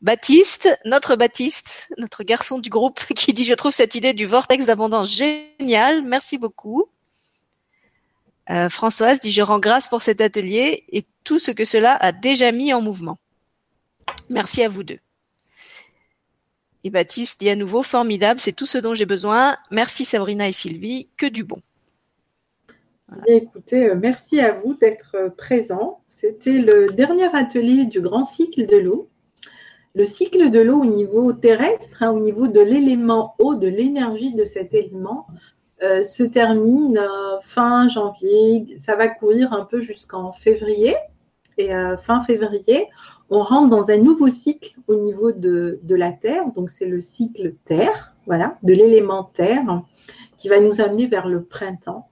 Baptiste, 0.02 0.70
notre 0.86 1.16
Baptiste, 1.16 1.90
notre 1.98 2.24
garçon 2.24 2.60
du 2.60 2.70
groupe, 2.70 3.00
qui 3.16 3.34
dit, 3.34 3.44
je 3.44 3.54
trouve 3.54 3.74
cette 3.74 3.96
idée 3.96 4.14
du 4.14 4.26
vortex 4.26 4.66
d'abondance 4.66 5.12
géniale. 5.12 6.04
Merci 6.04 6.38
beaucoup. 6.38 6.86
Euh, 8.50 8.70
Françoise 8.70 9.20
dit, 9.20 9.32
je 9.32 9.42
rends 9.42 9.60
grâce 9.60 9.90
pour 9.90 10.02
cet 10.02 10.22
atelier 10.22 10.86
et 10.90 11.04
tout 11.26 11.40
ce 11.40 11.52
que 11.52 11.66
cela 11.66 11.96
a 11.96 12.14
déjà 12.14 12.54
mis 12.54 12.74
en 12.74 12.82
mouvement. 12.82 13.18
Merci 14.30 14.64
à 14.64 14.70
vous 14.70 14.84
deux. 14.84 15.00
Et 16.84 16.90
Baptiste 16.90 17.40
dit 17.40 17.50
à 17.50 17.56
nouveau, 17.56 17.84
formidable, 17.84 18.40
c'est 18.40 18.54
tout 18.54 18.66
ce 18.66 18.78
dont 18.78 18.94
j'ai 18.94 19.06
besoin. 19.06 19.58
Merci 19.72 20.06
Sabrina 20.06 20.48
et 20.48 20.52
Sylvie, 20.52 21.10
que 21.18 21.26
du 21.26 21.44
bon. 21.44 21.58
Écoutez, 23.26 23.90
euh, 23.90 23.96
merci 23.96 24.40
à 24.42 24.52
vous 24.52 24.74
d'être 24.74 25.16
euh, 25.16 25.30
présents. 25.30 26.02
C'était 26.10 26.58
le 26.58 26.92
dernier 26.92 27.34
atelier 27.34 27.86
du 27.86 28.02
grand 28.02 28.26
cycle 28.26 28.66
de 28.66 28.78
l'eau. 28.78 29.10
Le 29.96 30.06
cycle 30.06 30.52
de 30.52 30.60
l'eau 30.60 30.82
au 30.82 30.86
niveau 30.86 31.32
terrestre, 31.32 32.04
hein, 32.04 32.12
au 32.12 32.20
niveau 32.20 32.48
de 32.48 32.60
l'élément 32.60 33.36
eau, 33.40 33.56
de 33.56 33.68
l'énergie 33.68 34.34
de 34.34 34.46
cet 34.46 34.74
élément, 34.74 35.26
euh, 35.84 36.04
se 36.04 36.24
termine 36.24 37.00
fin 37.44 37.88
janvier. 37.88 38.76
Ça 38.78 38.96
va 38.96 39.08
courir 39.08 39.54
un 39.54 39.64
peu 39.64 39.80
jusqu'en 39.80 40.32
février. 40.34 40.96
Et 41.60 41.70
fin 42.04 42.22
février, 42.22 42.86
on 43.30 43.42
rentre 43.42 43.70
dans 43.70 43.92
un 43.92 43.98
nouveau 43.98 44.30
cycle 44.30 44.76
au 44.88 44.96
niveau 44.96 45.32
de, 45.32 45.80
la 45.90 46.12
Terre. 46.12 46.52
Donc, 46.56 46.70
c'est 46.70 46.86
le 46.86 47.02
cycle 47.02 47.56
Terre, 47.66 48.16
voilà, 48.26 48.58
de 48.64 48.74
l'élément 48.74 49.24
Terre, 49.24 49.84
qui 50.38 50.50
va 50.50 50.60
nous 50.60 50.82
amener 50.82 51.08
vers 51.08 51.28
le 51.28 51.44
printemps. 51.44 52.10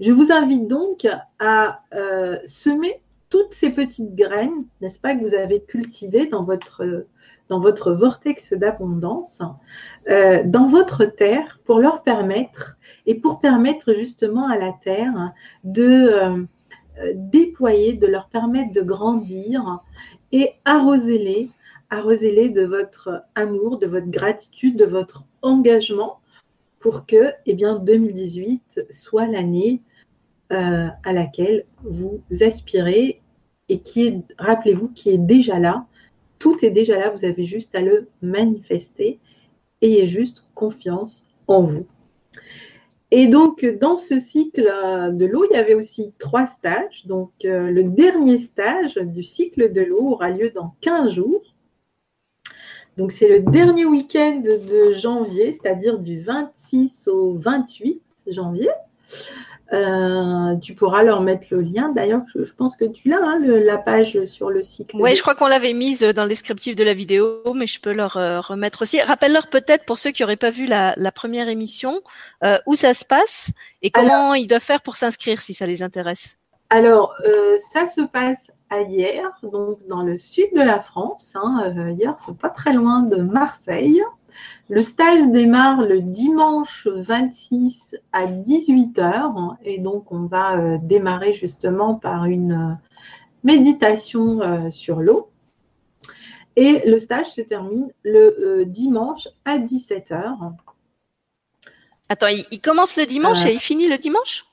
Je 0.00 0.12
vous 0.12 0.32
invite 0.32 0.68
donc 0.68 1.06
à 1.38 1.82
euh, 1.94 2.38
semer 2.46 3.00
toutes 3.30 3.54
ces 3.54 3.70
petites 3.70 4.14
graines, 4.14 4.64
n'est-ce 4.80 5.00
pas, 5.00 5.14
que 5.14 5.22
vous 5.22 5.34
avez 5.34 5.62
cultivées 5.62 6.26
dans 6.26 6.44
votre, 6.44 7.06
dans 7.48 7.60
votre 7.60 7.92
vortex 7.92 8.52
d'abondance, 8.52 9.40
euh, 10.08 10.42
dans 10.44 10.66
votre 10.66 11.04
terre, 11.04 11.60
pour 11.64 11.78
leur 11.78 12.02
permettre 12.02 12.76
et 13.06 13.14
pour 13.14 13.40
permettre 13.40 13.92
justement 13.94 14.48
à 14.48 14.56
la 14.56 14.72
Terre 14.72 15.32
de 15.64 16.46
déployer, 17.14 17.94
de 17.94 18.06
leur 18.06 18.28
permettre 18.28 18.72
de 18.72 18.80
grandir 18.80 19.80
et 20.34 20.50
arroser-les, 20.64 21.48
arroser-les 21.90 22.48
de 22.48 22.62
votre 22.62 23.22
amour, 23.36 23.78
de 23.78 23.86
votre 23.86 24.08
gratitude, 24.08 24.76
de 24.76 24.84
votre 24.84 25.22
engagement 25.42 26.18
pour 26.80 27.06
que 27.06 27.30
eh 27.46 27.54
bien, 27.54 27.78
2018 27.78 28.86
soit 28.90 29.28
l'année 29.28 29.80
euh, 30.52 30.88
à 31.04 31.12
laquelle 31.12 31.66
vous 31.84 32.20
aspirez 32.40 33.22
et 33.68 33.78
qui 33.78 34.08
est, 34.08 34.24
rappelez-vous, 34.36 34.88
qui 34.88 35.10
est 35.10 35.18
déjà 35.18 35.60
là. 35.60 35.86
Tout 36.40 36.64
est 36.64 36.70
déjà 36.70 36.98
là, 36.98 37.10
vous 37.10 37.24
avez 37.24 37.44
juste 37.44 37.76
à 37.76 37.80
le 37.80 38.08
manifester. 38.20 39.20
Ayez 39.82 40.08
juste 40.08 40.48
confiance 40.56 41.30
en 41.46 41.62
vous. 41.62 41.86
Et 43.16 43.28
donc, 43.28 43.64
dans 43.64 43.96
ce 43.96 44.18
cycle 44.18 44.64
de 45.12 45.24
l'eau, 45.24 45.46
il 45.48 45.54
y 45.54 45.56
avait 45.56 45.74
aussi 45.74 46.12
trois 46.18 46.46
stages. 46.46 47.06
Donc, 47.06 47.30
euh, 47.44 47.70
le 47.70 47.84
dernier 47.84 48.38
stage 48.38 48.96
du 48.96 49.22
cycle 49.22 49.72
de 49.72 49.82
l'eau 49.82 50.14
aura 50.14 50.30
lieu 50.30 50.50
dans 50.50 50.74
15 50.80 51.12
jours. 51.12 51.54
Donc, 52.96 53.12
c'est 53.12 53.28
le 53.28 53.38
dernier 53.38 53.84
week-end 53.84 54.42
de 54.44 54.90
janvier, 54.90 55.52
c'est-à-dire 55.52 56.00
du 56.00 56.22
26 56.22 57.06
au 57.06 57.34
28 57.34 58.02
janvier. 58.26 58.70
Euh, 59.72 60.56
tu 60.56 60.74
pourras 60.74 61.02
leur 61.02 61.22
mettre 61.22 61.46
le 61.50 61.62
lien. 61.62 61.90
D'ailleurs, 61.94 62.22
je, 62.34 62.52
pense 62.52 62.76
que 62.76 62.84
tu 62.84 63.08
l'as, 63.08 63.18
hein, 63.22 63.38
la 63.40 63.78
page 63.78 64.24
sur 64.26 64.50
le 64.50 64.62
cycle. 64.62 64.96
Oui, 65.00 65.14
je 65.14 65.22
crois 65.22 65.34
qu'on 65.34 65.46
l'avait 65.46 65.72
mise 65.72 66.00
dans 66.00 66.24
le 66.24 66.28
descriptif 66.28 66.76
de 66.76 66.84
la 66.84 66.94
vidéo, 66.94 67.40
mais 67.54 67.66
je 67.66 67.80
peux 67.80 67.92
leur 67.92 68.16
euh, 68.16 68.40
remettre 68.40 68.82
aussi. 68.82 69.00
Rappelle-leur 69.00 69.48
peut-être, 69.48 69.84
pour 69.84 69.98
ceux 69.98 70.10
qui 70.10 70.22
n'auraient 70.22 70.36
pas 70.36 70.50
vu 70.50 70.66
la, 70.66 70.94
première 71.14 71.48
émission, 71.48 72.02
euh, 72.42 72.58
où 72.66 72.76
ça 72.76 72.92
se 72.92 73.04
passe 73.04 73.52
et 73.82 73.90
comment 73.90 74.34
ils 74.34 74.48
doivent 74.48 74.62
faire 74.62 74.82
pour 74.82 74.96
s'inscrire 74.96 75.40
si 75.40 75.54
ça 75.54 75.66
les 75.66 75.82
intéresse. 75.82 76.36
Alors, 76.70 77.14
ça 77.72 77.86
se 77.86 78.00
passe 78.00 78.48
à 78.68 78.80
hier, 78.80 79.30
donc 79.42 79.78
dans 79.88 80.02
le 80.02 80.18
sud 80.18 80.48
de 80.54 80.60
la 80.60 80.80
France. 80.80 81.34
Hein, 81.36 81.72
hier, 81.98 82.16
c'est 82.26 82.36
pas 82.36 82.48
très 82.50 82.72
loin 82.72 83.02
de 83.02 83.16
Marseille. 83.16 84.02
Le 84.70 84.80
stage 84.80 85.26
démarre 85.30 85.82
le 85.82 86.00
dimanche 86.00 86.86
26 86.86 87.96
à 88.12 88.26
18h 88.26 89.56
et 89.62 89.78
donc 89.78 90.10
on 90.10 90.24
va 90.24 90.56
euh, 90.56 90.78
démarrer 90.82 91.34
justement 91.34 91.96
par 91.96 92.24
une 92.24 92.52
euh, 92.52 92.88
méditation 93.42 94.40
euh, 94.40 94.70
sur 94.70 95.00
l'eau. 95.00 95.30
Et 96.56 96.88
le 96.88 96.98
stage 96.98 97.32
se 97.32 97.42
termine 97.42 97.92
le 98.04 98.64
dimanche 98.64 99.28
à 99.44 99.58
17h. 99.58 100.54
Attends, 102.08 102.28
il, 102.28 102.60
commence 102.60 102.96
le 102.96 103.06
dimanche 103.06 103.44
et 103.44 103.52
il 103.52 103.60
finit 103.60 103.88
le 103.88 103.98
dimanche? 103.98 104.44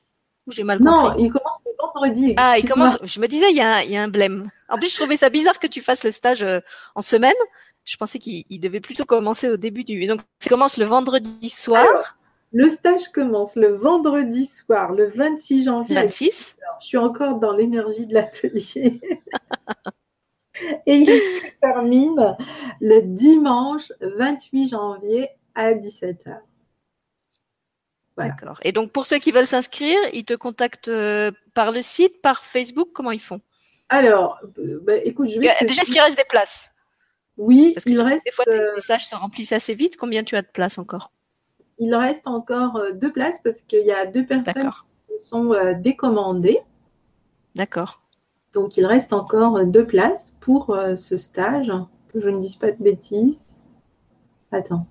J'ai 0.48 0.64
mal 0.64 0.80
compris? 0.80 0.94
Non, 0.94 1.16
il 1.18 1.32
commence 1.32 1.60
le 1.64 1.72
vendredi. 1.78 2.34
Ah, 2.38 2.58
il 2.58 2.68
commence. 2.68 2.98
Je 3.04 3.20
me 3.20 3.28
disais, 3.28 3.52
il 3.52 3.58
y, 3.58 3.62
a 3.62 3.84
il 3.84 3.92
y 3.92 3.98
a 3.98 4.02
un 4.02 4.08
blême. 4.08 4.50
En 4.68 4.80
plus, 4.80 4.90
je 4.90 4.96
trouvais 4.96 5.16
ça 5.16 5.30
bizarre 5.30 5.60
que 5.60 5.68
tu 5.68 5.82
fasses 5.82 6.04
le 6.04 6.10
stage 6.10 6.44
en 6.96 7.02
semaine 7.02 7.36
je 7.86 7.98
pensais 7.98 8.20
qu'il 8.20 8.60
devait 8.60 8.80
plutôt 8.80 9.06
commencer 9.06 9.50
au 9.50 9.58
début 9.58 9.84
du. 9.84 10.06
Donc, 10.08 10.22
ça 10.40 10.50
commence 10.50 10.78
le 10.78 10.86
vendredi 10.86 11.50
soir. 11.50 12.18
le 12.52 12.70
stage 12.70 13.10
commence 13.10 13.56
le 13.56 13.76
vendredi 13.76 14.46
soir, 14.46 14.92
le 14.92 15.08
26 15.08 15.66
janvier. 15.66 15.96
26. 15.96 16.58
je 16.82 16.86
suis 16.86 16.98
encore 16.98 17.40
dans 17.40 17.54
l'énergie 17.54 18.06
de 18.06 18.14
l'atelier. 18.14 19.00
Et 20.86 20.96
il 20.96 21.08
se 21.08 21.60
termine 21.60 22.36
le 22.82 23.02
dimanche 23.02 23.92
28 24.02 24.70
janvier 24.70 25.30
à 25.56 25.74
17h. 25.74 26.40
D'accord. 28.18 28.60
Et 28.64 28.72
donc, 28.72 28.92
pour 28.92 29.06
ceux 29.06 29.18
qui 29.18 29.32
veulent 29.32 29.48
s'inscrire, 29.48 29.98
ils 30.14 30.26
te 30.26 30.34
contactent 30.34 30.90
euh, 30.90 31.32
par 31.56 31.72
le 31.72 31.82
site, 31.82 32.22
par 32.22 32.44
Facebook 32.44 32.90
Comment 32.94 33.12
ils 33.12 33.22
font? 33.22 33.42
Alors, 33.90 34.40
euh, 34.60 34.80
bah, 34.84 34.98
écoute, 34.98 35.30
je 35.30 35.40
vais. 35.40 35.50
Déjà, 35.62 35.82
est-ce 35.82 35.92
qu'il 35.92 36.02
reste 36.02 36.18
des 36.18 36.26
places? 36.26 36.71
Oui, 37.38 37.72
Parce 37.74 37.86
que 37.86 37.90
il 37.90 38.02
reste. 38.02 38.26
Des 38.26 38.32
fois, 38.32 38.46
tes 38.46 38.60
euh, 38.60 38.76
messages 38.76 39.08
se 39.08 39.16
remplissent 39.16 39.54
assez 39.54 39.74
vite. 39.74 39.98
Combien 39.98 40.24
tu 40.24 40.36
as 40.36 40.42
de 40.42 40.48
place 40.48 40.78
encore? 40.78 41.12
Il 41.80 41.96
reste 41.96 42.28
encore 42.28 42.76
euh, 42.78 42.92
deux 42.92 43.12
places 43.12 43.40
parce 43.44 43.62
qu'il 43.62 43.86
y 43.86 43.92
a 43.92 44.06
deux 44.06 44.26
personnes 44.26 44.72
qui 45.08 45.28
sont 45.28 45.54
euh, 45.54 45.74
décommandées. 45.74 46.60
D'accord. 47.56 48.02
Donc, 48.54 48.78
il 48.78 48.86
reste 48.86 49.14
encore 49.14 49.66
deux 49.66 49.88
places 49.88 50.38
pour 50.42 50.78
ce 50.96 51.18
stage. 51.18 51.72
Que 52.10 52.20
je 52.20 52.28
ne 52.28 52.42
dise 52.42 52.58
pas 52.58 52.72
de 52.72 52.84
bêtises. 52.84 53.40
Attends. 54.52 54.86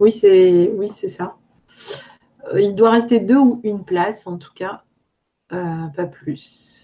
Oui, 0.00 0.10
c'est 0.10 0.68
oui, 0.74 0.88
c'est 0.88 1.08
ça. 1.08 1.36
il 2.58 2.74
doit 2.74 2.90
rester 2.90 3.20
deux 3.20 3.36
ou 3.36 3.60
une 3.62 3.84
place, 3.84 4.26
en 4.26 4.36
tout 4.36 4.52
cas, 4.52 4.82
pas 5.48 6.06
plus. 6.10 6.75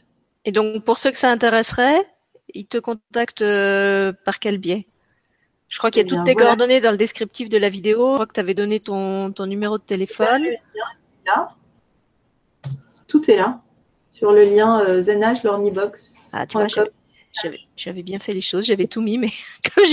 Et 0.45 0.53
donc, 0.53 0.84
pour 0.84 0.99
ceux 0.99 1.11
que 1.11 1.18
ça 1.18 1.30
intéresserait, 1.30 2.07
ils 2.55 2.66
te 2.66 2.78
contactent 2.78 3.43
euh, 3.43 4.12
par 4.24 4.38
quel 4.38 4.59
biais? 4.59 4.86
Je 5.68 5.78
crois 5.78 5.90
qu'il 5.90 6.03
y 6.03 6.05
a 6.05 6.07
eh 6.07 6.11
toutes 6.11 6.24
tes 6.24 6.34
coordonnées 6.34 6.80
dans 6.80 6.90
le 6.90 6.99
descriptif 6.99 7.49
de 7.49 7.57
la 7.57 7.70
vidéo. 7.70 8.11
Je 8.11 8.14
crois 8.14 8.26
que 8.26 8.34
tu 8.34 8.40
avais 8.40 8.55
donné 8.55 8.78
ton, 8.78 9.32
ton 9.32 9.47
numéro 9.47 9.78
de 9.78 9.82
téléphone. 9.82 10.45
Là. 11.24 11.55
Tout 13.07 13.30
est 13.30 13.36
là. 13.36 13.62
Sur 14.11 14.32
le 14.32 14.43
lien 14.43 14.84
euh, 14.86 15.01
Zenage 15.01 15.43
Box. 15.43 16.30
Ah, 16.32 16.47
tu 16.47 16.59
vois, 16.59 16.66
j'avais 17.76 18.03
bien 18.03 18.18
fait 18.18 18.34
les 18.34 18.40
choses, 18.40 18.66
j'avais 18.66 18.86
tout 18.86 19.01
mis, 19.01 19.18
mais 19.18 19.28
comme 19.74 19.84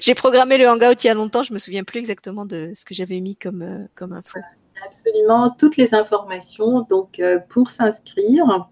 j'ai 0.00 0.14
programmé 0.14 0.58
le 0.58 0.68
Hangout 0.68 1.04
il 1.04 1.06
y 1.06 1.10
a 1.10 1.14
longtemps, 1.14 1.42
je 1.42 1.52
me 1.52 1.58
souviens 1.58 1.84
plus 1.84 1.98
exactement 1.98 2.44
de 2.44 2.72
ce 2.74 2.84
que 2.84 2.94
j'avais 2.94 3.20
mis 3.20 3.36
comme, 3.36 3.62
euh, 3.62 3.86
comme 3.94 4.12
info 4.12 4.40
absolument 4.86 5.50
toutes 5.50 5.76
les 5.76 5.94
informations 5.94 6.82
donc 6.82 7.20
euh, 7.20 7.38
pour 7.48 7.70
s'inscrire. 7.70 8.68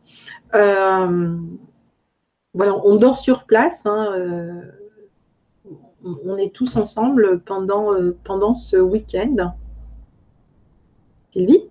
Euh, 0.55 1.37
voilà, 2.55 2.75
on 2.85 2.97
dort 2.97 3.19
sur 3.19 3.45
place. 3.45 3.85
Hein, 3.87 4.13
euh, 4.13 4.63
on 6.05 6.37
est 6.37 6.55
tous 6.55 6.77
ensemble 6.77 7.41
pendant, 7.41 7.93
pendant 8.25 8.55
ce 8.55 8.77
week-end. 8.77 9.55
Sylvie? 11.33 11.69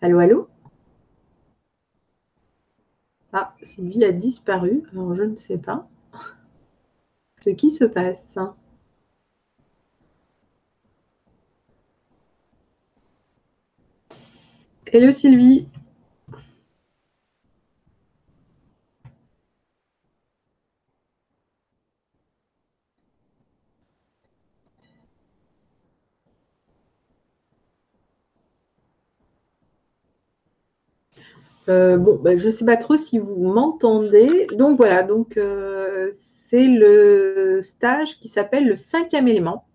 Allô, 0.00 0.18
allô? 0.18 0.48
Ah, 3.32 3.52
Sylvie 3.62 4.04
a 4.04 4.12
disparu, 4.12 4.84
alors 4.92 5.14
je 5.16 5.22
ne 5.24 5.36
sais 5.36 5.58
pas 5.58 5.88
ce 7.44 7.50
qui 7.50 7.70
se 7.72 7.84
passe. 7.84 8.38
Hello 14.94 15.10
Sylvie. 15.10 15.66
Euh, 31.68 31.96
bon, 31.96 32.16
bah, 32.22 32.36
je 32.36 32.46
ne 32.46 32.50
sais 32.50 32.64
pas 32.64 32.76
trop 32.76 32.96
si 32.96 33.18
vous 33.18 33.36
m'entendez. 33.36 34.46
Donc 34.52 34.76
voilà, 34.76 35.02
donc 35.02 35.36
euh, 35.36 36.10
c'est 36.12 36.66
le 36.68 37.60
stage 37.62 38.18
qui 38.20 38.28
s'appelle 38.28 38.66
le 38.68 38.76
cinquième 38.76 39.28
élément, 39.28 39.66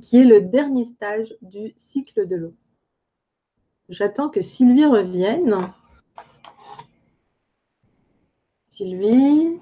qui 0.00 0.18
est 0.18 0.24
le 0.24 0.40
dernier 0.42 0.84
stage 0.84 1.34
du 1.42 1.72
cycle 1.76 2.28
de 2.28 2.36
l'eau. 2.36 2.54
J'attends 3.88 4.28
que 4.28 4.40
Sylvie 4.40 4.84
revienne. 4.84 5.72
Sylvie. 8.70 9.60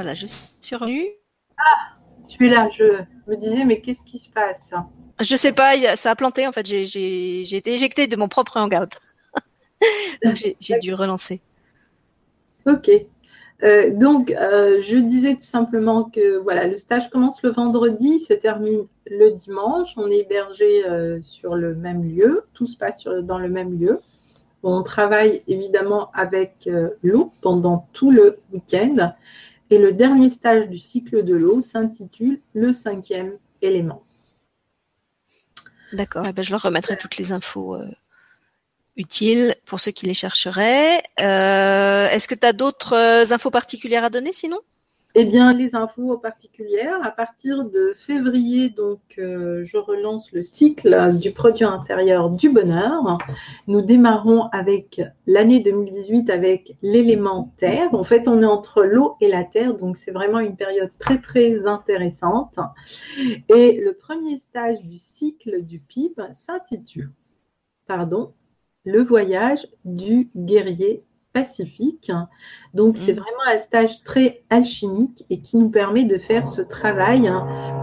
Voilà, 0.00 0.14
je 0.14 0.26
suis 0.62 0.76
revenue. 0.76 1.08
Ah, 1.58 1.98
tu 2.26 2.46
es 2.46 2.48
là. 2.48 2.70
Je 2.74 3.02
me 3.26 3.36
disais, 3.36 3.66
mais 3.66 3.82
qu'est-ce 3.82 4.02
qui 4.02 4.18
se 4.18 4.30
passe 4.30 4.70
Je 5.20 5.36
sais 5.36 5.52
pas, 5.52 5.74
ça 5.94 6.12
a 6.12 6.16
planté. 6.16 6.46
En 6.46 6.52
fait, 6.52 6.64
j'ai 6.64 7.54
été 7.54 7.74
éjectée 7.74 8.06
de 8.06 8.16
mon 8.16 8.26
propre 8.26 8.56
hangout. 8.56 8.88
Donc 10.24 10.42
j'ai 10.58 10.78
dû 10.78 10.94
relancer. 10.94 11.42
Ok. 12.64 12.90
Euh, 13.62 13.90
donc, 13.92 14.30
euh, 14.30 14.80
je 14.80 14.96
disais 14.96 15.34
tout 15.34 15.42
simplement 15.42 16.04
que 16.04 16.38
voilà, 16.38 16.66
le 16.66 16.78
stage 16.78 17.10
commence 17.10 17.42
le 17.42 17.50
vendredi, 17.50 18.20
se 18.20 18.32
termine 18.32 18.86
le 19.06 19.32
dimanche. 19.32 19.92
On 19.98 20.10
est 20.10 20.20
hébergé 20.20 20.86
euh, 20.88 21.20
sur 21.20 21.56
le 21.56 21.74
même 21.74 22.08
lieu, 22.08 22.44
tout 22.54 22.64
se 22.64 22.78
passe 22.78 23.04
dans 23.04 23.38
le 23.38 23.50
même 23.50 23.78
lieu. 23.78 24.00
On 24.62 24.82
travaille 24.82 25.42
évidemment 25.46 26.10
avec 26.14 26.68
l'eau 27.02 27.32
pendant 27.42 27.86
tout 27.92 28.10
le 28.10 28.38
week-end. 28.52 29.12
Et 29.70 29.78
le 29.78 29.92
dernier 29.92 30.30
stage 30.30 30.68
du 30.68 30.78
cycle 30.78 31.24
de 31.24 31.34
l'eau 31.34 31.62
s'intitule 31.62 32.40
Le 32.54 32.72
cinquième 32.72 33.38
élément. 33.62 34.02
D'accord, 35.92 36.26
eh 36.28 36.32
ben, 36.32 36.42
je 36.42 36.50
leur 36.50 36.62
remettrai 36.62 36.96
toutes 36.96 37.16
les 37.16 37.32
infos 37.32 37.76
utile 38.96 39.56
pour 39.64 39.80
ceux 39.80 39.90
qui 39.90 40.06
les 40.06 40.14
chercheraient. 40.14 41.02
Euh, 41.20 42.08
est-ce 42.08 42.28
que 42.28 42.34
tu 42.34 42.46
as 42.46 42.52
d'autres 42.52 42.94
euh, 42.94 43.32
infos 43.32 43.50
particulières 43.50 44.04
à 44.04 44.10
donner 44.10 44.32
sinon? 44.32 44.60
Eh 45.14 45.24
bien, 45.24 45.52
les 45.52 45.74
infos 45.74 46.16
particulières, 46.18 46.98
à 47.02 47.10
partir 47.10 47.64
de 47.64 47.92
février, 47.94 48.70
donc, 48.70 49.00
euh, 49.18 49.62
je 49.64 49.76
relance 49.76 50.30
le 50.32 50.42
cycle 50.44 51.16
du 51.18 51.32
produit 51.32 51.64
intérieur 51.64 52.30
du 52.30 52.48
bonheur. 52.48 53.18
Nous 53.66 53.80
démarrons 53.80 54.44
avec 54.52 55.02
l'année 55.26 55.60
2018 55.60 56.30
avec 56.30 56.76
l'élément 56.82 57.52
terre. 57.58 57.92
En 57.92 58.04
fait, 58.04 58.28
on 58.28 58.40
est 58.42 58.46
entre 58.46 58.84
l'eau 58.84 59.16
et 59.20 59.28
la 59.28 59.42
terre, 59.42 59.74
donc 59.74 59.96
c'est 59.96 60.12
vraiment 60.12 60.38
une 60.38 60.56
période 60.56 60.92
très, 61.00 61.20
très 61.20 61.66
intéressante. 61.66 62.58
Et 63.48 63.80
le 63.80 63.94
premier 63.94 64.38
stage 64.38 64.80
du 64.82 64.98
cycle 64.98 65.62
du 65.62 65.80
PIB 65.80 66.22
s'intitule, 66.34 67.12
pardon, 67.88 68.32
le 68.84 69.02
voyage 69.02 69.66
du 69.84 70.30
guerrier 70.36 71.04
pacifique. 71.32 72.10
Donc, 72.74 72.96
c'est 72.96 73.12
mm. 73.12 73.16
vraiment 73.16 73.46
un 73.46 73.58
stage 73.58 74.02
très 74.04 74.42
alchimique 74.50 75.24
et 75.30 75.40
qui 75.40 75.56
nous 75.56 75.70
permet 75.70 76.04
de 76.04 76.18
faire 76.18 76.46
ce 76.46 76.62
travail. 76.62 77.30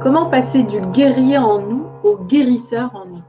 Comment 0.04 0.30
passer 0.30 0.64
du 0.64 0.80
guerrier 0.92 1.38
en 1.38 1.60
nous 1.60 1.88
au 2.04 2.18
guérisseur 2.18 2.96
en 2.96 3.06
nous? 3.06 3.24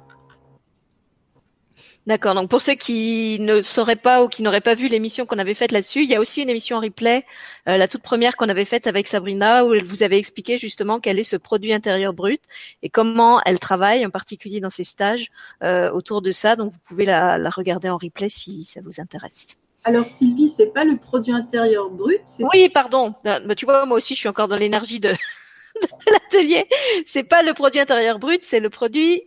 D'accord. 2.09 2.35
Donc 2.35 2.49
pour 2.49 2.63
ceux 2.63 2.75
qui 2.75 3.37
ne 3.39 3.61
sauraient 3.61 3.95
pas 3.95 4.25
ou 4.25 4.29
qui 4.29 4.43
n'auraient 4.43 4.63
pas 4.63 4.75
vu 4.75 4.89
l'émission 4.89 5.27
qu'on 5.27 5.37
avait 5.37 5.53
faite 5.53 5.73
là-dessus, 5.73 6.05
il 6.05 6.09
y 6.09 6.15
a 6.15 6.21
aussi 6.21 6.41
une 6.41 6.49
émission 6.49 6.79
en 6.79 6.81
replay, 6.81 7.27
euh, 7.69 7.77
la 7.77 7.87
toute 7.87 8.01
première 8.01 8.35
qu'on 8.35 8.49
avait 8.49 8.65
faite 8.65 8.87
avec 8.87 9.07
Sabrina, 9.09 9.67
où 9.67 9.75
elle 9.75 9.85
vous 9.85 10.03
avait 10.03 10.17
expliqué 10.17 10.57
justement 10.57 11.01
quel 11.01 11.19
est 11.19 11.25
ce 11.25 11.37
produit 11.37 11.75
intérieur 11.75 12.15
brut 12.15 12.41
et 12.81 12.89
comment 12.89 13.43
elle 13.45 13.59
travaille, 13.59 14.07
en 14.07 14.11
particulier 14.11 14.61
dans 14.61 14.71
ses 14.71 14.85
stages, 14.85 15.29
euh, 15.63 15.91
autour 15.91 16.23
de 16.23 16.33
ça. 16.33 16.57
Donc 16.57 16.73
vous 16.73 16.79
pouvez 16.87 17.05
la, 17.05 17.37
regarder 17.51 17.91
en 17.91 17.99
replay 17.99 18.31
si 18.31 18.65
ça 18.65 18.81
vous 18.83 19.03
intéresse. 19.03 19.59
Alors 19.85 20.07
Sylvie, 20.07 20.49
c'est 20.49 20.73
pas 20.73 20.85
le 20.85 20.97
produit 20.97 21.33
intérieur 21.33 21.91
brut. 21.91 22.21
Oui, 22.53 22.69
pardon. 22.69 23.15
Bah, 23.25 23.41
tu 23.57 23.65
vois, 23.65 23.87
moi 23.87 23.97
aussi, 23.97 24.15
je 24.15 24.21
suis 24.21 24.29
encore 24.29 24.49
dans 24.49 24.57
l'énergie 24.57 25.01
de, 25.01 25.09
de 25.83 26.13
l'atelier. 26.13 26.67
C'est 27.07 27.25
pas 27.25 27.43
le 27.43 27.55
produit 27.55 27.81
intérieur 27.81 28.19
brut, 28.19 28.43
c'est 28.43 28.61
le 28.61 28.71
produit 28.71 29.23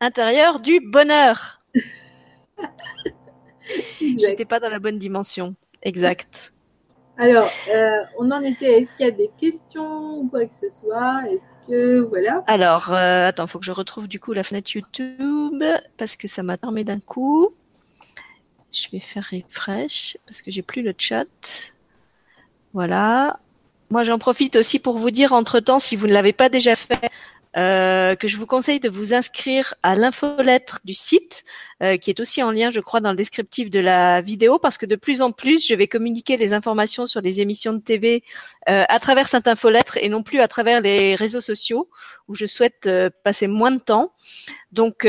intérieur 0.00 0.60
du 0.60 0.80
bonheur. 0.80 1.62
J'étais 4.00 4.44
pas 4.44 4.60
dans 4.60 4.68
la 4.68 4.78
bonne 4.78 4.98
dimension. 4.98 5.54
Exact. 5.82 6.52
Alors, 7.16 7.48
euh, 7.72 8.02
on 8.18 8.30
en 8.30 8.40
était. 8.40 8.80
Est-ce 8.80 8.90
qu'il 8.96 9.06
y 9.06 9.08
a 9.08 9.12
des 9.12 9.30
questions 9.40 10.18
ou 10.18 10.28
quoi 10.28 10.44
que 10.46 10.54
ce 10.60 10.68
soit? 10.68 11.22
Est-ce 11.30 11.68
que 11.68 12.00
voilà 12.00 12.42
Alors, 12.46 12.92
euh, 12.92 13.28
attends, 13.28 13.46
faut 13.46 13.60
que 13.60 13.64
je 13.64 13.72
retrouve 13.72 14.08
du 14.08 14.18
coup 14.18 14.32
la 14.32 14.42
fenêtre 14.42 14.70
YouTube 14.74 15.62
parce 15.96 16.16
que 16.16 16.26
ça 16.26 16.42
m'a 16.42 16.56
fermé 16.56 16.82
d'un 16.82 16.98
coup. 16.98 17.54
Je 18.74 18.88
vais 18.90 18.98
faire 18.98 19.24
refresh 19.30 20.18
parce 20.26 20.42
que 20.42 20.50
j'ai 20.50 20.62
plus 20.62 20.82
le 20.82 20.92
chat. 20.98 21.26
Voilà. 22.72 23.38
Moi, 23.88 24.02
j'en 24.02 24.18
profite 24.18 24.56
aussi 24.56 24.80
pour 24.80 24.98
vous 24.98 25.12
dire 25.12 25.32
entre 25.32 25.60
temps, 25.60 25.78
si 25.78 25.94
vous 25.94 26.08
ne 26.08 26.12
l'avez 26.12 26.32
pas 26.32 26.48
déjà 26.48 26.74
fait, 26.74 27.08
euh, 27.56 28.16
que 28.16 28.26
je 28.26 28.36
vous 28.36 28.46
conseille 28.46 28.80
de 28.80 28.88
vous 28.88 29.14
inscrire 29.14 29.74
à 29.84 29.94
l'infolettre 29.94 30.80
du 30.84 30.92
site, 30.92 31.44
euh, 31.84 31.96
qui 31.96 32.10
est 32.10 32.18
aussi 32.18 32.42
en 32.42 32.50
lien, 32.50 32.70
je 32.70 32.80
crois, 32.80 33.00
dans 33.00 33.10
le 33.10 33.16
descriptif 33.16 33.70
de 33.70 33.78
la 33.78 34.20
vidéo, 34.22 34.58
parce 34.58 34.76
que 34.76 34.86
de 34.86 34.96
plus 34.96 35.22
en 35.22 35.30
plus, 35.30 35.64
je 35.64 35.74
vais 35.76 35.86
communiquer 35.86 36.36
des 36.36 36.52
informations 36.52 37.06
sur 37.06 37.22
des 37.22 37.40
émissions 37.40 37.72
de 37.72 37.78
TV 37.78 38.24
euh, 38.68 38.82
à 38.88 38.98
travers 38.98 39.28
cette 39.28 39.46
infolettre 39.46 39.98
et 39.98 40.08
non 40.08 40.24
plus 40.24 40.40
à 40.40 40.48
travers 40.48 40.80
les 40.80 41.14
réseaux 41.14 41.40
sociaux, 41.40 41.88
où 42.28 42.34
je 42.34 42.46
souhaite 42.46 42.88
passer 43.22 43.46
moins 43.46 43.70
de 43.70 43.80
temps. 43.80 44.12
Donc, 44.72 45.06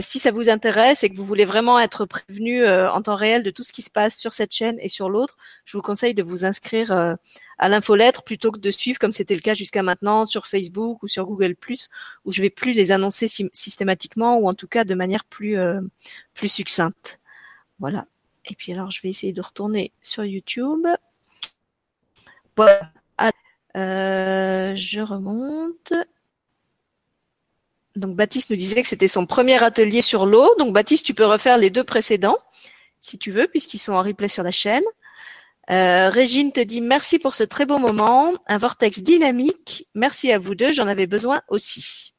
si 0.00 0.18
ça 0.18 0.30
vous 0.30 0.50
intéresse 0.50 1.02
et 1.02 1.10
que 1.10 1.16
vous 1.16 1.24
voulez 1.24 1.44
vraiment 1.44 1.78
être 1.78 2.04
prévenu 2.04 2.66
en 2.66 3.00
temps 3.02 3.16
réel 3.16 3.42
de 3.42 3.50
tout 3.50 3.62
ce 3.62 3.72
qui 3.72 3.82
se 3.82 3.90
passe 3.90 4.18
sur 4.18 4.32
cette 4.34 4.52
chaîne 4.54 4.78
et 4.80 4.88
sur 4.88 5.08
l'autre, 5.08 5.36
je 5.64 5.76
vous 5.76 5.82
conseille 5.82 6.14
de 6.14 6.22
vous 6.22 6.44
inscrire 6.44 7.16
à 7.62 7.68
l'infolettre 7.68 8.24
plutôt 8.24 8.50
que 8.50 8.58
de 8.58 8.70
suivre 8.72 8.98
comme 8.98 9.12
c'était 9.12 9.36
le 9.36 9.40
cas 9.40 9.54
jusqu'à 9.54 9.84
maintenant 9.84 10.26
sur 10.26 10.46
Facebook 10.48 11.02
ou 11.04 11.08
sur 11.08 11.26
Google 11.26 11.54
où 12.24 12.32
je 12.32 12.42
vais 12.42 12.50
plus 12.50 12.72
les 12.72 12.92
annoncer 12.92 13.28
systématiquement 13.28 14.38
ou 14.38 14.48
en 14.48 14.52
tout 14.52 14.66
cas 14.66 14.84
de 14.84 14.94
manière 14.94 15.24
plus 15.24 15.58
euh, 15.58 15.80
plus 16.34 16.48
succincte. 16.48 17.20
Voilà. 17.78 18.06
Et 18.46 18.56
puis 18.56 18.72
alors 18.72 18.90
je 18.90 19.00
vais 19.00 19.10
essayer 19.10 19.32
de 19.32 19.40
retourner 19.40 19.92
sur 20.00 20.24
YouTube. 20.24 20.86
Voilà. 22.56 22.92
Euh, 23.76 24.74
je 24.76 25.00
remonte. 25.00 25.94
Donc 27.96 28.16
Baptiste 28.16 28.50
nous 28.50 28.56
disait 28.56 28.82
que 28.82 28.88
c'était 28.88 29.08
son 29.08 29.26
premier 29.26 29.62
atelier 29.62 30.02
sur 30.02 30.26
l'eau. 30.26 30.54
Donc 30.58 30.72
Baptiste, 30.72 31.06
tu 31.06 31.14
peux 31.14 31.26
refaire 31.26 31.58
les 31.58 31.70
deux 31.70 31.84
précédents 31.84 32.38
si 33.02 33.18
tu 33.18 33.30
veux, 33.30 33.48
puisqu'ils 33.48 33.80
sont 33.80 33.92
en 33.92 34.02
replay 34.02 34.28
sur 34.28 34.42
la 34.42 34.52
chaîne. 34.52 34.84
Euh, 35.70 36.08
Régine 36.08 36.52
te 36.52 36.60
dit 36.60 36.80
merci 36.80 37.18
pour 37.18 37.34
ce 37.34 37.44
très 37.44 37.66
beau 37.66 37.78
moment, 37.78 38.32
un 38.46 38.58
vortex 38.58 39.02
dynamique. 39.02 39.86
Merci 39.94 40.32
à 40.32 40.38
vous 40.38 40.54
deux, 40.54 40.72
j'en 40.72 40.86
avais 40.86 41.06
besoin 41.06 41.42
aussi. 41.48 42.14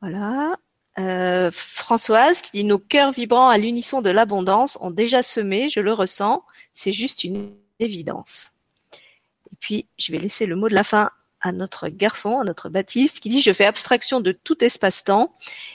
Voilà. 0.00 0.56
Euh, 0.98 1.50
Françoise 1.52 2.42
qui 2.42 2.50
dit 2.52 2.64
nos 2.64 2.78
cœurs 2.78 3.12
vibrants 3.12 3.48
à 3.48 3.58
l'unisson 3.58 4.02
de 4.02 4.10
l'abondance 4.10 4.78
ont 4.80 4.90
déjà 4.90 5.22
semé, 5.22 5.68
je 5.68 5.80
le 5.80 5.92
ressens, 5.92 6.44
c'est 6.72 6.92
juste 6.92 7.24
une 7.24 7.54
évidence. 7.78 8.52
Et 9.52 9.56
puis 9.60 9.86
je 9.96 10.12
vais 10.12 10.18
laisser 10.18 10.46
le 10.46 10.56
mot 10.56 10.68
de 10.68 10.74
la 10.74 10.84
fin 10.84 11.10
à 11.40 11.52
notre 11.52 11.88
garçon, 11.88 12.38
à 12.40 12.44
notre 12.44 12.68
Baptiste, 12.68 13.20
qui 13.20 13.28
dit 13.28 13.40
je 13.40 13.52
fais 13.52 13.64
abstraction 13.64 14.20
de 14.20 14.32
tout 14.32 14.62
espace-temps 14.64 15.34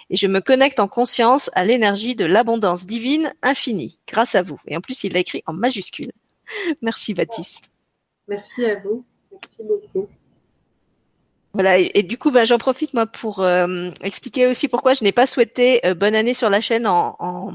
et 0.10 0.16
je 0.16 0.28
me 0.28 0.42
connecte 0.42 0.80
en 0.80 0.88
conscience 0.88 1.50
à 1.54 1.64
l'énergie 1.64 2.16
de 2.16 2.26
l'abondance 2.26 2.86
divine 2.86 3.34
infinie, 3.42 4.00
grâce 4.08 4.36
à 4.36 4.42
vous. 4.42 4.60
Et 4.68 4.78
en 4.78 4.82
plus, 4.82 5.04
il 5.04 5.14
l'a 5.14 5.20
écrit 5.20 5.44
en 5.46 5.54
majuscule. 5.54 6.12
Merci 6.82 7.14
Baptiste. 7.14 7.72
Merci 8.28 8.66
à 8.66 8.80
vous. 8.80 9.06
Merci 9.32 9.64
beaucoup. 9.64 10.08
Voilà, 11.54 11.78
et, 11.78 12.02
du 12.02 12.18
coup, 12.18 12.32
ben, 12.32 12.46
j'en 12.46 12.58
profite 12.58 12.96
moi 12.96 13.06
pour 13.06 13.44
euh, 13.44 13.92
expliquer 14.02 14.48
aussi 14.48 14.68
pourquoi 14.68 14.96
je 14.96 15.04
n'ai 15.04 15.12
pas 15.12 15.28
souhaité 15.28 15.86
euh, 15.86 15.94
bonne 15.94 16.16
année 16.16 16.34
sur 16.34 16.50
la 16.50 16.62
chaîne 16.62 16.88
en, 16.88 17.16
en, 17.20 17.54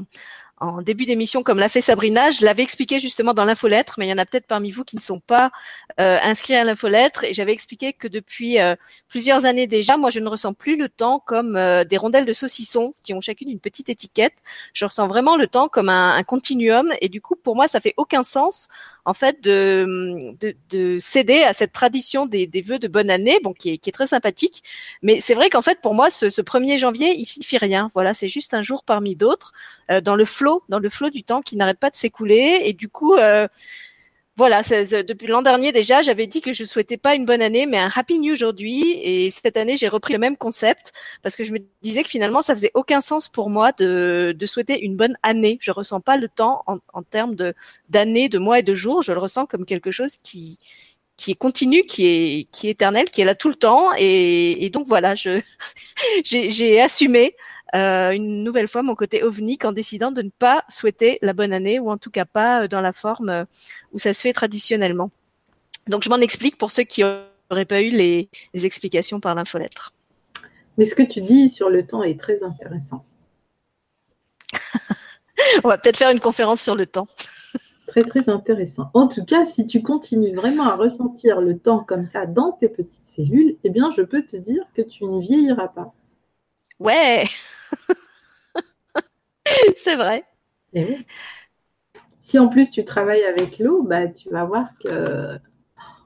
en 0.59 0.81
début 0.81 1.05
d'émission, 1.05 1.43
comme 1.43 1.59
l'a 1.59 1.69
fait 1.69 1.81
Sabrina. 1.81 2.31
Je 2.31 2.43
l'avais 2.43 2.63
expliqué 2.63 2.99
justement 2.99 3.33
dans 3.33 3.45
l'infolettre, 3.45 3.95
mais 3.97 4.07
il 4.07 4.09
y 4.09 4.13
en 4.13 4.17
a 4.17 4.25
peut-être 4.25 4.47
parmi 4.47 4.71
vous 4.71 4.83
qui 4.83 4.95
ne 4.95 5.01
sont 5.01 5.19
pas 5.19 5.51
euh, 5.99 6.17
inscrits 6.21 6.55
à 6.55 6.63
l'infolettre. 6.63 7.23
Et 7.23 7.33
j'avais 7.33 7.53
expliqué 7.53 7.93
que 7.93 8.07
depuis 8.07 8.59
euh, 8.59 8.75
plusieurs 9.07 9.45
années 9.45 9.67
déjà, 9.67 9.97
moi, 9.97 10.09
je 10.09 10.19
ne 10.19 10.27
ressens 10.27 10.53
plus 10.53 10.75
le 10.75 10.89
temps 10.89 11.21
comme 11.25 11.55
euh, 11.55 11.83
des 11.83 11.97
rondelles 11.97 12.25
de 12.25 12.33
saucisson 12.33 12.93
qui 13.03 13.13
ont 13.13 13.21
chacune 13.21 13.49
une 13.49 13.59
petite 13.59 13.89
étiquette. 13.89 14.35
Je 14.73 14.85
ressens 14.85 15.07
vraiment 15.07 15.37
le 15.37 15.47
temps 15.47 15.69
comme 15.69 15.89
un, 15.89 16.15
un 16.15 16.23
continuum. 16.23 16.91
Et 17.01 17.09
du 17.09 17.21
coup, 17.21 17.35
pour 17.35 17.55
moi, 17.55 17.67
ça 17.67 17.79
fait 17.79 17.93
aucun 17.97 18.23
sens 18.23 18.67
en 19.09 19.13
fait 19.13 19.41
de, 19.43 20.35
de, 20.39 20.55
de 20.69 20.99
céder 20.99 21.41
à 21.41 21.53
cette 21.53 21.73
tradition 21.73 22.25
des, 22.25 22.47
vœux 22.63 22.79
de 22.79 22.87
bonne 22.87 23.09
année, 23.09 23.39
bon, 23.43 23.53
qui 23.53 23.71
est, 23.71 23.93
très 23.93 24.05
sympathique. 24.05 24.61
Mais 25.01 25.19
c'est 25.19 25.33
vrai 25.33 25.49
qu'en 25.49 25.63
fait, 25.63 25.81
pour 25.81 25.95
moi, 25.95 26.09
ce, 26.09 26.29
ce 26.29 26.41
1er 26.41 26.77
janvier, 26.77 27.15
il 27.17 27.25
signifie 27.25 27.57
rien. 27.57 27.89
Voilà, 27.95 28.13
c'est 28.13 28.27
juste 28.27 28.53
un 28.53 28.61
jour 28.61 28.83
parmi 28.83 29.15
d'autres 29.15 29.51
dans 30.03 30.15
le 30.15 30.25
flot 30.25 30.63
dans 30.69 30.77
le 30.77 30.89
flot 30.89 31.09
du 31.09 31.23
temps 31.23 31.41
qui 31.41 31.57
n'arrête 31.57 31.79
pas 31.79 31.89
de 31.89 31.95
s'écouler. 31.95 32.61
Et 32.65 32.73
du 32.73 32.87
coup, 32.87 33.15
euh, 33.15 33.47
voilà, 34.39 34.61
depuis 34.61 35.27
l'an 35.27 35.41
dernier 35.41 35.73
déjà, 35.73 36.01
j'avais 36.01 36.25
dit 36.25 36.39
que 36.39 36.53
je 36.53 36.63
souhaitais 36.63 36.95
pas 36.95 37.13
une 37.13 37.25
bonne 37.25 37.41
année, 37.41 37.65
mais 37.65 37.77
un 37.77 37.91
happy 37.93 38.19
new 38.19 38.31
aujourd'hui. 38.31 38.97
Et 39.03 39.29
cette 39.31 39.57
année, 39.57 39.75
j'ai 39.75 39.89
repris 39.89 40.13
le 40.13 40.19
même 40.19 40.37
concept 40.37 40.93
parce 41.21 41.35
que 41.35 41.43
je 41.43 41.51
me 41.51 41.59
disais 41.81 42.03
que 42.03 42.09
finalement, 42.09 42.41
ça 42.41 42.55
faisait 42.55 42.71
aucun 42.73 43.01
sens 43.01 43.27
pour 43.27 43.49
moi 43.49 43.73
de, 43.73 44.33
souhaiter 44.45 44.79
une 44.79 44.95
bonne 44.95 45.17
année. 45.23 45.57
Je 45.59 45.71
ressens 45.71 45.99
pas 45.99 46.15
le 46.15 46.29
temps 46.29 46.63
en, 46.67 47.03
termes 47.03 47.35
de 47.35 47.53
d'années, 47.89 48.29
de 48.29 48.39
mois 48.39 48.59
et 48.59 48.63
de 48.63 48.73
jours. 48.73 49.01
Je 49.01 49.11
le 49.11 49.19
ressens 49.19 49.45
comme 49.45 49.65
quelque 49.65 49.91
chose 49.91 50.15
qui 50.23 50.57
est 51.27 51.35
continu, 51.35 51.83
qui 51.83 52.05
est 52.07 52.63
éternel, 52.63 53.09
qui 53.09 53.19
est 53.19 53.25
là 53.25 53.35
tout 53.35 53.49
le 53.49 53.55
temps. 53.55 53.89
Et, 53.97 54.69
donc 54.71 54.87
voilà, 54.87 55.15
j'ai 56.23 56.79
assumé 56.79 57.35
euh, 57.75 58.11
une 58.11 58.43
nouvelle 58.43 58.67
fois 58.67 58.81
mon 58.81 58.95
côté 58.95 59.23
ovnique 59.23 59.63
en 59.63 59.71
décidant 59.71 60.11
de 60.11 60.23
ne 60.23 60.29
pas 60.29 60.63
souhaiter 60.69 61.19
la 61.21 61.33
bonne 61.33 61.53
année 61.53 61.79
ou 61.79 61.91
en 61.91 61.97
tout 61.97 62.09
cas 62.09 62.25
pas 62.25 62.63
euh, 62.63 62.67
dans 62.67 62.81
la 62.81 62.91
forme 62.91 63.29
euh, 63.29 63.45
où 63.93 63.99
ça 63.99 64.13
se 64.13 64.21
fait 64.21 64.33
traditionnellement. 64.33 65.11
Donc 65.87 66.03
je 66.03 66.09
m'en 66.09 66.17
explique 66.17 66.57
pour 66.57 66.71
ceux 66.71 66.83
qui 66.83 67.03
n'auraient 67.03 67.65
pas 67.65 67.81
eu 67.81 67.91
les, 67.91 68.29
explications 68.53 69.19
par 69.19 69.35
l'infolettre. 69.35 69.93
Mais 70.77 70.85
ce 70.85 70.95
que 70.95 71.03
tu 71.03 71.21
dis 71.21 71.49
sur 71.49 71.69
le 71.69 71.85
temps 71.85 72.03
est 72.03 72.19
très 72.19 72.41
intéressant. 72.43 73.05
On 75.63 75.67
va 75.67 75.77
peut-être 75.77 75.97
faire 75.97 76.09
une 76.09 76.19
conférence 76.19 76.61
sur 76.61 76.75
le 76.75 76.85
temps. 76.85 77.07
très 77.87 78.03
très 78.03 78.29
intéressant. 78.29 78.89
En 78.93 79.07
tout 79.07 79.25
cas, 79.25 79.45
si 79.45 79.67
tu 79.67 79.81
continues 79.81 80.33
vraiment 80.33 80.63
à 80.63 80.75
ressentir 80.75 81.41
le 81.41 81.57
temps 81.57 81.83
comme 81.83 82.05
ça 82.05 82.25
dans 82.25 82.53
tes 82.53 82.69
petites 82.69 83.07
cellules, 83.07 83.57
eh 83.63 83.69
bien, 83.69 83.91
je 83.95 84.01
peux 84.01 84.23
te 84.23 84.37
dire 84.37 84.63
que 84.73 84.81
tu 84.81 85.05
ne 85.05 85.19
vieilliras 85.19 85.67
pas. 85.67 85.93
Ouais, 86.79 87.25
c'est 89.77 89.95
vrai. 89.95 90.25
Si 92.21 92.37
en 92.37 92.47
plus 92.47 92.71
tu 92.71 92.85
travailles 92.85 93.23
avec 93.23 93.59
l'eau, 93.59 93.83
bah, 93.83 94.07
tu 94.07 94.29
vas 94.29 94.45
voir 94.45 94.67
que 94.83 95.37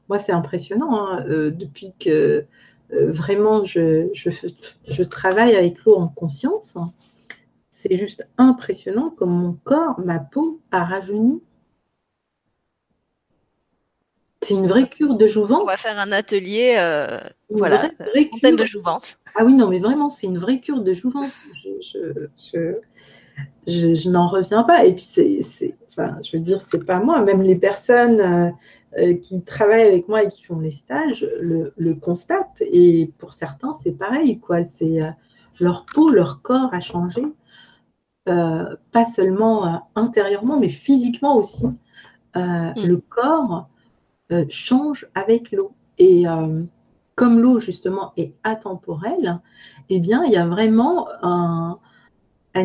moi 0.09 0.19
c'est 0.19 0.31
impressionnant. 0.31 0.97
Hein. 0.97 1.25
Euh, 1.27 1.51
depuis 1.51 1.93
que 1.99 2.45
euh, 2.93 3.11
vraiment 3.11 3.65
je, 3.65 4.09
je, 4.13 5.03
travaille 5.03 5.55
avec 5.55 5.83
l'eau 5.83 5.95
en 5.95 6.07
conscience, 6.07 6.77
c'est 7.71 7.95
juste 7.95 8.27
impressionnant 8.37 9.09
comme 9.09 9.31
mon 9.31 9.53
corps, 9.63 9.99
ma 9.99 10.19
peau 10.19 10.61
a 10.71 10.83
rajeuni 10.85 11.41
c'est 14.43 14.53
une 14.53 14.67
vraie 14.67 14.89
cure 14.89 15.15
de 15.15 15.27
jouvence. 15.27 15.61
On 15.61 15.65
va 15.65 15.77
faire 15.77 15.99
un 15.99 16.11
atelier, 16.11 16.75
euh, 16.77 17.19
voilà, 17.49 17.91
vraie, 17.99 18.51
de 18.51 18.65
jouvence. 18.65 19.17
Ah 19.35 19.45
oui, 19.45 19.53
non, 19.53 19.69
mais 19.69 19.79
vraiment, 19.79 20.09
c'est 20.09 20.27
une 20.27 20.37
vraie 20.37 20.59
cure 20.59 20.81
de 20.81 20.93
jouvence. 20.93 21.43
Je, 21.81 22.75
n'en 24.09 24.27
reviens 24.27 24.63
pas. 24.63 24.85
Et 24.85 24.93
puis, 24.93 25.03
c'est, 25.03 25.75
enfin, 25.89 26.17
je 26.23 26.37
veux 26.37 26.43
dire, 26.43 26.61
c'est 26.61 26.83
pas 26.83 26.99
moi. 26.99 27.21
Même 27.21 27.41
les 27.41 27.55
personnes 27.55 28.19
euh, 28.19 28.51
euh, 28.97 29.13
qui 29.15 29.41
travaillent 29.43 29.87
avec 29.87 30.07
moi 30.07 30.23
et 30.23 30.29
qui 30.29 30.43
font 30.43 30.59
les 30.59 30.71
stages 30.71 31.27
le, 31.39 31.93
constatent. 31.95 32.61
Et 32.71 33.11
pour 33.17 33.33
certains, 33.33 33.75
c'est 33.83 33.97
pareil, 33.97 34.39
quoi. 34.39 34.63
C'est 34.63 34.99
leur 35.59 35.85
peau, 35.93 36.09
leur 36.09 36.41
corps 36.41 36.73
a 36.73 36.79
changé. 36.79 37.23
pas 38.25 39.05
seulement 39.13 39.87
intérieurement, 39.95 40.59
mais 40.59 40.69
physiquement 40.69 41.37
aussi. 41.37 41.67
Mm. 42.35 42.73
Le 42.75 42.97
corps 42.97 43.67
euh, 44.33 44.45
change 44.49 45.07
avec 45.15 45.51
l'eau. 45.51 45.73
Et 45.97 46.27
euh, 46.27 46.63
comme 47.15 47.39
l'eau, 47.39 47.59
justement, 47.59 48.13
est 48.17 48.33
atemporelle, 48.43 49.39
eh 49.89 49.99
bien, 49.99 50.23
il 50.23 50.31
y 50.31 50.37
a 50.37 50.47
vraiment 50.47 51.07
un, 51.21 51.77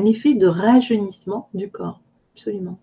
effet 0.04 0.34
de 0.34 0.46
rajeunissement 0.46 1.48
du 1.54 1.70
corps. 1.70 2.00
Absolument. 2.34 2.78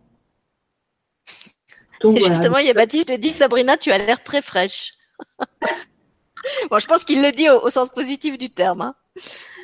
justement, 2.04 2.58
il 2.58 2.68
y 2.68 2.70
a 2.70 2.74
Baptiste 2.74 3.08
qui 3.08 3.20
dit 3.20 3.30
Sabrina, 3.30 3.78
tu 3.78 3.92
as 3.92 3.98
l'air 3.98 4.22
très 4.24 4.42
fraîche. 4.42 4.94
bon, 6.70 6.80
je 6.80 6.88
pense 6.88 7.04
qu'il 7.04 7.22
le 7.22 7.32
dit 7.32 7.50
au, 7.50 7.70
sens 7.70 7.90
positif 7.90 8.38
du 8.38 8.50
terme. 8.50 8.82
Hein. 8.82 8.96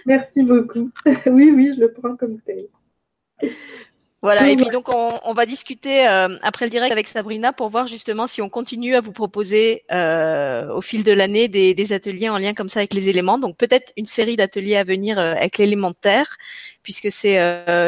Merci 0.06 0.44
beaucoup. 0.44 0.92
oui, 1.26 1.52
oui, 1.52 1.74
je 1.76 1.82
le 1.82 1.92
prends 1.92 2.16
comme 2.16 2.40
tel. 2.42 2.68
Voilà, 4.22 4.48
et 4.48 4.56
puis 4.56 4.70
donc 4.70 4.88
on, 4.90 5.34
va 5.34 5.48
discuter 5.48 6.08
euh, 6.08 6.38
après 6.44 6.66
le 6.66 6.70
direct 6.70 6.92
avec 6.92 7.08
Sabrina 7.08 7.54
pour 7.54 7.70
voir 7.70 7.88
justement 7.88 8.28
si 8.28 8.40
on 8.44 8.50
continue 8.50 8.96
à 8.96 9.02
vous 9.02 9.12
proposer 9.12 9.84
euh, 9.92 10.72
au 10.72 10.82
fil 10.82 11.04
de 11.04 11.12
l'année 11.12 11.48
des, 11.48 11.94
ateliers 11.94 12.30
en 12.30 12.38
lien 12.38 12.54
comme 12.54 12.70
ça 12.70 12.82
avec 12.82 12.94
les 12.94 13.10
éléments. 13.10 13.40
Donc 13.40 13.58
peut-être 13.58 13.92
une 13.98 14.06
série 14.06 14.36
d'ateliers 14.36 14.76
à 14.76 14.84
venir 14.84 15.18
euh, 15.18 15.34
avec 15.34 15.58
l'élémentaire, 15.58 16.38
puisque 16.84 17.10
c'est 17.10 17.40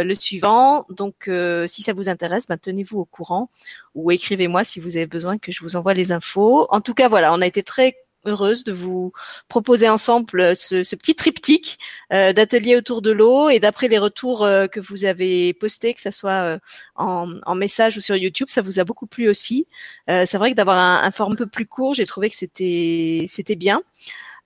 le 0.04 0.16
suivant. 0.16 0.88
Donc 0.90 1.30
si 1.68 1.84
ça 1.84 1.94
vous 1.94 2.10
intéresse, 2.10 2.48
ben, 2.48 2.58
tenez-vous 2.58 3.00
au 3.00 3.06
courant 3.06 3.50
ou 3.94 4.10
écrivez-moi 4.10 4.64
si 4.64 4.80
vous 4.80 4.98
avez 4.98 5.06
besoin 5.06 5.38
que 5.38 5.52
je 5.52 5.62
vous 5.62 5.76
envoie 5.76 5.94
les 5.94 6.12
infos. 6.12 6.66
En 6.72 6.82
tout 6.82 6.96
cas, 6.96 7.10
voilà, 7.10 7.32
on 7.34 7.42
a 7.42 7.48
été 7.48 7.62
très 7.62 7.96
heureuse 8.26 8.64
de 8.64 8.72
vous 8.72 9.12
proposer 9.48 9.90
ensemble 9.90 10.56
ce, 10.56 10.96
petit 10.96 11.16
triptyque 11.16 11.78
euh, 12.12 12.34
d'ateliers 12.34 12.76
autour 12.76 13.02
de 13.02 13.12
l'eau 13.12 13.50
et 13.50 13.60
d'après 13.60 13.88
les 13.88 13.98
retours 13.98 14.44
euh, 14.44 14.68
que 14.68 14.80
vous 14.80 15.06
avez 15.06 15.54
postés, 15.54 15.94
que 15.94 16.02
ce 16.02 16.12
soit 16.12 16.44
euh, 16.44 16.60
en, 16.96 17.56
message 17.56 17.98
ou 17.98 18.02
sur 18.02 18.16
YouTube, 18.16 18.48
ça 18.50 18.62
vous 18.62 18.80
a 18.80 18.84
beaucoup 18.84 19.06
plu 19.06 19.30
aussi. 19.30 19.68
c'est 20.08 20.38
vrai 20.38 20.52
que 20.52 20.56
d'avoir 20.56 20.78
un, 20.78 21.04
un 21.04 21.12
format 21.12 21.34
un 21.34 21.36
peu 21.36 21.46
plus 21.48 21.66
court, 21.66 21.94
j'ai 21.94 22.06
trouvé 22.06 22.30
que 22.30 22.36
c'était 22.36 23.26
c'était 23.28 23.56
bien. 23.56 23.82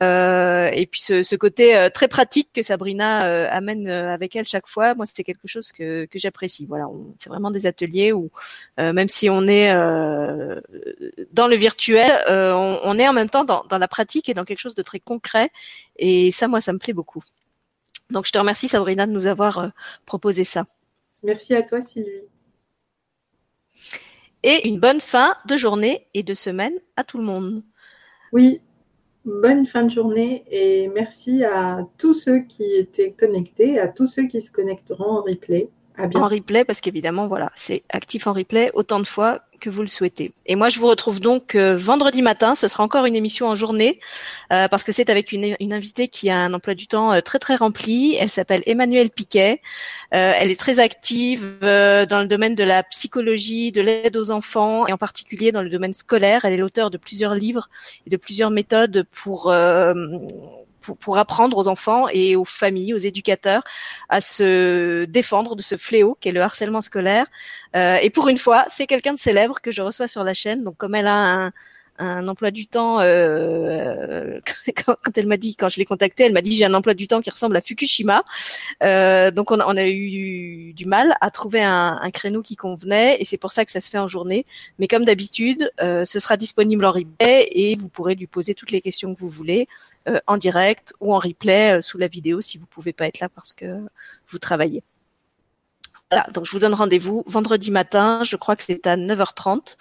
Euh, 0.04 0.70
et 0.74 0.86
puis 0.86 1.02
ce, 1.02 1.24
ce 1.24 1.36
côté 1.36 1.76
euh, 1.76 1.90
très 1.90 2.08
pratique 2.08 2.50
que 2.54 2.62
Sabrina 2.62 3.28
euh, 3.28 3.48
amène 3.50 3.88
avec 3.88 4.36
elle 4.36 4.48
chaque 4.48 4.68
fois, 4.68 4.94
moi 4.94 5.08
c'est 5.08 5.24
quelque 5.24 5.48
chose 5.48 5.72
que, 5.72 6.06
que 6.06 6.20
j'apprécie. 6.20 6.68
Voilà, 6.68 6.86
c'est 7.18 7.30
vraiment 7.30 7.50
des 7.50 7.66
ateliers 7.66 8.14
où 8.14 8.30
même 8.78 9.08
si 9.08 9.30
on 9.30 9.48
est 9.48 9.74
dans 11.32 11.48
le 11.48 11.56
virtuel, 11.56 12.12
on, 12.28 12.80
on, 12.84 12.94
est 13.00 13.08
en 13.08 13.14
même 13.14 13.30
temps 13.30 13.44
dans, 13.44 13.64
dans 13.70 13.78
la 13.78 13.88
pratique 13.88 14.30
et 14.30 14.34
dans 14.34 14.46
quelque 14.46 14.60
chose 14.60 14.76
de 14.76 14.84
très 14.84 15.00
concret. 15.00 15.50
Et 15.98 16.32
ça, 16.32 16.48
moi, 16.48 16.62
ça 16.62 16.74
me 16.74 16.80
plaît 16.80 16.94
beaucoup. 16.94 17.24
Donc 18.10 18.26
je 18.26 18.32
te 18.32 18.38
remercie 18.38 18.68
Sabrina 18.68 19.08
de 19.08 19.12
nous 19.12 19.28
avoir 19.28 19.72
proposé 20.06 20.44
ça. 20.44 20.66
Merci 21.24 21.56
à 21.56 21.64
toi 21.64 21.82
Sylvie. 21.82 22.22
Et 24.44 24.68
une 24.68 24.80
bonne 24.80 25.02
fin 25.02 25.36
de 25.48 25.58
journée 25.58 26.08
et 26.14 26.24
de 26.24 26.34
semaine 26.34 26.74
à 26.96 27.04
tout 27.04 27.18
le 27.18 27.24
monde. 27.24 27.64
Oui, 28.32 28.62
bonne 29.28 29.66
fin 29.66 29.84
de 29.84 29.92
journée 29.92 30.44
et 30.50 30.88
merci 30.88 31.44
à 31.44 31.86
tous 31.98 32.14
ceux 32.14 32.40
qui 32.40 32.64
étaient 32.64 33.12
connectés, 33.12 33.80
à 33.80 33.88
tous 33.88 34.08
ceux 34.08 34.28
qui 34.28 34.42
se 34.42 34.52
connecteront 34.52 35.18
en 35.18 35.22
replay. 35.22 35.70
En 36.00 36.28
replay, 36.28 36.64
parce 36.64 36.80
qu'évidemment, 36.80 37.28
voilà, 37.28 37.52
c'est 37.56 37.84
actif 37.90 38.28
en 38.28 38.34
replay 38.34 38.72
autant 38.76 39.00
de 39.00 39.06
fois 39.06 39.42
que 39.60 39.70
vous 39.70 39.82
le 39.82 39.88
souhaitez. 39.88 40.32
Et 40.46 40.56
moi, 40.56 40.70
je 40.70 40.80
vous 40.80 40.88
retrouve 40.88 41.20
donc 41.20 41.56
euh, 41.56 41.76
vendredi 41.76 42.22
matin. 42.22 42.56
Ce 42.56 42.68
sera 42.68 42.84
encore 42.84 43.06
une 43.06 43.16
émission 43.16 43.48
en 43.48 43.56
journée, 43.56 44.00
euh, 44.52 44.68
parce 44.68 44.84
que 44.84 44.92
c'est 44.92 45.10
avec 45.10 45.32
une, 45.32 45.56
invitée 45.74 46.08
qui 46.08 46.30
a 46.30 46.38
un 46.38 46.54
emploi 46.54 46.76
du 46.76 46.88
temps 46.88 47.14
euh, 47.14 47.22
très 47.22 47.40
très 47.40 47.56
rempli. 47.56 48.16
Elle 48.20 48.30
s'appelle 48.30 48.64
Emmanuelle 48.66 49.10
Piquet. 49.10 49.62
elle 50.12 50.52
est 50.52 50.60
très 50.60 50.80
active 50.80 51.58
dans 51.62 52.22
le 52.22 52.28
domaine 52.28 52.56
de 52.56 52.64
la 52.64 52.84
psychologie, 52.84 53.72
de 53.72 53.82
l'aide 53.82 54.16
aux 54.18 54.32
enfants, 54.32 54.88
et 54.88 54.94
en 54.94 54.98
particulier 54.98 55.52
dans 55.52 55.62
le 55.62 55.70
domaine 55.70 55.94
scolaire. 55.94 56.46
Elle 56.46 56.54
est 56.54 56.58
l'auteur 56.58 56.92
de 56.92 56.98
plusieurs 56.98 57.36
livres 57.36 57.70
et 58.06 58.10
de 58.10 58.18
plusieurs 58.18 58.52
méthodes 58.52 59.06
pour 59.12 59.52
pour, 60.96 61.18
apprendre 61.18 61.58
aux 61.58 61.68
enfants 61.68 62.08
et 62.12 62.36
aux 62.36 62.46
familles, 62.46 62.94
aux 62.94 62.98
éducateurs 62.98 63.64
à 64.10 64.22
se 64.22 65.06
défendre 65.06 65.56
de 65.56 65.62
ce 65.62 65.78
fléau 65.78 66.18
qu'est 66.20 66.32
le 66.32 66.42
harcèlement 66.42 66.82
scolaire. 66.82 67.28
Euh, 67.76 67.98
et 68.02 68.10
pour 68.10 68.28
une 68.28 68.38
fois, 68.38 68.66
c'est 68.70 68.88
quelqu'un 68.88 69.14
de 69.14 69.20
célèbre 69.20 69.62
que 69.62 69.72
je 69.72 69.82
reçois 69.82 70.08
sur 70.08 70.24
la 70.24 70.34
chaîne. 70.34 70.64
Donc 70.64 70.78
comme 70.78 70.96
elle 70.96 71.08
a 71.08 71.46
un, 71.46 71.52
un 71.98 72.28
emploi 72.28 72.52
du 72.52 72.68
temps. 72.68 73.00
Euh, 73.00 74.40
quand, 74.86 74.96
elle 75.16 75.28
m'a 75.28 75.38
dit, 75.38 75.56
quand 75.56 75.70
je 75.70 75.78
l'ai 75.78 75.86
contactée, 75.86 76.24
elle 76.24 76.34
m'a 76.34 76.42
dit 76.42 76.56
j'ai 76.56 76.66
un 76.66 76.74
emploi 76.74 76.94
du 76.94 77.08
temps 77.08 77.22
qui 77.22 77.30
ressemble 77.30 77.56
à 77.58 77.62
Fukushima. 77.62 78.24
Euh, 78.84 79.32
donc 79.32 79.52
on 79.52 79.60
a, 79.60 79.66
on 79.66 79.78
a, 79.78 79.88
eu 79.88 80.74
du 80.74 80.86
mal 80.86 81.16
à 81.22 81.32
trouver 81.32 81.64
un, 81.64 82.10
créneau 82.12 82.42
qui 82.42 82.56
convenait 82.56 83.22
et 83.22 83.26
c'est 83.26 83.38
pour 83.38 83.52
ça 83.52 83.66
que 83.66 83.72
ça 83.72 83.80
se 83.80 83.90
fait 83.90 83.98
en 83.98 84.08
journée. 84.08 84.46
Mais 84.80 84.88
comme 84.88 85.06
d'habitude, 85.06 85.72
euh, 85.82 86.06
ce 86.06 86.20
sera 86.20 86.38
disponible 86.38 86.86
en 86.86 86.92
replay 86.92 87.48
et 87.52 87.76
vous 87.76 87.90
pourrez 87.90 88.16
lui 88.16 88.28
poser 88.28 88.54
toutes 88.54 88.72
les 88.72 88.82
questions 88.82 89.14
que 89.14 89.20
vous 89.20 89.30
voulez 89.30 89.68
en 90.26 90.38
direct 90.38 90.94
ou 91.02 91.14
en 91.14 91.20
replay 91.20 91.82
sous 91.82 91.98
la 91.98 92.08
vidéo 92.08 92.40
si 92.40 92.58
vous 92.58 92.66
pouvez 92.66 92.94
pas 92.94 93.08
être 93.08 93.20
là 93.20 93.28
parce 93.28 93.52
que 93.52 93.66
vous 94.30 94.40
travaillez. 94.40 94.82
Voilà, 96.10 96.28
donc 96.34 96.46
je 96.46 96.52
vous 96.52 96.60
donne 96.60 96.74
rendez-vous 96.74 97.24
vendredi 97.28 97.70
matin, 97.70 98.24
je 98.24 98.38
crois 98.38 98.56
que 98.56 98.64
c'est 98.64 98.88
à 98.88 98.96
9h30, 98.96 99.76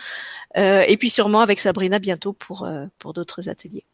euh, 0.56 0.82
et 0.86 0.96
puis 0.96 1.08
sûrement 1.08 1.40
avec 1.40 1.60
Sabrina 1.60 2.00
bientôt 2.00 2.32
pour, 2.32 2.64
euh, 2.64 2.86
pour 2.98 3.12
d'autres 3.12 3.48
ateliers. 3.48 3.84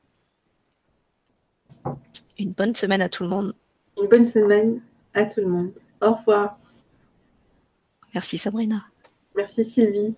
Une 2.39 2.53
bonne 2.53 2.75
semaine 2.75 3.03
à 3.03 3.11
tout 3.11 3.23
le 3.23 3.29
monde. 3.29 3.55
Une 4.01 4.09
bonne 4.09 4.25
semaine 4.25 4.81
à 5.13 5.25
tout 5.25 5.41
le 5.41 5.47
monde. 5.47 5.73
Au 6.01 6.15
revoir. 6.15 6.57
Merci 8.15 8.39
Sabrina. 8.39 8.83
Merci 9.37 9.65
Sylvie. 9.65 10.15